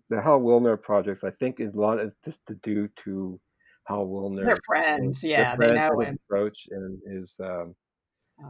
the 0.08 0.22
Hal 0.22 0.40
Willner 0.40 0.80
projects, 0.80 1.24
I 1.24 1.30
think, 1.30 1.58
is 1.60 1.74
a 1.74 1.80
lot 1.80 2.00
is 2.00 2.14
just 2.24 2.40
to 2.46 2.54
do 2.62 2.88
to 3.04 3.40
Hal 3.88 4.06
Willner. 4.06 4.44
They're 4.44 4.58
friends. 4.64 5.22
their 5.22 5.30
Yeah, 5.32 5.56
they 5.56 5.66
friends, 5.66 5.76
know 5.76 5.98
his 6.00 6.16
approach 6.28 6.68
and 6.70 7.00
his 7.10 7.36
um, 7.42 7.74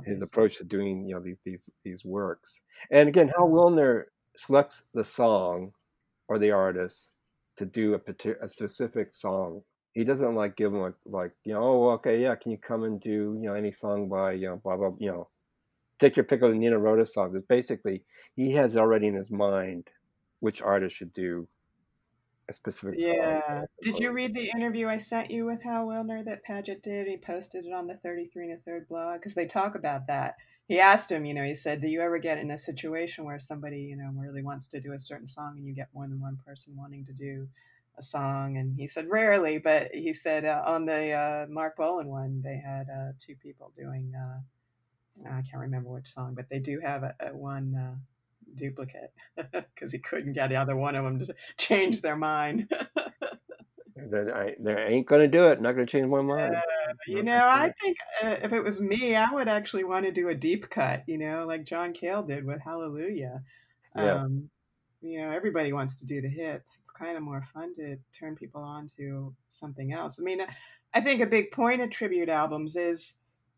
his 0.05 0.23
approach 0.23 0.59
to 0.59 0.65
doing 0.65 1.07
you 1.09 1.15
know 1.15 1.23
these 1.23 1.39
these 1.45 1.71
these 1.85 2.05
works. 2.05 2.61
And 2.91 3.09
again, 3.09 3.29
Hal 3.29 3.49
Willner 3.49 4.05
selects 4.37 4.83
the 4.93 5.05
song 5.05 5.73
or 6.29 6.39
the 6.39 6.51
artist 6.51 7.09
to 7.57 7.65
do 7.65 7.95
a 7.95 8.45
a 8.45 8.49
specific 8.49 9.15
song. 9.15 9.63
He 9.97 10.05
doesn't 10.05 10.35
like 10.35 10.57
give 10.57 10.75
him 10.75 10.81
like, 10.81 10.95
like 11.07 11.33
you 11.45 11.55
know 11.55 11.63
oh 11.63 11.91
okay 11.93 12.21
yeah 12.21 12.35
can 12.35 12.53
you 12.53 12.59
come 12.59 12.85
and 12.85 13.01
do 13.01 13.39
you 13.41 13.49
know 13.49 13.55
any 13.55 13.73
song 13.73 14.11
by 14.11 14.33
you 14.33 14.47
know 14.47 14.61
blah 14.63 14.77
blah 14.77 14.93
you 14.99 15.11
know 15.11 15.29
take 15.99 16.17
your 16.17 16.25
pick 16.25 16.43
of 16.43 16.51
the 16.51 16.57
Nino 16.57 16.77
Rota 16.77 17.07
songs. 17.07 17.35
It's 17.35 17.47
basically 17.47 18.03
he 18.35 18.53
has 18.53 18.77
already 18.77 19.07
in 19.07 19.15
his 19.15 19.31
mind 19.31 19.89
which 20.41 20.61
artist 20.61 20.97
should 20.97 21.13
do 21.13 21.49
a 22.49 22.53
specific 22.53 23.01
song. 23.01 23.09
Yeah. 23.09 23.63
Did 23.83 23.99
you 23.99 24.13
read 24.13 24.35
the 24.35 24.51
interview 24.55 24.87
I 24.89 24.99
sent 24.99 25.31
you 25.31 25.47
with 25.47 25.63
Hal 25.63 25.87
Willner 25.87 26.25
that 26.25 26.45
Padgett 26.47 26.83
did? 26.83 27.07
He 27.07 27.17
posted 27.17 27.65
it 27.65 27.73
on 27.73 27.87
the 27.87 27.97
33 27.97 28.51
and 28.51 28.59
a 28.59 28.61
third 28.61 28.87
blog 28.89 29.21
because 29.21 29.35
they 29.35 29.47
talk 29.47 29.75
about 29.75 30.07
that. 30.09 30.37
He 30.69 30.79
asked 30.79 31.11
him, 31.11 31.25
you 31.25 31.33
know, 31.33 31.45
he 31.45 31.55
said, 31.55 31.81
Do 31.81 31.89
you 31.89 32.01
ever 32.03 32.19
get 32.19 32.39
in 32.39 32.51
a 32.51 32.59
situation 32.59 33.25
where 33.25 33.39
somebody, 33.39 33.79
you 33.79 33.97
know, 33.97 34.11
really 34.15 34.43
wants 34.43 34.67
to 34.69 34.81
do 34.81 34.93
a 34.93 34.99
certain 34.99 35.27
song 35.27 35.55
and 35.57 35.67
you 35.67 35.73
get 35.73 35.89
more 35.95 36.07
than 36.07 36.21
one 36.21 36.39
person 36.45 36.77
wanting 36.77 37.07
to 37.07 37.13
do 37.13 37.49
a 37.99 38.03
song? 38.03 38.57
And 38.57 38.75
he 38.77 38.87
said, 38.87 39.09
Rarely, 39.09 39.59
but 39.59 39.91
he 39.93 40.13
said 40.15 40.45
uh, 40.45 40.63
on 40.67 40.87
the 40.87 41.13
uh, 41.13 41.47
Marc 41.49 41.77
Bolan 41.77 42.09
one, 42.09 42.43
they 42.43 42.57
had 42.57 42.89
uh, 42.89 43.13
two 43.19 43.35
people 43.37 43.73
doing, 43.77 44.13
uh, 44.15 45.29
I 45.29 45.43
can't 45.43 45.63
remember 45.63 45.91
which 45.91 46.13
song, 46.13 46.35
but 46.35 46.49
they 46.49 46.59
do 46.59 46.81
have 46.81 47.03
a, 47.03 47.15
a 47.21 47.37
one 47.37 47.75
uh, 47.75 47.97
duplicate 48.55 49.13
because 49.53 49.93
he 49.93 49.99
couldn't 49.99 50.33
get 50.33 50.53
either 50.53 50.77
one 50.77 50.95
of 50.95 51.05
them 51.05 51.19
to 51.21 51.35
change 51.57 52.01
their 52.01 52.17
mind. 52.17 52.73
They, 53.99 54.31
I, 54.31 54.55
they 54.61 54.75
ain't 54.75 55.07
gonna 55.07 55.27
do 55.27 55.49
it. 55.49 55.61
Not 55.61 55.73
gonna 55.73 55.87
change 55.87 56.09
my 56.09 56.21
mind. 56.21 56.55
Uh, 56.55 56.61
you 57.07 57.23
know, 57.23 57.47
I 57.49 57.73
think 57.81 57.97
uh, 58.23 58.37
if 58.43 58.53
it 58.53 58.63
was 58.63 58.81
me, 58.81 59.17
I 59.17 59.33
would 59.33 59.49
actually 59.49 59.85
want 59.85 60.05
to 60.05 60.13
do 60.13 60.29
a 60.29 60.35
deep 60.35 60.69
cut, 60.69 61.03
you 61.07 61.19
know, 61.19 61.47
like 61.47 61.65
John 61.65 61.93
Cale 61.93 62.23
did 62.23 62.45
with 62.45 62.61
Hallelujah. 62.61 63.43
Yeah. 63.97 64.23
Um, 64.23 64.51
you 65.01 65.21
know, 65.21 65.31
everybody 65.31 65.73
wants 65.73 65.95
to 65.97 66.07
do 66.07 66.21
the 66.21 66.29
hits. 66.29 66.79
It's 66.81 66.91
kind 66.91 67.17
of 67.17 67.23
more 67.23 67.45
fun 67.53 67.75
to 67.77 67.97
turn 68.19 68.37
people 68.37 68.63
on 68.63 68.91
to 68.97 69.35
something 69.49 69.93
else. 69.93 70.19
I 70.19 70.23
mean, 70.23 70.41
I 70.95 71.01
think 71.01 71.21
a 71.21 71.27
big 71.27 71.51
point 71.53 71.81
of 71.83 71.91
tribute 71.91 72.29
albums 72.29 72.77
is 72.77 73.15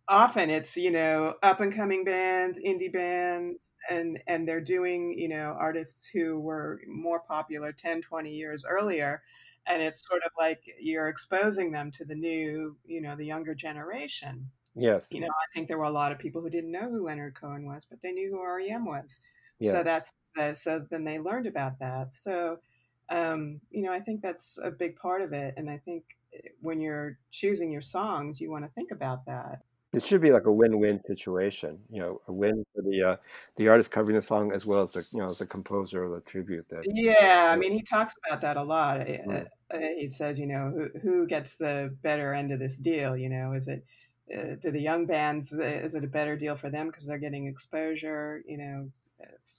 often 0.09 0.51
it's, 0.51 0.77
you 0.77 0.90
know, 0.90 1.35
up 1.42 1.61
and 1.61 1.74
coming 1.74 2.05
bands, 2.05 2.59
indie 2.59 2.92
bands, 2.92 3.72
and 3.90 4.18
and 4.27 4.48
they're 4.48 4.61
doing, 4.61 5.14
you 5.18 5.29
know, 5.29 5.57
artists 5.59 6.07
who 6.07 6.38
were 6.40 6.81
more 6.88 7.20
popular 7.20 7.72
10, 7.72 8.03
20 8.03 8.35
years 8.35 8.64
earlier 8.68 9.22
and 9.68 9.83
it's 9.83 10.07
sort 10.09 10.22
of 10.24 10.33
like 10.38 10.62
you're 10.81 11.09
exposing 11.09 11.70
them 11.70 11.90
to 11.92 12.05
the 12.05 12.14
new, 12.14 12.77
you 12.87 13.01
know, 13.01 13.14
the 13.14 13.24
younger 13.24 13.55
generation. 13.55 14.51
Yes. 14.74 15.07
You 15.11 15.20
know, 15.20 15.29
I 15.29 15.53
think 15.55 15.68
there 15.68 15.79
were 15.79 15.85
a 15.85 15.90
lot 15.90 16.12
of 16.12 16.18
people 16.18 16.40
who 16.40 16.51
didn't 16.51 16.72
know 16.72 16.88
who 16.88 17.05
Leonard 17.05 17.35
Cohen 17.38 17.66
was, 17.66 17.85
but 17.85 18.01
they 18.03 18.12
knew 18.12 18.31
who 18.31 18.42
REM 18.44 18.85
was. 18.85 19.20
Yeah. 19.61 19.73
So 19.73 19.83
that's 19.83 20.12
uh, 20.38 20.55
so 20.55 20.87
then 20.90 21.05
they 21.05 21.18
learned 21.18 21.47
about 21.47 21.79
that. 21.81 22.14
So, 22.14 22.59
um, 23.09 23.61
you 23.71 23.83
know, 23.83 23.92
I 23.92 24.01
think 24.01 24.23
that's 24.23 24.59
a 24.62 24.71
big 24.71 24.97
part 24.97 25.23
of 25.23 25.33
it, 25.33 25.55
and 25.57 25.68
I 25.68 25.79
think 25.79 26.05
eh, 26.35 26.49
when 26.61 26.81
you're 26.81 27.18
choosing 27.31 27.71
your 27.71 27.81
songs, 27.81 28.40
you 28.40 28.51
want 28.51 28.64
to 28.64 28.71
think 28.71 28.90
about 28.90 29.25
that. 29.27 29.62
It 29.92 30.05
should 30.05 30.21
be 30.21 30.33
like 30.33 30.44
a 30.44 30.53
win-win 30.53 31.01
situation. 31.07 31.79
You 31.90 32.01
know, 32.01 32.21
a 32.29 32.33
win 32.33 32.64
for 32.75 32.83
the 32.83 33.03
uh, 33.03 33.16
the 33.57 33.68
artist 33.68 33.90
covering 33.90 34.16
the 34.16 34.23
song 34.23 34.53
as 34.53 34.66
well 34.66 34.83
as 34.83 34.92
the 34.92 35.07
you 35.12 35.18
know 35.18 35.33
the 35.33 35.47
composer 35.47 36.05
or 36.05 36.14
the 36.14 36.21
tribute 36.21 36.68
that. 36.68 36.85
Yeah, 36.85 37.51
I 37.53 37.57
mean, 37.57 37.73
he 37.73 37.83
talks 37.83 38.14
about 38.27 38.40
that 38.42 38.57
a 38.57 38.62
lot. 38.62 39.01
Uh, 39.01 39.05
Mm. 39.05 39.47
uh, 39.71 39.79
he 39.79 40.09
says, 40.09 40.38
you 40.38 40.47
know, 40.47 40.71
who 40.71 40.99
who 41.01 41.27
gets 41.27 41.57
the 41.57 41.97
better 42.03 42.35
end 42.35 42.53
of 42.53 42.59
this 42.61 42.77
deal? 42.77 43.16
You 43.16 43.29
know, 43.29 43.53
is 43.53 43.66
it 43.68 43.85
uh, 44.35 44.55
do 44.61 44.71
the 44.71 44.81
young 44.81 45.07
bands? 45.07 45.53
Is 45.53 45.94
it 45.94 46.05
a 46.05 46.09
better 46.09 46.37
deal 46.37 46.55
for 46.55 46.71
them 46.71 46.87
because 46.88 47.05
they're 47.07 47.18
getting 47.18 47.47
exposure? 47.47 48.42
You 48.47 48.59
know, 48.59 48.90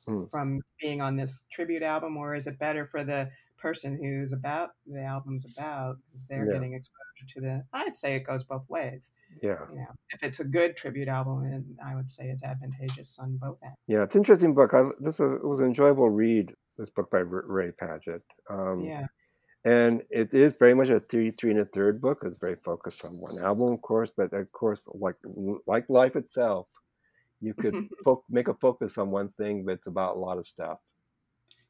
Mm. 0.07 0.29
from 0.31 0.59
being 0.81 1.01
on 1.01 1.15
this 1.17 1.45
tribute 1.51 1.83
album, 1.83 2.17
or 2.17 2.33
is 2.33 2.47
it 2.47 2.57
better 2.57 2.85
for 2.87 3.03
the 3.03 3.29
person 3.57 3.97
who's 4.01 4.31
about 4.31 4.69
the 4.87 5.03
album's 5.03 5.45
about 5.45 5.97
because 6.07 6.23
they're 6.29 6.45
Yeah. 6.47 6.53
getting 6.53 6.73
exposure 6.73 7.25
to 7.27 7.41
the? 7.41 7.63
I'd 7.73 7.95
say 7.95 8.15
it 8.15 8.21
goes 8.21 8.43
both 8.43 8.67
ways. 8.69 9.11
Yeah. 9.43 9.59
You 9.69 9.75
know, 9.79 9.91
if 10.11 10.23
it's 10.23 10.39
a 10.39 10.45
good 10.45 10.77
tribute 10.77 11.09
album, 11.09 11.43
then 11.49 11.77
I 11.83 11.95
would 11.95 12.09
say 12.09 12.29
it's 12.29 12.43
advantageous 12.43 13.19
on 13.19 13.37
both 13.37 13.57
ends. 13.61 13.75
Yeah, 13.87 14.03
it's 14.03 14.15
an 14.15 14.21
interesting 14.21 14.53
book. 14.55 14.73
I, 14.73 14.89
this 14.99 15.19
was 15.19 15.59
an 15.59 15.65
enjoyable 15.67 16.09
read. 16.09 16.55
This 16.77 16.89
book 16.89 17.11
by 17.11 17.19
Ray 17.19 17.71
Padgett. 17.71 18.21
Um, 18.49 18.79
Yeah. 18.79 19.07
And 19.65 20.03
it 20.09 20.33
is 20.33 20.53
very 20.57 20.73
much 20.73 20.87
a 20.87 21.01
three, 21.01 21.31
three 21.31 21.51
and 21.51 21.59
a 21.59 21.65
third 21.65 21.99
book. 21.99 22.19
It's 22.23 22.39
very 22.39 22.55
focused 22.55 23.03
on 23.03 23.19
one 23.19 23.37
album, 23.39 23.73
of 23.73 23.81
course, 23.81 24.09
but 24.15 24.31
of 24.31 24.49
course, 24.53 24.87
like 24.93 25.17
like 25.67 25.89
life 25.89 26.15
itself, 26.15 26.67
you 27.41 27.53
could 27.53 27.75
fo- 28.03 28.23
make 28.29 28.47
a 28.47 28.53
focus 28.55 28.97
on 28.97 29.11
one 29.11 29.29
thing, 29.29 29.63
but 29.65 29.73
it's 29.73 29.87
about 29.87 30.15
a 30.15 30.19
lot 30.19 30.37
of 30.37 30.47
stuff. 30.47 30.79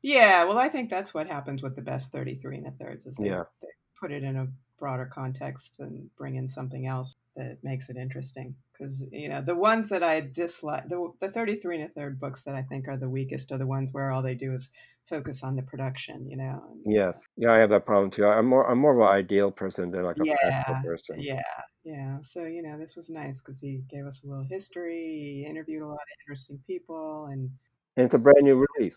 Yeah, 0.01 0.45
well, 0.45 0.57
I 0.57 0.69
think 0.69 0.89
that's 0.89 1.13
what 1.13 1.27
happens 1.27 1.61
with 1.61 1.75
the 1.75 1.81
best 1.81 2.11
33 2.11 2.57
and 2.57 2.67
a 2.67 2.71
thirds 2.71 3.05
is 3.05 3.15
they, 3.15 3.27
Yeah. 3.27 3.43
they 3.61 3.67
put 3.99 4.11
it 4.11 4.23
in 4.23 4.37
a 4.37 4.47
broader 4.77 5.05
context 5.05 5.79
and 5.79 6.09
bring 6.15 6.35
in 6.35 6.47
something 6.47 6.87
else 6.87 7.15
that 7.35 7.57
makes 7.63 7.89
it 7.89 7.97
interesting. 7.97 8.55
Because, 8.71 9.03
you 9.11 9.27
know, 9.27 9.41
the 9.41 9.55
ones 9.55 9.89
that 9.89 10.01
I 10.03 10.21
dislike, 10.21 10.87
the, 10.87 11.11
the 11.19 11.29
33 11.29 11.81
and 11.81 11.89
a 11.89 11.93
third 11.93 12.17
books 12.17 12.43
that 12.43 12.55
I 12.55 12.61
think 12.61 12.87
are 12.87 12.95
the 12.95 13.09
weakest 13.09 13.51
are 13.51 13.57
the 13.57 13.67
ones 13.67 13.91
where 13.91 14.11
all 14.11 14.21
they 14.21 14.35
do 14.35 14.53
is 14.53 14.71
focus 15.09 15.43
on 15.43 15.55
the 15.55 15.63
production, 15.63 16.29
you 16.29 16.37
know? 16.37 16.77
Yes, 16.85 17.21
yeah, 17.35 17.51
I 17.51 17.57
have 17.57 17.69
that 17.71 17.85
problem 17.85 18.09
too. 18.11 18.25
I'm 18.25 18.45
more 18.45 18.69
I'm 18.69 18.79
more 18.79 18.93
of 18.93 18.99
an 18.99 19.13
ideal 19.15 19.51
person 19.51 19.91
than 19.91 20.03
like 20.03 20.17
a 20.19 20.25
Yeah, 20.25 20.35
practical 20.41 20.75
person. 20.83 21.19
yeah, 21.19 21.41
yeah. 21.83 22.21
So, 22.21 22.45
you 22.45 22.61
know, 22.61 22.77
this 22.77 22.95
was 22.95 23.09
nice 23.09 23.41
because 23.41 23.59
he 23.59 23.81
gave 23.89 24.05
us 24.05 24.23
a 24.23 24.27
little 24.27 24.45
history, 24.45 25.41
he 25.43 25.45
interviewed 25.49 25.81
a 25.81 25.87
lot 25.87 25.95
of 25.95 26.21
interesting 26.23 26.61
people, 26.65 27.25
and 27.31 27.49
And 27.97 28.05
it's 28.05 28.15
a 28.15 28.19
brand 28.19 28.43
new 28.43 28.65
release. 28.77 28.95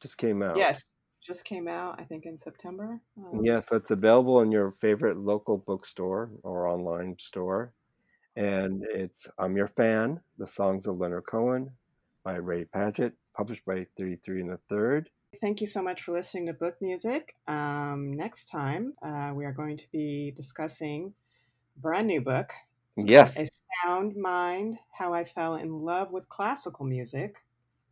Just 0.00 0.18
came 0.18 0.42
out. 0.42 0.56
yes, 0.56 0.82
just 1.20 1.44
came 1.44 1.68
out, 1.68 2.00
I 2.00 2.04
think, 2.04 2.26
in 2.26 2.36
September. 2.36 3.00
Um, 3.16 3.42
Yes, 3.44 3.68
it's 3.72 3.90
available 3.90 4.40
in 4.40 4.52
your 4.52 4.72
favorite 4.72 5.16
local 5.16 5.56
bookstore 5.56 6.30
or 6.42 6.66
online 6.66 7.16
store. 7.18 7.72
And 8.36 8.84
it's 8.90 9.28
I'm 9.38 9.56
Your 9.56 9.68
Fan, 9.68 10.20
The 10.38 10.46
Songs 10.46 10.86
of 10.86 10.98
Leonard 10.98 11.26
Cohen 11.26 11.70
by 12.24 12.36
Ray 12.36 12.64
Padgett, 12.64 13.12
published 13.34 13.64
by 13.64 13.86
33 13.96 14.42
and 14.42 14.52
a 14.52 14.58
Third. 14.68 15.10
Thank 15.40 15.60
you 15.60 15.66
so 15.66 15.82
much 15.82 16.02
for 16.02 16.12
listening 16.12 16.46
to 16.46 16.52
Book 16.52 16.76
Music. 16.80 17.34
Um, 17.48 18.12
next 18.12 18.46
time, 18.46 18.94
uh, 19.02 19.32
we 19.34 19.44
are 19.44 19.52
going 19.52 19.76
to 19.76 19.86
be 19.90 20.30
discussing 20.36 21.12
a 21.76 21.80
brand 21.80 22.06
new 22.06 22.20
book. 22.20 22.52
Yes. 22.96 23.38
A 23.38 23.48
Sound 23.82 24.14
Mind 24.14 24.78
How 24.92 25.14
I 25.14 25.24
Fell 25.24 25.56
in 25.56 25.80
Love 25.80 26.12
with 26.12 26.28
Classical 26.28 26.84
Music 26.84 27.42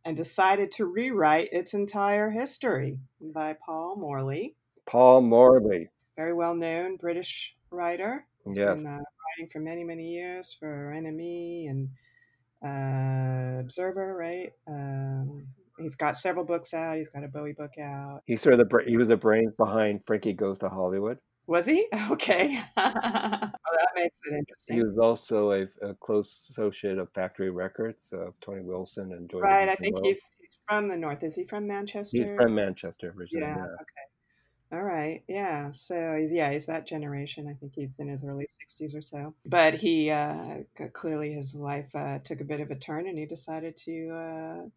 and 0.05 0.15
decided 0.15 0.71
to 0.73 0.85
rewrite 0.85 1.49
its 1.51 1.73
entire 1.73 2.29
history 2.29 2.99
by 3.19 3.53
Paul 3.53 3.95
Morley. 3.97 4.55
Paul 4.85 5.21
Morley. 5.21 5.89
Very 6.15 6.33
well 6.33 6.55
known 6.55 6.95
British 6.97 7.55
writer. 7.71 8.25
He's 8.45 8.57
Yes. 8.57 8.81
been 8.83 8.87
uh, 8.87 8.97
writing 8.99 9.49
for 9.51 9.59
many, 9.59 9.83
many 9.83 10.09
years 10.13 10.55
for 10.57 10.93
NME 10.95 11.69
and 11.69 11.89
uh, 12.63 13.59
Observer, 13.59 14.15
right? 14.15 14.53
Um, 14.67 15.47
he's 15.81 15.95
got 15.95 16.17
several 16.17 16.45
books 16.45 16.73
out. 16.73 16.97
He's 16.97 17.09
got 17.09 17.23
a 17.23 17.27
Bowie 17.27 17.53
book 17.53 17.77
out. 17.81 18.21
He's 18.25 18.41
sort 18.41 18.59
of 18.59 18.67
the 18.67 18.83
he 18.85 18.97
was 18.97 19.07
the 19.07 19.17
brains 19.17 19.55
behind 19.57 20.01
Frankie 20.05 20.33
Goes 20.33 20.57
to 20.59 20.69
Hollywood. 20.69 21.17
Was 21.47 21.65
he? 21.65 21.87
Okay. 22.11 22.61
oh, 22.77 22.91
that 22.91 23.89
makes 23.95 24.19
it 24.25 24.33
interesting. 24.33 24.77
He 24.77 24.83
was 24.83 24.97
also 24.97 25.51
a, 25.51 25.61
a 25.81 25.93
close 25.95 26.47
associate 26.49 26.97
of 26.97 27.09
Factory 27.13 27.49
Records 27.49 28.07
of 28.11 28.33
Tony 28.41 28.61
Wilson 28.61 29.13
and 29.13 29.29
Joy 29.29 29.39
Right. 29.39 29.69
I 29.69 29.75
think 29.75 29.97
he's 30.03 30.35
he's 30.39 30.57
from 30.67 30.87
the 30.87 30.97
north. 30.97 31.23
Is 31.23 31.35
he 31.35 31.45
from 31.45 31.67
Manchester? 31.67 32.17
He's 32.17 32.35
from 32.35 32.55
Manchester 32.55 33.13
originally. 33.17 33.47
Yeah. 33.47 33.57
Yeah. 33.57 33.63
Okay. 33.63 34.73
All 34.73 34.83
right. 34.83 35.23
Yeah. 35.27 35.71
So 35.73 36.15
he's 36.17 36.31
yeah 36.31 36.51
he's 36.51 36.65
that 36.67 36.87
generation. 36.87 37.47
I 37.49 37.53
think 37.53 37.73
he's 37.75 37.99
in 37.99 38.07
his 38.07 38.23
early 38.23 38.47
sixties 38.59 38.95
or 38.95 39.01
so. 39.01 39.33
But 39.45 39.73
he 39.75 40.09
uh, 40.09 40.59
clearly 40.93 41.33
his 41.33 41.53
life 41.55 41.93
uh, 41.95 42.19
took 42.19 42.41
a 42.41 42.45
bit 42.45 42.61
of 42.61 42.71
a 42.71 42.75
turn, 42.75 43.07
and 43.07 43.17
he 43.17 43.25
decided 43.25 43.75
to 43.77 44.09
uh, 44.09 44.69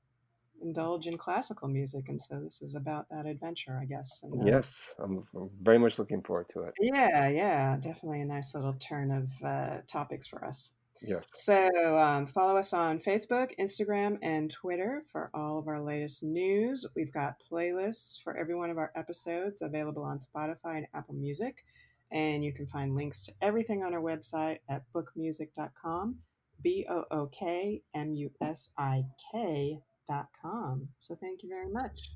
indulge 0.63 1.07
in 1.07 1.19
classical 1.19 1.69
music, 1.69 2.09
and 2.09 2.21
so 2.21 2.41
this 2.41 2.63
is 2.63 2.75
about 2.75 3.07
that 3.11 3.27
adventure, 3.27 3.79
I 3.81 3.85
guess. 3.85 4.21
And, 4.23 4.43
uh, 4.43 4.45
Yes, 4.47 4.95
I'm 4.99 5.27
I'm 5.35 5.51
very 5.63 5.79
much 5.79 5.99
looking 5.99 6.23
forward 6.23 6.49
to 6.51 6.63
it. 6.63 6.75
Yeah. 6.81 7.29
Yeah. 7.29 7.77
Definitely 7.77 8.21
a 8.23 8.27
nice 8.27 8.55
little 8.55 8.75
turn 8.75 9.11
of 9.11 9.29
uh, 9.45 9.81
topics 9.87 10.27
for 10.27 10.45
us. 10.45 10.73
Yes. 11.03 11.27
So 11.35 11.99
um, 11.99 12.27
follow 12.27 12.57
us 12.57 12.73
on 12.73 12.99
Facebook, 12.99 13.51
Instagram, 13.59 14.19
and 14.23 14.51
Twitter 14.51 15.05
for 15.13 15.31
all 15.35 15.59
of 15.59 15.69
our 15.69 15.81
latest 15.81 16.23
news. 16.23 16.87
We've 16.97 17.13
got 17.13 17.37
playlists 17.51 18.23
for 18.23 18.37
every 18.37 18.55
one 18.55 18.71
of 18.71 18.79
our 18.79 18.93
episodes 18.97 19.61
available 19.61 20.03
on 20.03 20.19
Spotify 20.19 20.79
and 20.79 20.87
Apple 20.95 21.15
Music. 21.15 21.65
And 22.13 22.45
you 22.45 22.53
can 22.53 22.67
find 22.67 22.95
links 22.95 23.23
to 23.25 23.33
everything 23.43 23.83
on 23.83 23.93
our 23.93 24.01
website 24.01 24.59
at 24.69 24.85
bookmusik.com, 24.95 26.17
B 26.63 26.87
O 30.11 30.15
O 30.15 30.17
K 30.17 30.23
M 30.23 30.29
U 30.29 30.29
S 30.29 30.29
I 30.43 30.49
K.com. 30.49 30.89
So 30.99 31.17
thank 31.21 31.43
you 31.43 31.49
very 31.49 31.71
much. 31.71 32.11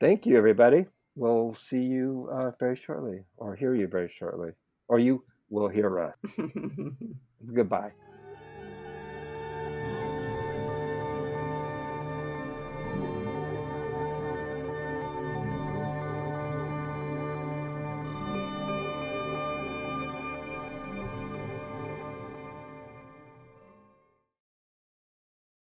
Thank 0.00 0.26
you, 0.26 0.36
everybody. 0.36 0.86
We'll 1.16 1.54
see 1.54 1.82
you 1.82 2.28
uh, 2.32 2.50
very 2.58 2.76
shortly, 2.76 3.24
or 3.36 3.54
hear 3.54 3.74
you 3.74 3.86
very 3.86 4.12
shortly, 4.18 4.50
or 4.88 4.98
you 4.98 5.24
will 5.50 5.68
hear 5.68 6.00
us. 6.00 6.14
Goodbye. 7.54 7.92